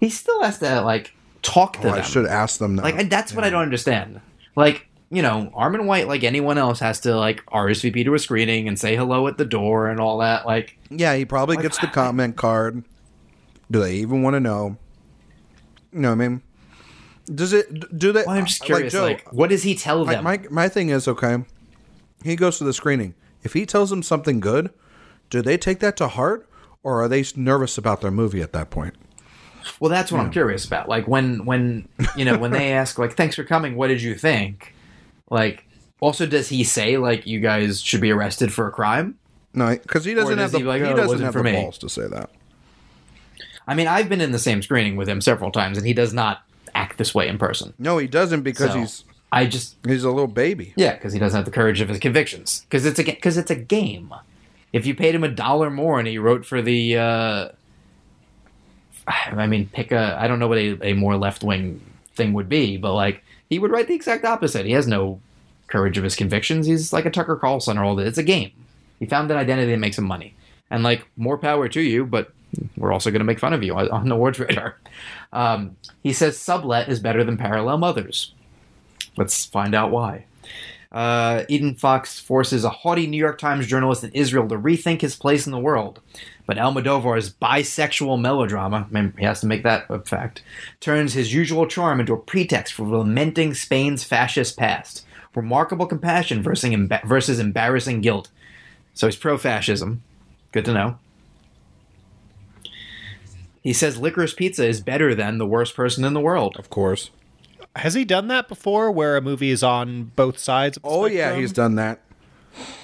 [0.00, 1.94] he still has to like talk to Oh, them.
[1.94, 2.76] I should ask them.
[2.76, 2.84] Now.
[2.84, 4.20] Like I- that's what I don't understand.
[4.56, 8.68] Like you know, Armond White, like anyone else, has to like RSVP to a screening
[8.68, 10.46] and say hello at the door and all that.
[10.46, 12.84] Like, yeah, he probably gets the comment card.
[13.70, 14.76] Do they even want to know?
[15.92, 16.42] You know what I mean?
[17.32, 17.96] Does it?
[17.96, 18.24] Do they?
[18.26, 18.92] well, I'm just like, curious.
[18.92, 20.24] Joe, Like, what does he tell them?
[20.24, 21.38] my my thing is okay.
[22.22, 23.14] He goes to the screening.
[23.42, 24.70] If he tells them something good,
[25.30, 26.48] do they take that to heart,
[26.82, 28.94] or are they nervous about their movie at that point?
[29.80, 30.88] Well, that's what I'm curious about.
[30.88, 33.76] Like when when you know when they ask like, "Thanks for coming.
[33.76, 34.73] What did you think?"
[35.34, 35.66] Like,
[36.00, 39.18] also, does he say like, "You guys should be arrested for a crime"?
[39.52, 41.52] No, because he doesn't does have the he like, he "Oh, doesn't have the me"?
[41.52, 42.30] balls to say that.
[43.66, 46.12] I mean, I've been in the same screening with him several times, and he does
[46.14, 46.42] not
[46.74, 47.74] act this way in person.
[47.78, 50.72] No, he doesn't because So, he's I just he's a little baby.
[50.76, 52.64] yeah, because he doesn't have the courage of his convictions.
[52.68, 54.14] Because it's a because it's a game.
[54.72, 57.48] If you paid him a dollar more and he wrote for the, uh,
[59.08, 61.80] I mean, pick a I don't know what a, a more left wing
[62.14, 64.66] thing would be, but like he would write the exact opposite.
[64.66, 65.20] He has no
[65.66, 66.66] courage of his convictions.
[66.66, 68.06] He's like a Tucker Carlson or all that.
[68.06, 68.52] It's a game.
[68.98, 70.34] He found an identity that makes him money,
[70.70, 72.06] and like more power to you.
[72.06, 72.32] But
[72.76, 74.78] we're also going to make fun of you on, the awards radar.
[75.32, 78.32] Um, he says sublet is better than parallel mothers.
[79.16, 80.26] Let's find out why.
[80.92, 85.16] Uh, Eytan Fox forces a haughty New York Times journalist in Israel to rethink his
[85.16, 86.00] place in the world.
[86.46, 88.86] But Almodovar's bisexual melodrama,
[89.18, 90.42] he has to make that a fact,
[90.80, 95.06] turns his usual charm into a pretext for lamenting Spain's fascist past.
[95.34, 98.30] Remarkable compassion versus, emba- versus embarrassing guilt.
[98.92, 100.02] So he's pro fascism.
[100.52, 100.98] Good to know.
[103.62, 106.56] He says licorice pizza is better than the worst person in the world.
[106.58, 107.10] Of course.
[107.76, 110.76] Has he done that before, where a movie is on both sides?
[110.76, 112.00] Of the Oh yeah, he's done that.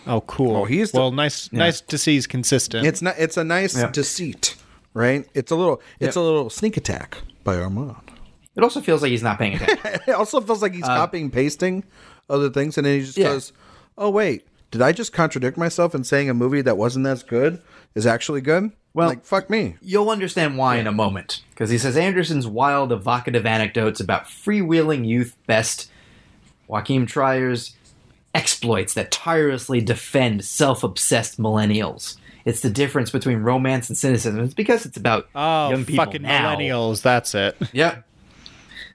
[0.07, 0.57] Oh, cool.
[0.57, 1.11] Oh, he's- well.
[1.13, 2.87] Nice, nice to see he's consistent.
[2.87, 3.15] It's not.
[3.19, 3.91] It's a nice Yeah.
[3.91, 4.57] deceit,
[4.95, 5.27] right?
[5.35, 5.81] It's a little.
[6.01, 7.97] It's a little sneak attack by Armond.
[8.57, 9.79] It also feels like he's not paying attention.
[10.09, 11.85] It also feels like he's uh, copying pasting
[12.29, 13.29] other things, and then he just Yeah.
[13.29, 13.53] goes,
[13.97, 17.63] "Oh wait, did I just contradict myself in saying a movie that wasn't as good
[17.95, 19.77] is actually good?" Well- like fuck me.
[19.81, 21.43] You'll understand why in a moment.
[21.51, 25.89] Because he says Anderson's wild, evocative anecdotes about freewheeling youth best
[26.69, 27.77] Joachim Trier's
[28.35, 32.17] exploits that tirelessly defend self obsessed millennials.
[32.45, 34.41] It's the difference between romance and cynicism.
[34.41, 36.55] It's because it's about oh, young people fucking now.
[36.55, 37.03] millennials.
[37.03, 37.57] That's it.
[37.73, 38.07] Yep.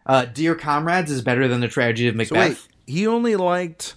[0.06, 2.30] Uh, Dear Comrades is better than the tragedy of Macbeth.
[2.30, 3.96] So wait, he only liked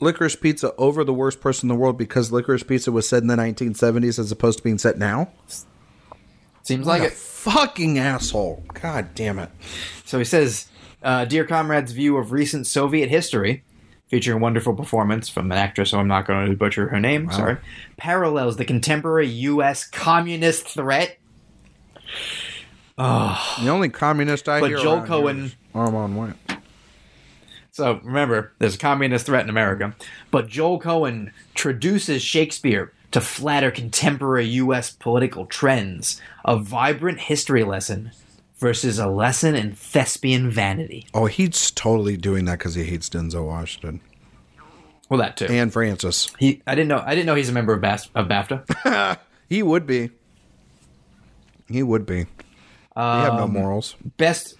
[0.00, 3.28] Licorice Pizza over the worst person in the world because Licorice Pizza was set in
[3.28, 5.28] the 1970s as opposed to being set now.
[6.62, 7.12] Seems like a it.
[7.12, 8.62] fucking asshole!
[8.74, 9.50] God damn it!
[10.04, 10.68] So he says,
[11.02, 13.64] uh, Dear Comrade's view of recent Soviet history,
[14.08, 17.30] featuring a wonderful performance from an actress who I'm not going to butcher her name,
[17.30, 17.58] sorry,
[17.96, 19.86] parallels the contemporary U.S.
[19.86, 21.18] communist threat.
[22.96, 26.34] The only communist I But hear Joel Coen- is Armand White.
[27.70, 29.94] So remember, there's a communist threat in America.
[30.32, 34.90] But Joel Coen traduces Shakespeare to flatter contemporary U.S.
[34.90, 38.10] political trends, a vibrant history lesson
[38.58, 41.06] versus a lesson in thespian vanity.
[41.14, 44.00] Oh, he's totally doing that because he hates Denzel Washington
[45.08, 45.46] Well, that too.
[45.46, 46.32] and Frances.
[46.38, 47.02] he, I didn't know.
[47.04, 49.18] I didn't know he's a member of, Bas- of BAFTA.
[49.48, 50.10] He would be.
[51.68, 52.24] He would be.
[52.24, 52.28] they
[53.00, 53.96] have no um, morals.
[54.16, 54.56] Best.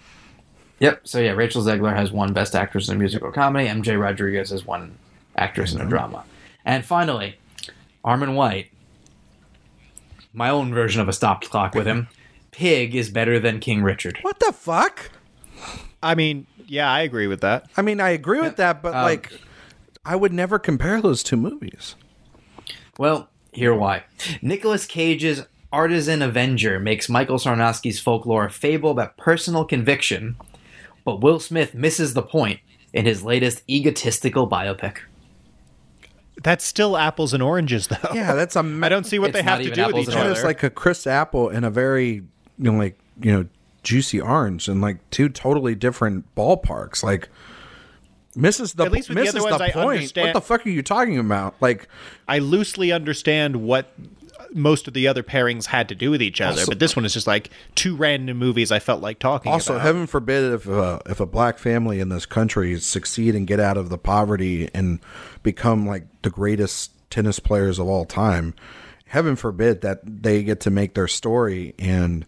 [0.79, 1.07] Yep.
[1.07, 3.67] So yeah, Rachel Zegler has won Best Actress in a Musical Comedy.
[3.67, 4.97] MJ Rodriguez has won
[5.35, 5.89] Actress in a mm-hmm.
[5.89, 6.23] Drama.
[6.65, 7.37] And finally,
[8.03, 8.71] Armond White.
[10.33, 12.07] My own version of a stopped clock with him.
[12.59, 14.19] Pig is better than King Richard.
[14.21, 15.11] What the fuck?
[16.03, 17.69] I mean, yeah, I agree with that.
[17.77, 19.31] I mean, I agree with that, but um, like,
[20.03, 21.95] I would never compare those two movies.
[22.97, 24.03] Well, here why.
[24.41, 30.35] Nicolas Cage's Artisan Avenger makes Michael Sarnoski's folklore a fable about personal conviction,
[31.05, 32.59] but Will Smith misses the point
[32.91, 34.97] in his latest egotistical biopic.
[36.43, 38.13] That's still apples and oranges, though.
[38.13, 38.59] Yeah, that's a.
[38.83, 40.31] I don't see what It's they have to even do with apples each and other.
[40.31, 42.23] It's like a Chris Apple in a very,
[42.59, 43.45] you know, like you know,
[43.83, 47.03] juicy orange, and like two totally different ballparks.
[47.03, 47.29] Like
[48.35, 49.97] misses the At least with the other ones, I point.
[49.97, 51.55] understand- What the fuck are you talking about?
[51.61, 51.87] Like,
[52.27, 53.91] I loosely understand what
[54.53, 57.05] most of the other pairings had to do with each other, Also- but this one
[57.05, 59.85] is just like two random movies I felt like talking also, about.
[59.85, 63.77] heaven forbid if uh, if a black family in this country succeed and get out
[63.77, 64.99] of the poverty and
[65.43, 68.53] become like the greatest tennis players of all time.
[69.07, 72.25] heaven forbid that they get to make their story and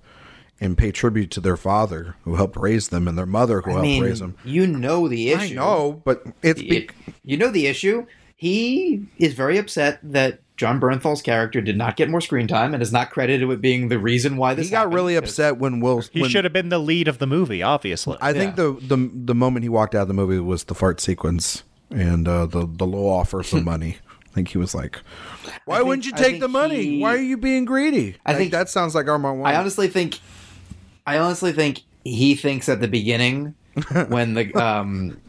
[0.61, 3.73] and pay tribute to their father who helped raise them and their mother who I
[3.73, 4.37] helped mean, raise them.
[4.45, 5.53] you know the issue.
[5.53, 6.89] I know, but it's be-
[7.23, 8.05] you know the issue.
[8.37, 12.81] He is very upset that Jon Bernthal's character did not get more screen time and
[12.81, 14.65] is not credited with being the reason why this.
[14.67, 16.01] he got happened, really upset when Will.
[16.11, 18.17] He when, should have been the lead of the movie, obviously.
[18.21, 20.99] I think the, the the moment he walked out of the movie was the fart
[21.01, 23.97] sequence and uh, the the low offer for money.
[24.29, 24.99] I think he was like,
[25.65, 26.83] "Why think- wouldn't you take the money?
[26.83, 29.37] he- Why are you being greedy?" I Like, think- that sounds like Armond.
[29.39, 29.53] Wine.
[29.53, 30.19] I honestly think,
[31.05, 33.55] I honestly think he thinks at the beginning
[34.07, 35.19] when the um,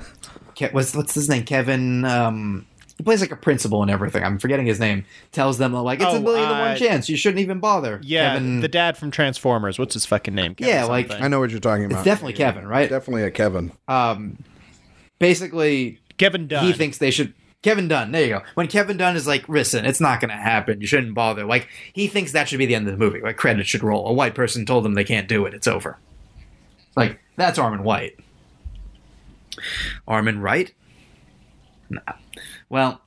[0.59, 1.45] Ke- what's what's his name?
[1.45, 2.05] Kevin.
[2.05, 2.67] Um,
[2.99, 4.23] he plays like a principal and everything.
[4.23, 5.05] I'm forgetting his name.
[5.33, 7.09] Tells them like it's Oh, a million to uh, one chance.
[7.09, 8.01] You shouldn't even bother.
[8.05, 9.79] yeah, Kevin, the dad from Transformers.
[9.79, 10.55] What's his fucking name?
[10.55, 11.99] Kevin Yeah, like- I know what you're talking about.
[11.99, 12.89] it's definitely Kevin, right?
[12.91, 13.73] definitely a Kevin.
[13.89, 14.39] Um,
[15.19, 16.65] basically, Kevin Dunn.
[16.67, 17.33] he thinks they should.
[17.63, 18.43] Kevin Dunn, there you go.
[18.55, 20.81] When Kevin Dunn is like, listen, it's not going to happen.
[20.81, 21.45] You shouldn't bother.
[21.45, 23.21] Like, he thinks that should be the end of the movie.
[23.21, 24.09] Like, credits should roll.
[24.09, 25.55] A white person told them they can't do it.
[25.55, 25.97] It's over.
[26.97, 28.19] Like, that's Armond White.
[30.09, 30.75] Armin Wright?
[31.89, 32.01] Nah.
[32.69, 33.01] Well,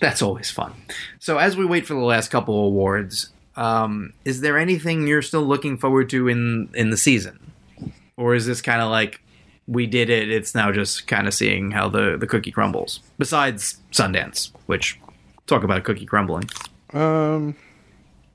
[0.00, 0.74] that's always fun.
[1.18, 5.44] So, as we wait for the last couple awards, um, is there anything you're still
[5.44, 7.52] looking forward to in in the season,
[8.16, 9.22] or is this kind of like
[9.66, 10.30] we did it?
[10.30, 13.00] It's now just kind of seeing how the the cookie crumbles.
[13.18, 14.98] Besides Sundance, which
[15.46, 16.48] talk about a cookie crumbling,
[16.92, 17.56] Um,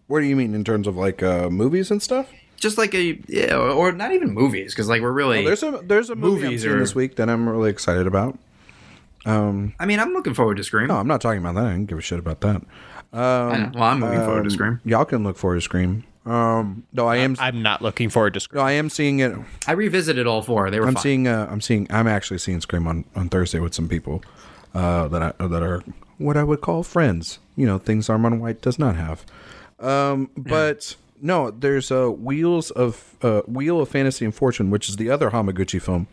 [0.08, 2.28] what do you mean in terms of like uh, movies and stuff?
[2.58, 5.44] just like a yeah, or, not even movies, because like we're really.
[5.44, 8.38] There's a there's a movie seeing this week that I'm really excited about.
[9.26, 10.88] Um, I mean, I'm looking forward to Scream.
[10.88, 11.66] No, I'm not talking about that.
[11.66, 12.62] I don't give a shit about that.
[13.14, 14.80] I well, I'm looking forward to Um, Scream.
[14.86, 16.04] Y'all can look forward to Scream.
[16.26, 17.36] Um, no, I am.
[17.40, 18.40] I'm not looking forward to.
[18.40, 18.60] Scream.
[18.60, 19.36] no, I am seeing it.
[19.68, 20.70] I revisited all four.
[20.70, 21.04] They were I'm fun.
[21.04, 21.28] seeing.
[21.28, 21.88] Uh, I'm seeing.
[21.90, 24.24] I'm actually seeing Scream on, on Thursday with some people
[24.76, 25.84] uh, that I, that are
[26.20, 27.40] what I would call friends.
[27.56, 29.26] You know, things Armond White does not have.
[29.80, 34.98] Um, but no, there's uh, Wheels of uh, Wheel of Fantasy and Fortune, which is
[34.98, 36.08] the other Hamaguchi film.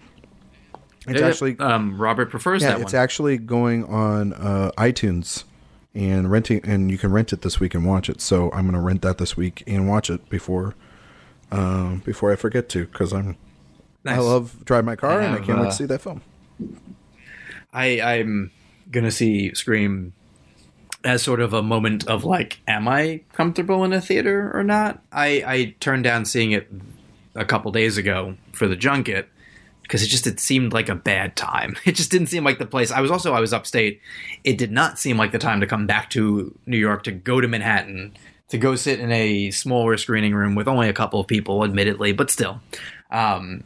[1.06, 3.02] It's Yeah, actually um, Robert prefers yeah, that it's one.
[3.02, 5.44] actually going on uh, iTunes
[5.98, 8.20] and renting, and you can rent it this week and watch it.
[8.20, 10.76] So I'm gonna rent that this week and watch it before
[11.50, 13.36] um, before I forget to, because I'm
[14.06, 16.22] I love drive my car I and I can't wait uh, to see that film.
[17.72, 18.52] I, I'm
[18.90, 20.12] gonna see Scream
[21.04, 25.02] as sort of a moment of like, am I comfortable in a theater or not?
[25.12, 26.68] I, I turned down seeing it
[27.34, 29.28] a couple days ago for the junket
[29.88, 31.74] because it just it seemed like a bad time.
[31.86, 32.90] It just didn't seem like the place.
[32.90, 34.00] I was also I was upstate.
[34.44, 37.40] It did not seem like the time to come back to New York to go
[37.40, 38.12] to Manhattan
[38.48, 42.12] to go sit in a smaller screening room with only a couple of people, admittedly,
[42.12, 42.60] but still.
[43.10, 43.64] Um,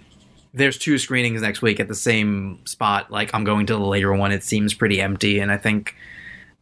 [0.54, 3.10] there's two screenings next week at the same spot.
[3.10, 4.32] Like I'm going to the later one.
[4.32, 5.96] It seems pretty empty, and I think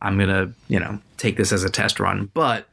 [0.01, 2.31] I'm gonna, you know, take this as a test run.
[2.33, 2.67] But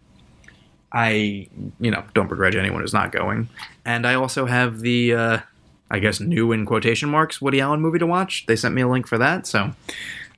[0.92, 1.50] I,
[1.80, 3.50] you know, don't begrudge anyone who's not going.
[3.84, 5.40] And I also have the, uh,
[5.90, 8.46] I guess, new in quotation marks Woody Allen movie to watch.
[8.46, 9.72] They sent me a link for that, so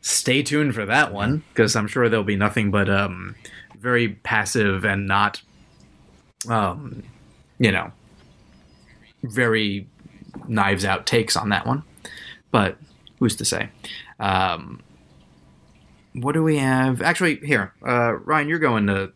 [0.02, 3.36] stay tuned for that one because I'm sure there'll be nothing but um,
[3.78, 5.42] very passive and not,
[6.48, 7.04] um,
[7.58, 7.92] you know,
[9.24, 9.88] very
[10.48, 11.84] knives out takes on that one.
[12.52, 12.78] But
[13.20, 13.70] who's to say?
[14.20, 14.82] Um,
[16.14, 17.02] what do we have?
[17.02, 19.12] Actually, here, uh, Ryan, you're going to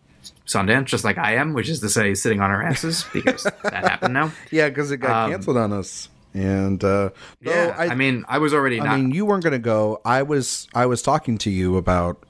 [0.45, 3.83] Sundance just like I am, which is to say, sitting on our asses because that
[3.83, 4.31] happened now.
[4.51, 7.09] Yeah, because it got um, canceled on us, and uh,
[7.41, 8.97] Yeah, I, mean, I was already I not.
[8.99, 10.01] mean, you weren't going to go.
[10.05, 10.67] I was.
[10.73, 12.23] I was talking to you about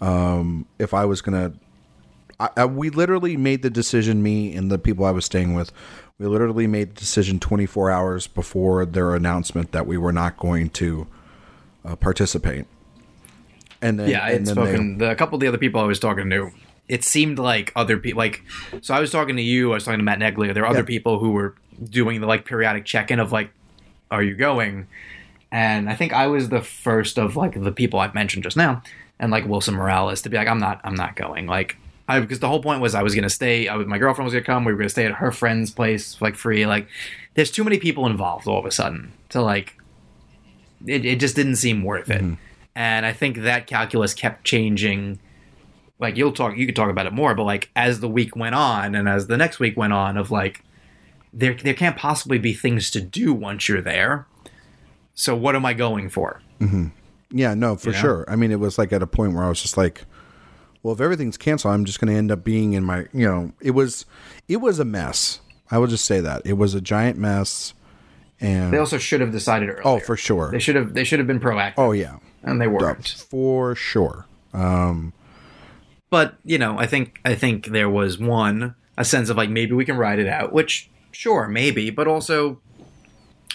[0.00, 1.58] um, if I was going to.
[2.40, 4.22] I, I, we literally made the decision.
[4.22, 5.72] Me and the people I was staying with,
[6.18, 10.70] we literally made the decision 24 hours before their announcement that we were not going
[10.70, 11.06] to
[11.84, 12.66] uh, participate.
[13.82, 14.98] And then, yeah, I and had spoken.
[14.98, 16.50] The, a couple of the other people I was talking to,
[16.88, 18.18] it seemed like other people.
[18.18, 18.42] Like,
[18.82, 19.70] so I was talking to you.
[19.72, 20.54] I was talking to Matt Neglia.
[20.54, 20.84] There were other Yeah.
[20.84, 23.50] people who were doing the like periodic check-in of like,
[24.10, 24.86] "Are you going?"
[25.50, 28.82] And I think I was the first of like the people I've mentioned just now,
[29.18, 30.80] and like Wilson Morales to be like, "I'm not.
[30.84, 31.76] I'm not going." Like,
[32.06, 33.68] I because the whole point was I was gonna stay.
[33.68, 34.64] I was my girlfriend was gonna come.
[34.64, 36.66] We were gonna stay at her friend's place, like free.
[36.66, 36.88] Like,
[37.34, 39.74] there's too many people involved all of a sudden to like.
[40.86, 42.34] It, it just didn't seem worth it, mm-hmm.
[42.76, 45.18] and I think that calculus kept changing.
[45.98, 48.54] Like you'll talk, you could talk about it more, but like as the week went
[48.54, 50.62] on, and as the next week went on, of like
[51.38, 54.26] there there can't possibly be things to do once you're there.
[55.14, 56.40] So what am I going for?
[57.30, 58.24] Yeah, no, for sure.
[58.28, 60.04] I mean, it was like at a point where I was just like,
[60.82, 63.52] well, if everything's canceled, I'm just going to end up being in my, you know,
[63.60, 64.06] it was,
[64.48, 65.40] it was a mess.
[65.70, 67.74] I will just say that it was a giant mess.
[68.40, 69.82] And They also should have decided earlier.
[69.84, 70.50] oh, for sure.
[70.52, 71.74] They should have they should have been proactive.
[71.78, 73.08] Oh yeah, and they weren't.
[73.28, 74.26] for sure.
[74.54, 75.12] Um,
[76.10, 79.72] but you know, I think I think there was one a sense of like maybe
[79.72, 82.60] we can ride it out, which sure maybe, but also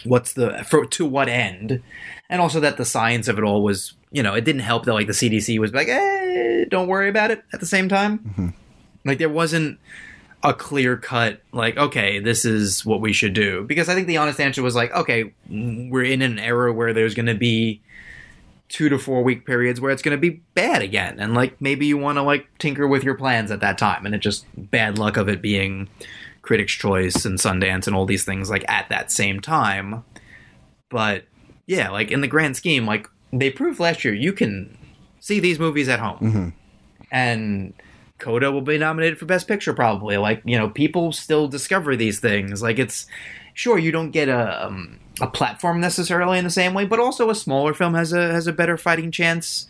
[0.03, 1.81] what's the for to what end,
[2.29, 4.93] and also that the science of it all was you know it didn't help that
[4.93, 8.53] like the CDC was like eh, don't worry about it at the same time,
[9.05, 9.79] like there wasn't
[10.45, 13.63] a clear cut like okay this is what we should do.
[13.63, 17.15] Because i think the honest answer was like okay we're in an era where there's
[17.15, 17.81] going to be
[18.73, 21.19] two to four week periods where it's going to be bad again.
[21.19, 24.15] And like maybe you want to like tinker with your plans at that time and
[24.15, 25.87] it just bad luck of it being
[26.43, 30.03] critics choice and sundance and all these things like at that same time
[30.89, 31.23] but
[31.65, 34.77] yeah like in the grand scheme like they proved last year you can
[35.19, 36.53] see these movies at home
[37.11, 37.73] and
[38.19, 40.15] Coda will be nominated for Best Picture probably.
[40.17, 42.61] Like you know, people still discover these things.
[42.61, 43.05] Like it's
[43.53, 47.29] sure you don't get a um, a platform necessarily in the same way, but also
[47.29, 49.67] a smaller film has a has a better fighting chance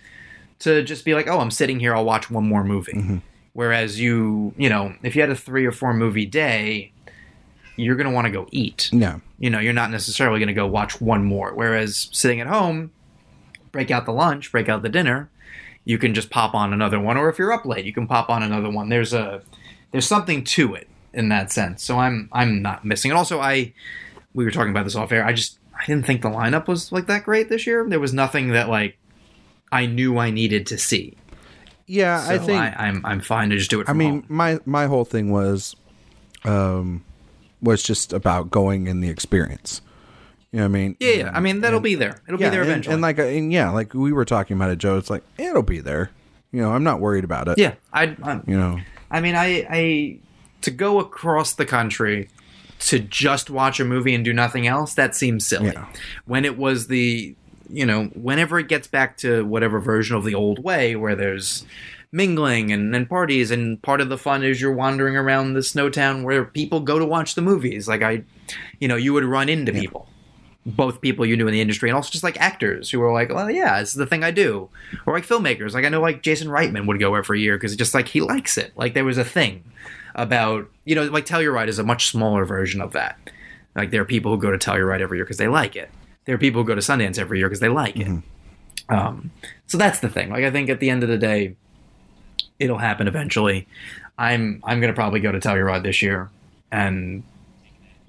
[0.60, 3.22] to just be like, oh, I'm sitting here, I'll watch one more movie.
[3.54, 6.92] Whereas you, you know, if you had a three or four movie day,
[7.76, 8.90] you're gonna want to go eat.
[8.92, 9.20] Yeah.
[9.40, 11.54] You know, you're not necessarily gonna go watch one more.
[11.54, 12.92] Whereas sitting at home,
[13.72, 15.30] break out the lunch, break out the dinner,
[15.86, 17.18] you can just pop on another one.
[17.18, 18.90] Or if you're up late you can pop on another one.
[18.90, 19.42] There's a
[19.92, 21.84] there's something to it in that sense.
[21.84, 23.74] So i'm i'm not missing and also i
[24.34, 25.26] we were talking about this off air.
[25.26, 27.88] I just i didn't think the lineup was like that great this year.
[27.88, 28.98] There was nothing that like
[29.72, 31.18] i knew i needed to see
[31.86, 32.60] Yeah, I think.
[32.60, 34.26] I, i'm i'm fine to just do it I mean, home.
[34.30, 35.76] my my whole thing was,
[36.46, 37.04] um,
[37.62, 39.82] was just about going in the experience.
[40.52, 40.98] You know what I mean?
[41.00, 43.24] yeah yeah i mean that'll be there it'll yeah, be there eventually And, like, uh,
[43.24, 44.98] and yeah, like we were talking about it, Joe.
[44.98, 46.12] It's like it'll be there.
[46.52, 47.58] You know, I'm not worried about it.
[47.58, 48.80] yeah i i You know.
[49.10, 50.20] I mean, I, I
[50.62, 52.30] to go across the country
[52.80, 55.72] to just watch a movie and do nothing else, that seems silly.
[55.74, 55.86] Yeah.
[56.26, 57.36] When it was the,
[57.70, 61.66] you know, whenever it gets back to whatever version of the old way where there's
[62.12, 65.90] mingling and, and parties and part of the fun is you're wandering around the snow
[65.90, 67.88] town where people go to watch the movies.
[67.88, 68.24] Like I,
[68.80, 70.08] you know, you would run into people.
[70.66, 73.34] Both people you knew in the industry, and also just like actors who were like,
[73.34, 74.70] "Well, yeah, it's the thing I do,"
[75.06, 75.74] or like filmmakers.
[75.74, 78.58] Like I know, like Jason Reitman would go every year because just like he likes
[78.58, 78.72] it.
[78.78, 79.66] Like there was a thing
[80.16, 83.20] about you know, like Telluride is a much smaller version of that.
[83.76, 85.90] Like there are people who go to Telluride every year because they like it.
[86.26, 88.24] There are people who go to Sundance every year because they like it.
[88.90, 89.32] Um,
[89.68, 90.30] so that's the thing.
[90.30, 91.56] Like I think at the end of the day,
[92.60, 93.68] it'll happen eventually.
[94.18, 96.30] I'm I'm gonna probably go to Telluride this year
[96.72, 97.24] and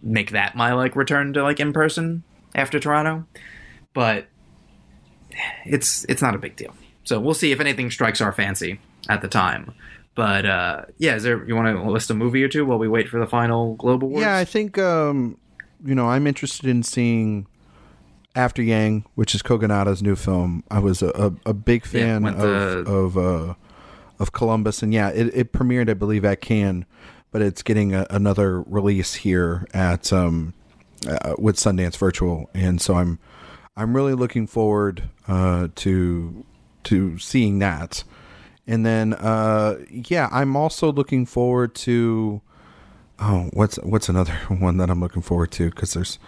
[0.03, 2.23] make that my like return to like in person
[2.55, 3.27] after Toronto.
[3.95, 4.27] But
[5.65, 6.75] it's it's not a big deal.
[7.05, 9.75] So we'll see if anything strikes our fancy at the time.
[10.15, 12.89] But uh, yeah, is there you want to list a movie or two while we
[12.89, 14.23] wait for the final Global Awards?
[14.23, 15.39] Yeah, I think um,
[15.85, 17.47] you know I'm interested in seeing
[18.35, 20.65] After Yang, which is Kogonada's new film.
[20.71, 23.55] I was a, a, a big fan went of to- of uh,
[24.19, 26.85] of Columbus, and yeah, it, it premiered, I believe, at Cannes,
[27.31, 30.55] but it's getting a, another release here at um,
[31.09, 33.19] uh, with Sundance Virtual, and so I'm
[33.77, 36.45] I'm really looking forward uh, to
[36.85, 38.05] to seeing that.
[38.67, 42.41] And then, uh, yeah, I'm also looking forward to
[43.19, 45.71] Oh, what's what's another one that I'm looking forward to?
[45.71, 46.19] Because there's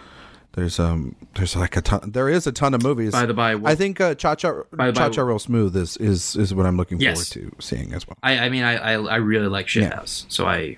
[0.57, 3.11] there's um there's like a ton there is a ton of movies.
[3.11, 5.75] By the by, I think uh, Cha Cha By the by- Cha Cha Real Smooth
[5.77, 7.31] is is is what I'm looking Yes.
[7.31, 8.17] forward to seeing as well.
[8.23, 10.75] I, I mean, I, I I really like Shithouse, so I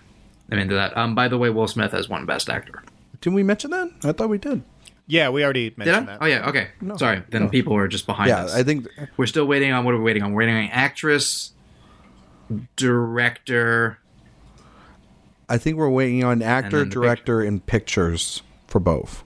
[0.52, 0.98] I'm into that.
[0.98, 2.84] Um, by the way, Will Smith has won Best Actor.
[3.22, 3.90] Didn't we mention that?
[4.04, 4.64] I thought we did.
[5.08, 5.86] Yeah, we already Did I?
[5.86, 6.18] mentioned that.
[6.22, 6.50] Oh yeah.
[6.50, 6.68] Okay.
[6.98, 7.24] Sorry.
[7.30, 8.54] Then people are just behind Yeah, us.
[8.54, 8.86] I think
[9.16, 10.34] We're still waiting on what are we waiting on?
[10.34, 11.54] We're waiting on actress,
[12.76, 14.00] director.
[15.48, 19.24] I think we're waiting on actor, then the director, and pictures for both.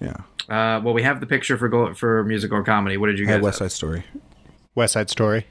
[0.00, 0.16] Yeah,
[0.48, 2.96] Uh, well, we have the picture for go- for music or comedy.
[2.96, 3.34] What did you I guys?
[3.34, 3.70] had West have?
[3.70, 4.04] Side Story.
[4.74, 5.46] West Side Story.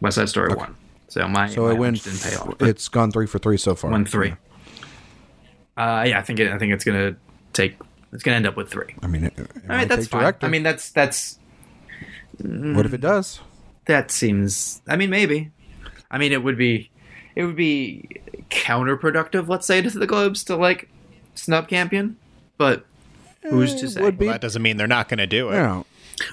[0.00, 0.76] West Side Story won.
[1.08, 2.02] So my So my it went.
[2.04, 3.90] Didn't pay off, it's gone three for three so far.
[3.90, 4.34] won three.
[5.76, 7.16] Uh, yeah, I think it, I think it's gonna
[7.52, 7.76] take.
[8.12, 8.94] It's gonna end up with three.
[9.02, 10.20] I mean, it, it All right, might that's take fine.
[10.22, 10.46] director.
[10.46, 11.38] I mean, that's that's
[12.38, 13.40] what if it does?
[13.86, 14.80] that seems.
[14.88, 15.50] I mean, maybe.
[16.10, 16.90] I mean, it would be,
[17.34, 18.08] it would be
[18.50, 19.48] counterproductive.
[19.48, 20.88] Let's say to the Globes to like
[21.34, 22.16] snub Campion,
[22.58, 22.84] but
[23.42, 24.00] who's to say?
[24.00, 24.26] would be.
[24.26, 25.56] Well, that doesn't mean they're not going to do it.
[25.56, 25.84] You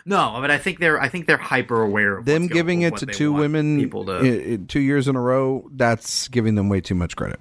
[0.06, 1.00] No, but I think they're.
[1.02, 4.06] I think they're hyper aware of them giving going, it what to two women People
[4.06, 4.14] to.
[4.20, 5.68] i- i- two years in a row.
[5.74, 7.40] That's giving them way too much credit.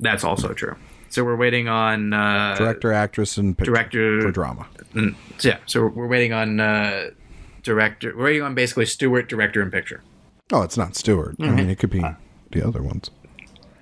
[0.00, 0.76] that's also true.
[1.10, 4.66] So we're waiting on uh, Director, actress, and picture director- for drama.
[4.94, 7.10] Mm, so yeah, so we're, we're waiting on uh,
[7.62, 8.14] director.
[8.16, 10.02] We're waiting on basically Stewart, director, and picture.
[10.52, 11.36] Oh, it's not Stewart.
[11.40, 12.04] I mean, it could be
[12.52, 13.10] the other ones.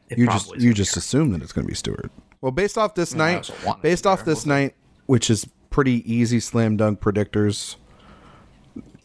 [0.08, 2.10] It You just you gonna just assume that it's going to be Stewart.
[2.40, 4.34] Well, based off this I night, also want it to based be off there.
[4.34, 4.74] this night,
[5.06, 7.76] which is pretty easy slam dunk predictors.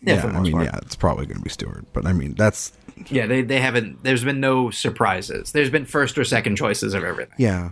[0.03, 0.66] Yeah, Yeah, I mean, part.
[0.66, 1.86] yeah, it's probably going to be Stewart.
[1.94, 2.74] But I mean, that's
[3.10, 4.03] Yeah, they they haven't.
[4.03, 5.52] There's been no surprises.
[5.52, 7.36] There's been first or second choices of everything.
[7.38, 7.72] Yeah,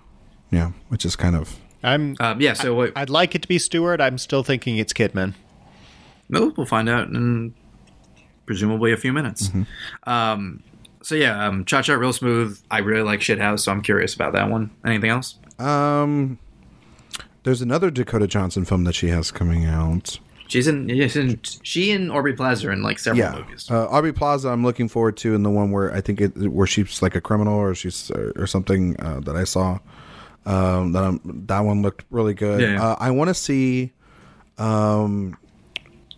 [0.52, 2.16] yeah, which is kind of I'm.
[2.20, 2.54] Um, yeah.
[2.54, 4.00] So what, I'd like it to be Stewart.
[4.02, 5.34] I'm still thinking it's Kidman.
[6.30, 7.54] no, we'll find out in
[8.46, 9.50] presumably a few minutes.
[10.06, 10.62] Um,
[11.02, 12.60] so yeah, um, Cha Cha real smooth.
[12.70, 14.70] I really like Shithouse, so I'm curious about that one.
[14.86, 15.36] Anything else?
[15.60, 16.40] Um.
[17.44, 20.20] There's another Dakota Johnson film that she has coming out.
[20.50, 20.90] She's in.
[20.90, 23.70] She's in she and Aubrey Plaza are in like several Yeah, movies.
[23.72, 24.50] uh, Aubrey Plaza.
[24.50, 27.22] I'm looking forward to, in the one where I think it where she's like a
[27.22, 29.80] criminal or she's or something uh, that I saw.
[30.46, 32.62] Um, that I'm, that one looked really good.
[32.62, 32.84] Yeah.
[32.84, 33.94] Uh, I want to see.
[34.58, 35.38] Um,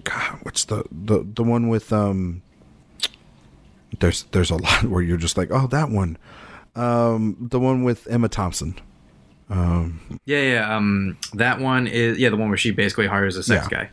[0.04, 2.42] God, what's the the the one with um.
[4.00, 6.18] There's there's a lot where you're just like, oh, that one.
[6.76, 8.76] Um, the one with Emma Thompson.
[9.52, 10.76] Yeah, yeah.
[10.76, 13.88] Um, that one is yeah the one where she basically hires a sex Yeah.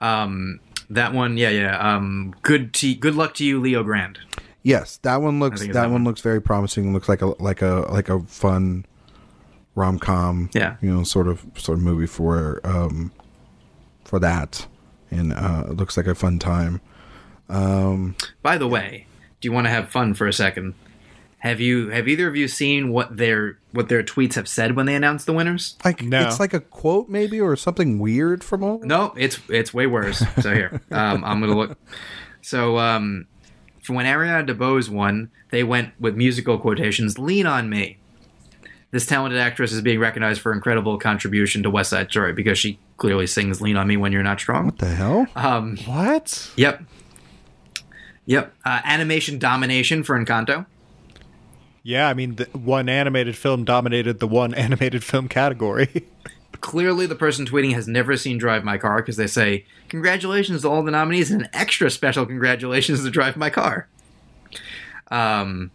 [0.00, 0.22] guy.
[0.22, 0.60] Um,
[0.90, 1.76] that one, yeah, yeah.
[1.96, 4.18] Um, good to good luck to you, Leo Grand.
[4.62, 6.92] Yes, that one looks that, that one, looks very promising.
[6.92, 8.86] Looks like a like a like a fun
[9.74, 10.50] rom com.
[10.54, 10.76] Yeah.
[10.80, 13.12] you know, sort of sort of movie for um
[14.04, 14.66] for that,
[15.10, 16.80] and uh, it looks like a fun time.
[17.48, 19.06] By the way,
[19.40, 20.74] do you want to have fun for a second?
[21.42, 24.86] Have you have either of you seen what their what their tweets have said when
[24.86, 25.76] they announced the winners?
[25.84, 26.20] Like No.
[26.24, 28.78] it's like a quote maybe or something weird from all.
[28.84, 30.22] No, it's it's way worse.
[30.40, 31.76] So here, um, I'm gonna look.
[32.42, 33.26] So um,
[33.82, 37.18] for when Ariana DeBose won, they went with musical quotations.
[37.18, 37.98] Lean on me.
[38.92, 42.78] This talented actress is being recognized for incredible contribution to West Side Story because she
[42.98, 44.66] clearly sings "Lean on Me" when you're not strong.
[44.66, 45.26] What the hell?
[45.34, 46.52] Um, What?
[46.56, 46.84] yep,
[48.26, 48.54] yep.
[48.64, 50.66] Uh, animation domination for Encanto.
[51.82, 56.06] Yeah, I mean, the one animated film dominated the one animated film category.
[56.60, 60.68] Clearly, the person tweeting has never seen Drive My Car because they say, Congratulations to
[60.68, 63.88] all the nominees and an extra special congratulations to Drive My Car.
[65.10, 65.70] Um,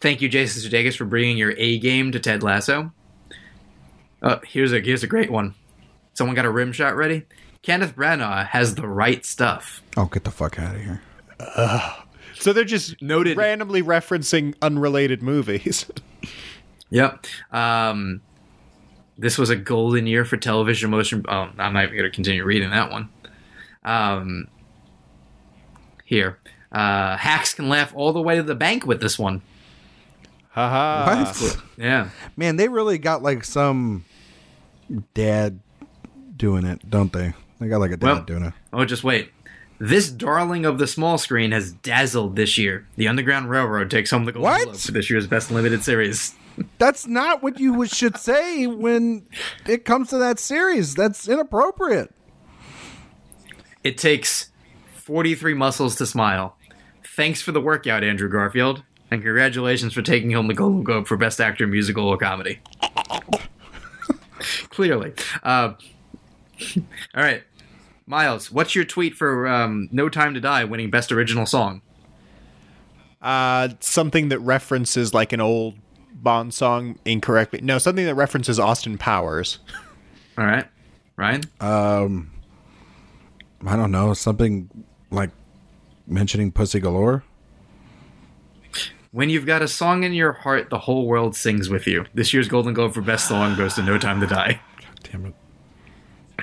[0.00, 2.92] thank you, Jason Sudeikis, for bringing your A game to Ted Lasso.
[4.22, 5.54] Uh, here's a here's a great one.
[6.12, 7.24] Someone got a rim shot ready.
[7.62, 9.82] Kenneth Branagh has the right stuff.
[9.96, 11.02] Oh, get the fuck out of here!
[12.40, 13.36] So they're just Noted.
[13.36, 15.86] randomly referencing unrelated movies.
[16.92, 17.24] Yep.
[17.52, 18.20] Um,
[19.16, 21.24] this was a golden year for television motion.
[21.28, 23.08] Oh, I'm not even going to continue reading that one.
[23.84, 24.48] Um,
[26.04, 26.40] here.
[26.72, 29.42] Uh, hacks can laugh all the way to the bank with this one.
[30.50, 31.24] Haha.
[31.24, 31.56] What?
[31.76, 32.10] Yeah.
[32.36, 34.04] Man, they really got like some
[35.14, 35.60] dad
[36.36, 37.34] doing it, don't they?
[37.60, 38.54] They got like a dad Well- doing it.
[38.72, 39.30] Oh, just wait.
[39.82, 42.86] This darling of the small screen has dazzled this year.
[42.96, 44.64] The Underground Railroad takes home the Golden What?
[44.64, 46.34] Globe for this year's best limited series.
[46.76, 49.26] That's not what you should say when
[49.66, 50.94] it comes to that series.
[50.94, 52.12] That's inappropriate.
[53.82, 54.50] It takes
[54.96, 56.58] 43 muscles to smile.
[57.02, 58.82] Thanks for the workout, Andrew Garfield.
[59.10, 62.60] And congratulations for taking home the Golden Globe for Best Actor in Musical or Comedy.
[64.68, 65.14] Clearly.
[65.42, 65.72] Uh,
[66.76, 66.82] all
[67.14, 67.44] right.
[68.10, 71.80] Miles, what's your tweet for um, No Time to Die winning Best Original Song?
[73.22, 75.76] Uh, something that references like an old
[76.12, 77.60] Bond song incorrectly.
[77.62, 79.60] No, something that references Austin Powers.
[80.38, 80.66] All right.
[81.16, 81.42] Ryan?
[81.60, 82.32] Um,
[83.64, 84.68] I don't know something
[85.12, 85.30] like
[86.08, 87.22] mentioning Pussy Galore.
[89.12, 92.06] When you've got a song in your heart, the whole world sings with you.
[92.12, 94.60] This year's Golden Globe for Best Song goes to No Time to Die.
[95.04, 95.34] Damn it!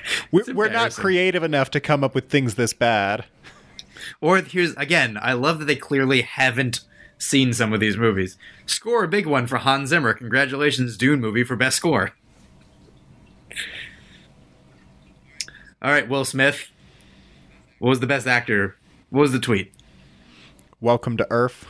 [0.31, 3.25] We're, we're not creative enough to come up with things this bad.
[4.21, 6.81] Or here's again, I love that they clearly haven't
[7.17, 8.37] seen some of these movies.
[8.65, 10.13] Score a big one for Hans Zimmer.
[10.13, 12.13] Congratulations, Dune movie for best score.
[15.81, 16.69] All right, Will Smith.
[17.79, 18.75] What was the best actor?
[19.09, 19.73] What was the tweet?
[20.81, 21.67] Welcome to Earth.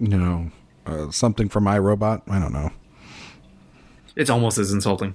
[0.00, 0.50] You know,
[0.86, 2.22] uh, something from iRobot.
[2.28, 2.70] I don't know.
[4.14, 5.14] It's almost as insulting.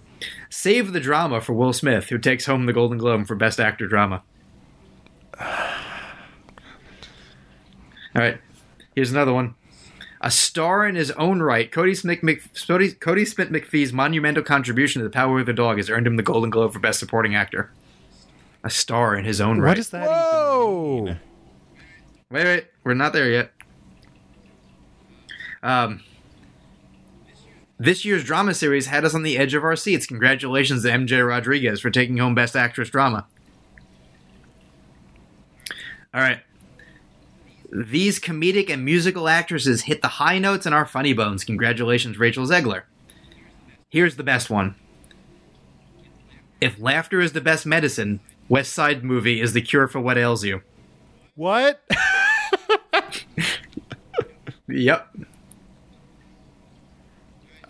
[0.50, 3.88] Save the drama for Will Smith, who takes home the Golden Globe for best actor
[3.88, 4.24] drama.
[5.40, 5.48] All
[8.16, 8.40] right,
[8.96, 9.54] here's another one.
[10.20, 15.08] A star in his own right, Cody Smith, Mc, Cody, Kodi Smit-McPhee's monumental contribution to
[15.08, 17.72] the power of the dog has earned him the Golden Globe for Best Supporting Actor.
[18.64, 19.70] A star in his own right.
[19.70, 20.08] What is that?
[20.08, 21.18] Whoa!
[22.32, 23.52] Wait, wait, we're not there yet.
[25.62, 26.02] Um,
[27.80, 30.06] this year's drama series had us on the edge of our seats.
[30.06, 33.28] Congratulations to MJ Rodriguez for taking home Best Actress Drama.
[36.14, 36.40] All right.
[37.72, 41.44] These comedic and musical actresses hit the high notes in our funny bones.
[41.44, 42.84] Congratulations, Rachel Zegler.
[43.90, 44.76] Here's the best one.
[46.60, 50.44] If laughter is the best medicine, West Side movie is the cure for what ails
[50.44, 50.62] you.
[51.36, 51.84] What?
[54.68, 55.16] Yep.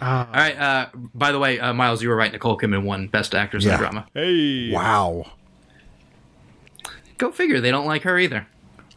[0.02, 0.56] All right.
[0.58, 2.32] Uh, by the way, uh, Miles, you were right.
[2.32, 4.08] Nicole Kidman won Best Actress in a Drama.
[4.14, 4.72] hey.
[4.72, 5.26] Wow.
[7.18, 7.60] Go figure.
[7.60, 8.46] They don't like her either.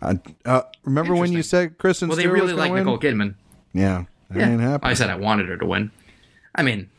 [0.03, 0.15] Uh,
[0.45, 2.81] uh, remember when you said Kristen Well, they Stewart really was like win?
[2.85, 3.35] Nicole Kidman.
[3.73, 4.51] Yeah, that Yeah.
[4.51, 4.91] ain't happening.
[4.91, 5.91] I said I wanted her to win.
[6.55, 6.91] I mean,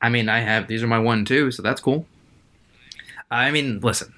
[0.00, 2.06] I mean, I have these are my one two, so that's cool.
[3.30, 4.14] I mean, listen,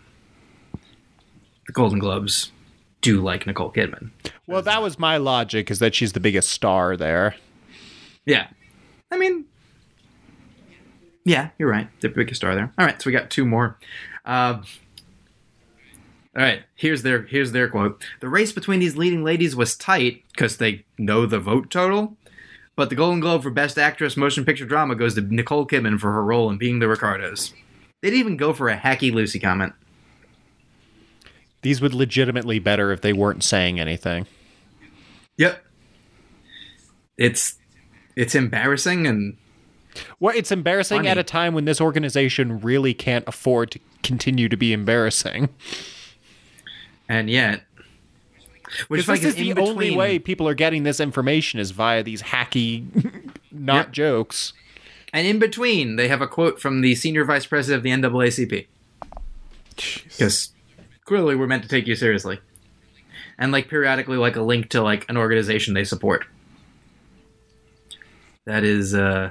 [1.67, 2.53] the Golden Globes
[3.01, 4.11] do like Nicole Kidman.
[4.47, 7.35] Well, that was my logic, is that she's the biggest star there.
[8.27, 8.49] Yeah,
[9.11, 9.45] I mean,
[11.25, 11.89] yeah, you're right.
[12.01, 12.73] The biggest star there.
[12.79, 13.79] All right, so we got two more.
[14.25, 14.63] Uh,
[16.37, 18.05] all right, here's their here's their quote.
[18.21, 22.17] The race between these leading ladies was tight because they know the vote total.
[22.77, 26.13] But the Golden Globe for Best Actress Motion Picture Drama goes to Nicole Kidman for
[26.13, 27.53] her role in Being the Ricardos.
[28.01, 29.75] They didn't even go for a hacky Lucy comment.
[31.63, 34.27] These would legitimately better if they weren't saying anything.
[35.37, 35.63] Yep.
[37.19, 37.57] It's
[38.21, 39.37] it's embarrassing and
[40.21, 41.09] Well, it's embarrassing Funny.
[41.09, 45.49] at a time when this organization really can't afford to continue to be embarrassing.
[47.09, 47.63] and yet
[48.89, 52.05] which Because this is in the only way people are getting this information is via
[52.05, 52.85] these hacky,
[53.51, 53.93] not Yep.
[53.93, 54.53] jokes.
[55.13, 58.67] And in between, they have a quote from the senior vice president of the NAACP.
[60.05, 60.53] Because
[61.05, 62.39] clearly we're meant to take you seriously.
[63.39, 66.27] And like periodically like a link to like an organization they support.
[68.51, 69.31] That is uh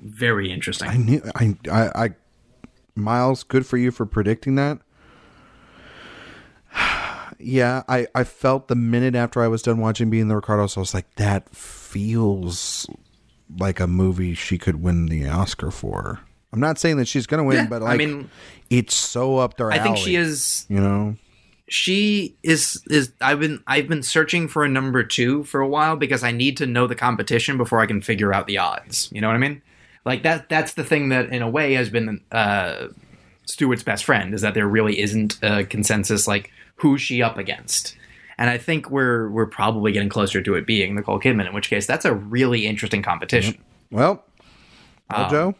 [0.00, 0.88] very interesting.
[0.88, 1.22] I knew.
[1.36, 2.04] I, I.
[2.04, 2.10] I.
[2.96, 4.80] Miles, good for you for predicting that.
[7.38, 8.08] yeah, I.
[8.12, 11.14] I felt the minute after I was done watching Being the Ricardos, I was like,
[11.14, 12.88] that feels
[13.56, 16.18] like a movie she could win the Oscar for.
[16.52, 18.30] I'm not saying that she's going to win, Yeah, but I mean-
[18.68, 21.16] it's so up their I think she is You know.
[21.74, 25.96] She is is I've been I've been searching for a number two for a while
[25.96, 29.08] because I need to know the competition before I can figure out the odds.
[29.10, 29.60] You know what I mean?
[30.04, 32.86] Like that that's the thing that in a way has been uh
[33.46, 37.96] Stewart's best friend is that there really isn't a consensus like who's she up against.
[38.38, 41.70] And I think we're we're probably getting closer to it being Nicole Kidman, in which
[41.70, 43.58] case that's a really interesting competition.
[43.90, 44.24] Well,
[45.10, 45.54] Um, well, Joe.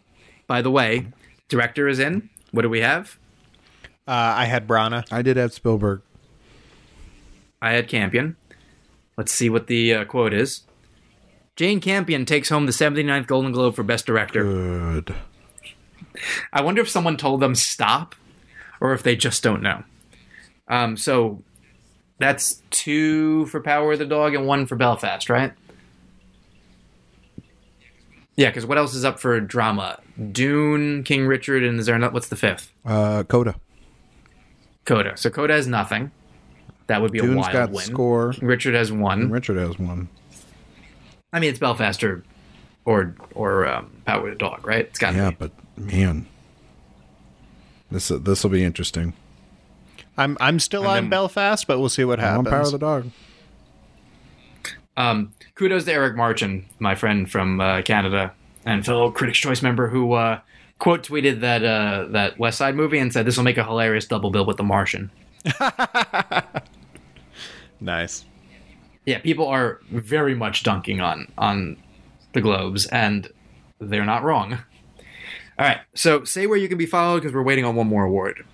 [0.47, 1.09] By the way,
[1.49, 2.31] director is in.
[2.53, 3.19] What do we have?
[4.07, 5.11] Uh, I had Branagh.
[5.13, 6.03] I did have Spielberg.
[7.63, 8.37] I had Campion.
[9.17, 10.63] Let's see what the uh, quote is.
[11.57, 14.43] Jane Campion takes home the 79th Golden Globe for Best Director.
[14.43, 15.15] Good.
[16.53, 18.15] I wonder if someone told them stop
[18.81, 19.85] or if they just don't know.
[20.69, 21.43] Um, so
[22.19, 25.53] that's two for Power of the Dog and one for Belfast, right?
[28.37, 30.01] Yeah, because what else is up for drama?
[30.33, 32.13] Dune, King Richard, and is there not?
[32.13, 32.73] What's the fifth?
[32.85, 33.55] Uh, Coda.
[34.85, 35.17] Coda.
[35.17, 36.11] So Coda has nothing.
[36.87, 37.85] That would be a Dune's wild got win.
[37.85, 38.35] score.
[38.43, 39.31] Richard has one.
[39.31, 40.09] Richard has one.
[41.33, 42.23] I mean, it's Belfast or
[42.85, 44.85] or or um, Power of the Dog, right?
[44.87, 45.37] It's got to Yeah, be.
[45.39, 46.27] but man,
[47.91, 49.15] this this will be interesting.
[50.19, 52.51] I'm I'm still on then- Belfast, but we'll see what I want happens.
[52.51, 53.11] Power of the Dog.
[54.97, 58.33] Um, kudos to Eric Marchin, my friend from uh, Canada
[58.65, 60.41] and fellow Critics' Choice member, who uh,
[60.85, 64.05] quote tweeted that uh, that West Side movie and said this will make a hilarious
[64.05, 65.11] double bill with The Martian.
[67.81, 68.27] nice.
[69.07, 71.79] Yeah, people are very much dunking on on
[72.35, 73.31] the Globes, and
[73.81, 74.59] they're not wrong.
[75.59, 78.05] All right, so say where you can be followed because we're waiting on one more
[78.05, 78.45] award.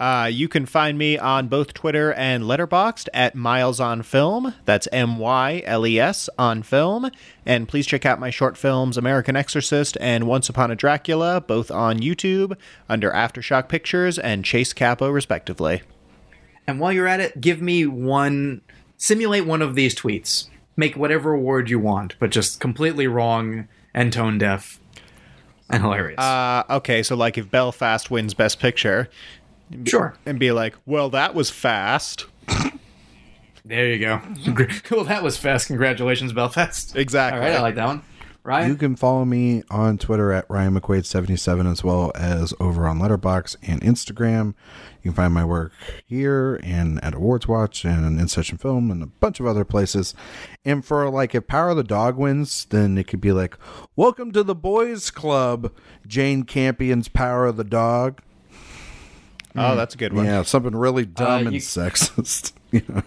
[0.00, 4.52] Uh, you can find me on both Twitter and Letterboxd at Miles on Film.
[4.64, 7.10] That's M Y L E S on Film.
[7.46, 11.70] And please check out my short films American Exorcist and Once Upon a Dracula, both
[11.70, 12.56] on YouTube
[12.88, 15.82] under Aftershock Pictures and Chase Capo, respectively.
[16.66, 18.62] And while you're at it, give me one,
[18.96, 20.48] simulate one of these tweets.
[20.76, 24.80] Make whatever award you want, but just completely wrong and tone deaf
[25.70, 26.18] and hilarious.
[26.18, 29.08] Uh, okay, so like if Belfast wins Best Picture,
[29.84, 30.14] sure.
[30.26, 32.26] and be like, well, that was fast.
[33.66, 34.20] There you go.
[34.90, 35.68] well, that was fast.
[35.68, 36.94] Congratulations, Belfast.
[36.96, 37.40] Exactly.
[37.40, 38.02] All right, I like that one.
[38.42, 38.68] Ryan?
[38.68, 43.56] You can follow me on Twitter at Ryan McQuaid77 as well as over on Letterboxd
[43.62, 44.48] and Instagram.
[45.02, 45.72] You can find my work
[46.04, 50.14] here and at Awards Watch and In Session Film and a bunch of other places.
[50.62, 53.56] And for like if Power of the Dog wins, then it could be like,
[53.96, 55.72] Welcome to the Boys Club,
[56.06, 58.20] Jane Campion's Power of the Dog.
[59.56, 60.24] Oh, that's a good one.
[60.26, 62.52] Yeah, something really dumb Uh, and you- sexist.
[62.72, 63.02] you know?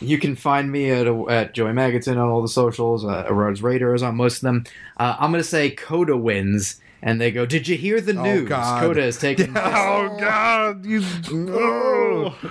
[0.00, 3.04] You can find me at at Joey Magidson on all the socials.
[3.04, 4.64] Uh, Awards Radar is on most of them.
[4.96, 8.44] Uh, I'm going to say Coda wins, and they go, "Did you hear the news?
[8.44, 8.80] Oh, God.
[8.80, 10.86] Coda has taken." Oh God!
[10.86, 11.02] You.
[11.32, 12.36] Oh.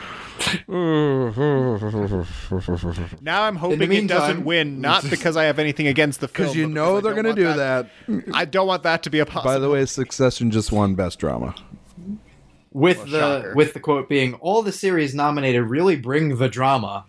[3.22, 6.56] Now I'm hoping it doesn't win, not because I have anything against the film, Because
[6.56, 7.90] you but know they're going to want do that.
[8.34, 9.56] I don't want that to be a possibility.
[9.56, 11.56] By the way, Succession just won Best Drama.
[12.78, 13.54] With the shocker.
[13.56, 17.06] with the quote being all the series nominated really bring the drama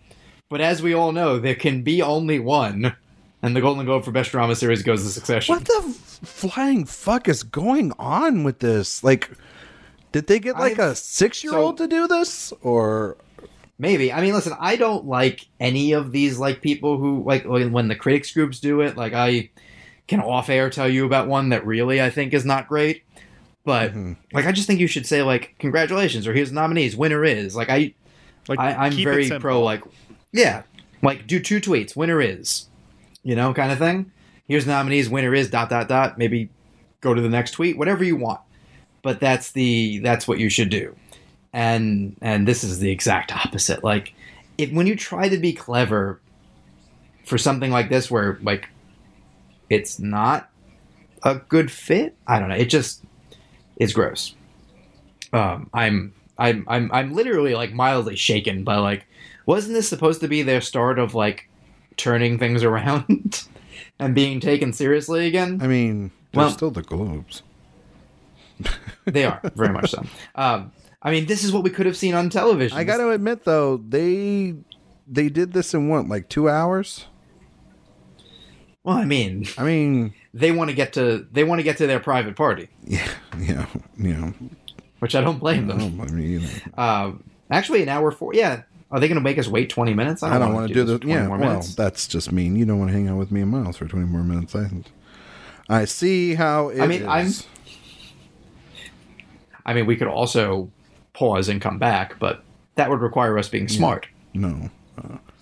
[0.49, 2.97] but as we all know there can be only one.
[3.41, 5.55] And the golden globe for best drama series goes to succession.
[5.55, 5.95] What the
[6.27, 9.05] flying fuck is going on with this?
[9.05, 9.31] Like,
[10.11, 13.17] did they get like I've- a six-year-old so- to do this, or
[13.79, 14.13] maybe.
[14.13, 17.95] I mean listen i don't like any of these like people who like when the
[17.95, 19.51] critics groups do it like i
[20.09, 23.05] can off air tell you about one that really i think is not great
[23.69, 24.13] but Mm-hmm.
[24.33, 27.55] like i just think you should say like congratulations or here's the nominees winner is
[27.55, 27.93] like i
[28.49, 29.83] like, I, I'm very pro like
[30.33, 30.63] yeah,
[31.03, 31.97] like do two tweets.
[31.97, 32.67] Winner is,
[33.23, 34.13] you know, kind of thing.
[34.47, 35.09] Here's the nominees.
[35.09, 36.19] Winner is dot dot dot.
[36.19, 36.51] Maybe
[37.01, 37.79] go to the next tweet.
[37.79, 38.41] Whatever you want.
[39.03, 40.97] But that's the that's what you should do.
[41.53, 43.85] And and this is the exact opposite.
[43.85, 44.15] Like
[44.57, 46.21] if when you try to be clever
[47.25, 48.69] for something like this, where like
[49.71, 50.51] it's not
[51.23, 52.17] a good fit.
[52.27, 52.55] I don't know.
[52.55, 53.03] It just
[53.79, 54.35] is gross.
[55.33, 59.07] Um, I'm I'm I'm I'm literally like mildly shaken by like
[59.47, 61.49] wasn't this supposed to be their start of like
[61.97, 63.47] turning things around
[63.99, 65.59] and being taken seriously again?
[65.63, 67.43] I mean, they're Well- still the Globes.
[69.07, 70.05] They are very much so.
[70.35, 72.77] Um, I mean, this is what we could have seen on television.
[72.77, 74.55] I got to admit though, they
[75.07, 77.07] they did this in what, like two hours?
[78.85, 81.87] Well, I mean, I mean, they want to get to they want to get to
[81.87, 83.67] their private party, yeah, yeah,
[83.99, 84.31] yeah.
[85.01, 86.01] which I don't blame them.
[86.01, 86.49] I mean, you know,
[86.83, 88.35] Um, actually, an hour four.
[88.35, 90.23] Yeah, are they going to make us wait twenty minutes?
[90.23, 91.27] I don't wanna want to do this the yeah.
[91.27, 91.75] more Well, minutes.
[91.75, 92.57] that's just mean.
[92.57, 94.55] You don't want to hang out with me and Miles for twenty more minutes.
[94.55, 94.69] I,
[95.69, 97.33] I see how it I mean, I'm-
[99.67, 100.71] I mean, we could also
[101.13, 102.43] pause and come back, but
[102.77, 104.07] that would require us being smart.
[104.35, 104.71] no.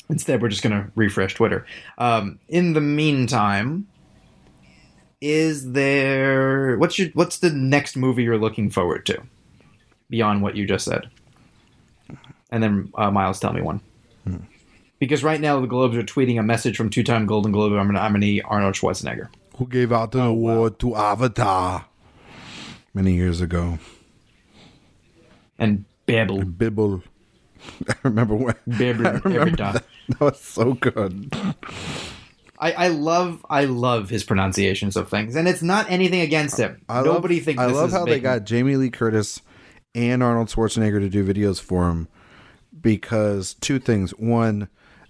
[0.09, 1.67] Instead, we're just going to refresh Twitter.
[1.99, 3.89] Um, in the meantime,
[5.21, 9.23] is there what's your what's the next movie you're looking forward to
[10.11, 11.09] beyond what you just said?
[12.51, 13.81] And then uh, Miles, tell me one.
[14.99, 18.75] Because right now the Globes are tweeting a message from two-time Golden Globe nominee Arnold
[18.75, 19.29] Schwarzenegger.
[19.59, 21.87] Who gave out Oh, the award to Avatar
[22.95, 23.79] many years ago?
[25.59, 27.03] And babble, Bibble.
[27.89, 28.55] I remember when.
[28.67, 29.85] babble I remember that.
[30.09, 31.35] That was so good.
[32.59, 36.81] I, I love I love his pronunciations of things, and it's not anything against him.
[36.89, 39.41] I Nobody love, thinks I this love is how they got Jamie Lee Curtis
[39.95, 42.09] and Arnold Schwarzenegger to do videos for him
[42.81, 44.11] because two things.
[44.13, 44.69] One,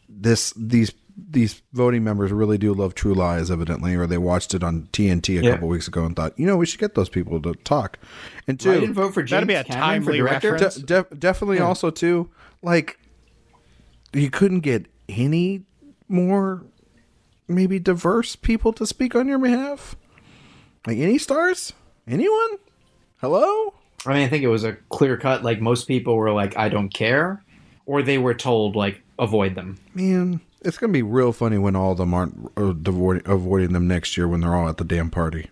[0.09, 4.63] this these these voting members really do love True Lies, evidently, or they watched it
[4.63, 5.53] on TNT a Yeah.
[5.53, 7.99] couple weeks ago and thought, you know, we should get those people to talk.
[8.47, 10.53] And I didn't two, vote for James That'd be a Cameron for timely director.
[10.53, 10.75] reference.
[10.77, 12.29] de- def- definitely also too,
[12.63, 12.99] like
[14.13, 15.63] you couldn't get any
[16.09, 16.65] more
[17.49, 19.97] maybe diverse people to speak on your behalf.
[20.87, 21.73] Like any stars?
[22.07, 22.59] Anyone?
[23.21, 23.75] Hello?
[24.05, 25.43] I mean, I think it was a clear cut.
[25.43, 27.43] Like most people were like, "I don't care,"
[27.87, 31.93] or they were told like, "Avoid them." Man, it's gonna be real funny when all
[31.93, 35.11] of them aren't uh, avoiding, avoiding them next year when they're all at the damn
[35.11, 35.51] party.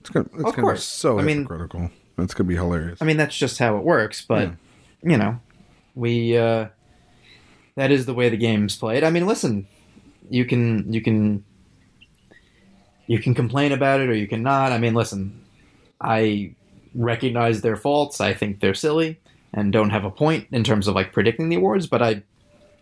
[0.00, 0.78] It's gonna, it's Of gonna course.
[0.80, 1.90] be so I mean- hypocritical.
[2.16, 3.00] It's gonna be hilarious.
[3.02, 4.24] I mean, that's just how it works.
[4.26, 4.52] But
[5.02, 5.38] you know,
[5.94, 6.68] we uh,
[7.74, 9.04] that is the way the game's played.
[9.04, 9.66] I mean, listen,
[10.30, 11.44] you can you can
[13.06, 14.72] you can complain about it or you cannot.
[14.72, 15.44] I mean, listen,
[16.00, 16.54] I
[16.94, 18.20] recognize their faults.
[18.20, 19.18] I think they're silly
[19.52, 22.22] and don't have a point in terms of like predicting the awards, but I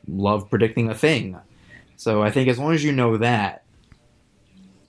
[0.09, 1.39] love predicting a thing.
[1.97, 3.62] So I think as long as you know that,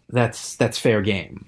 [0.09, 1.45] that's that's fair game.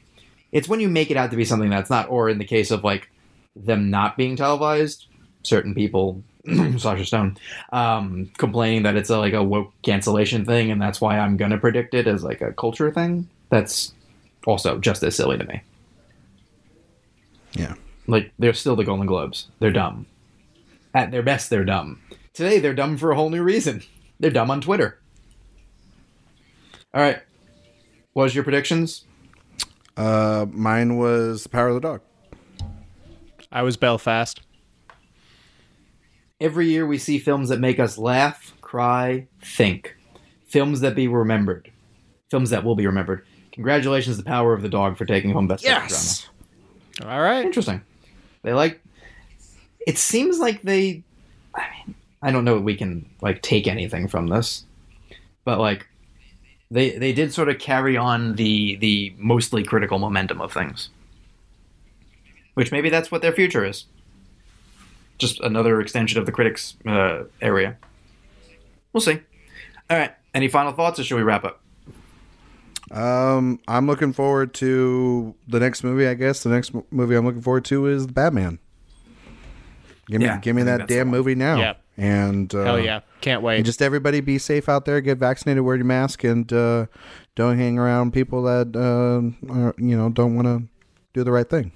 [0.52, 2.72] It's when you make it out to be something that's not, or in the case
[2.72, 3.10] of like
[3.56, 5.08] them not being televised,
[5.44, 6.24] certain people,
[6.78, 7.38] Sasha Stone,
[7.72, 11.58] um, complaining that it's a, like a woke cancellation thing, and that's why I'm gonna
[11.58, 13.28] predict it as like a culture thing.
[13.50, 13.94] That's
[14.48, 15.62] also just as silly to me.
[17.54, 17.76] yeah.
[18.08, 19.48] Like they're still the Golden Globes.
[19.60, 20.08] They're dumb.
[20.96, 22.02] At their best, they're dumb.
[22.34, 23.84] Today, they're dumb for a whole new reason.
[24.20, 25.00] They're dumb on Twitter.
[26.94, 27.20] All right.
[28.14, 29.06] What was your predictions?
[29.96, 32.02] Uh, mine was the Power of the Dog.
[33.52, 34.42] I was Belfast.
[36.42, 39.96] Every year we see films that make us laugh, cry, think.
[40.48, 41.72] Films that be remembered.
[42.32, 43.26] Films that will be remembered.
[43.52, 47.12] Congratulations, The Power of the Dog, for taking home Best Drama.
[47.14, 47.46] All right.
[47.46, 47.82] Interesting.
[48.44, 48.82] They like.
[49.86, 51.04] It seems like they.
[51.56, 54.66] I mean, I don't know if we can like take anything from this,
[55.44, 55.88] but like,
[56.72, 60.90] they they did sort of carry on the the mostly critical momentum of things.
[62.54, 63.86] which maybe that's what their future is.
[65.20, 67.78] Just another extension of the critics uh, area.
[68.94, 69.20] We'll see.
[69.90, 70.14] All right.
[70.34, 71.62] Any final thoughts, or should we wrap up?
[72.92, 76.08] Um, I'm looking forward to the next movie.
[76.08, 78.60] I guess the next movie I'm looking forward to is Batman.
[80.08, 81.18] Give me, Yeah, give me that damn one.
[81.18, 81.60] movie now.
[81.60, 81.82] Yep.
[81.98, 83.02] And uh, Hell yeah.
[83.22, 83.58] Can't wait.
[83.58, 85.02] And just everybody be safe out there.
[85.02, 85.64] Get vaccinated.
[85.64, 86.86] Wear your mask, and uh,
[87.36, 90.64] don't hang around people that uh, are, you know don't want to
[91.14, 91.72] do the right thing.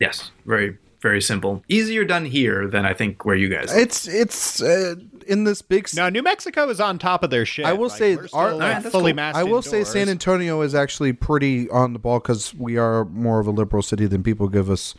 [0.00, 0.30] Yes.
[0.46, 1.62] Very, very simple.
[1.68, 3.70] Easier done here than I think where you guys.
[3.72, 3.78] Are.
[3.78, 4.96] It's it's uh,
[5.28, 5.84] in this big.
[5.84, 7.64] s- no, New Mexico is on top of their shit.
[7.66, 9.16] I will Like, say our- still, Alright, fully cool.
[9.16, 9.84] masked I will say.
[9.84, 13.82] San Antonio is actually pretty on the ball because we are more of a liberal
[13.82, 14.94] city than people give us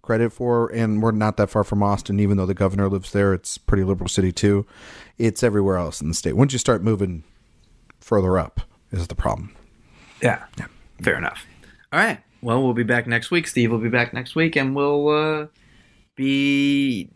[0.00, 2.18] credit for, and we're not that far from Austin.
[2.20, 4.64] Even though the governor lives there, it's pretty liberal city too.
[5.18, 6.34] It's everywhere else in the state.
[6.36, 7.24] Once you start moving
[8.00, 8.60] further up,
[8.92, 9.54] is the problem.
[10.22, 10.44] yeah.
[10.58, 10.66] Yeah.
[11.02, 11.44] Fair enough.
[11.92, 12.20] All right.
[12.42, 13.46] Well, we'll be back next week.
[13.48, 15.46] Steve will be back next week, and we'll uh,
[16.14, 17.10] be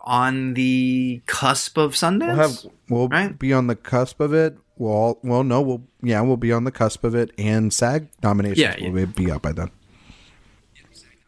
[0.00, 2.26] on the cusp of Sundance.
[2.26, 3.38] We'll have we'll Right.
[3.38, 4.56] be on the cusp of it.
[4.76, 8.08] We'll all, well no we'll yeah we'll be on the cusp of it, and SAG
[8.22, 8.88] nominations Yeah, yeah.
[8.90, 9.70] will be- be out by then.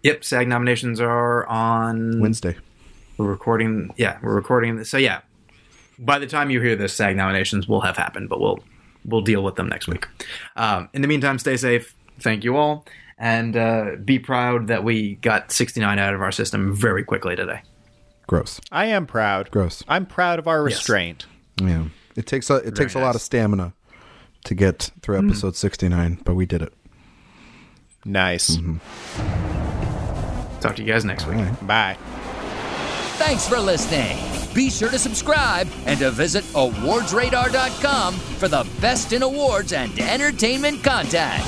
[0.02, 0.24] Yep.
[0.24, 2.56] SAG nominations are on Wednesday.
[3.18, 3.92] We're recording.
[3.96, 4.76] Yeah, we're recording.
[4.76, 5.20] This, so yeah,
[5.98, 8.60] by the time you hear this, SAG nominations will have happened, but we'll
[9.04, 10.06] we'll deal with them next week.
[10.56, 11.94] Um, in the meantime, stay safe.
[12.18, 12.86] Thank you all,
[13.20, 17.62] and uh, be proud that we got 69 out of our system very quickly today.
[18.26, 18.60] Gross.
[18.72, 19.50] I am proud.
[19.50, 19.84] Gross.
[19.86, 21.26] I'm proud of our restraint.
[21.60, 21.84] Yeah.
[22.16, 23.74] It takes a it takes a lot of stamina
[24.44, 26.72] to get through episode sixty nine, but we did it.
[28.04, 28.56] Nice.
[30.60, 31.44] Talk to you guys next week.
[31.66, 31.96] Bye.
[33.18, 34.16] Thanks for listening.
[34.54, 40.82] Be sure to subscribe and to visit awardsradar.com for the best in awards and entertainment
[40.82, 41.44] content.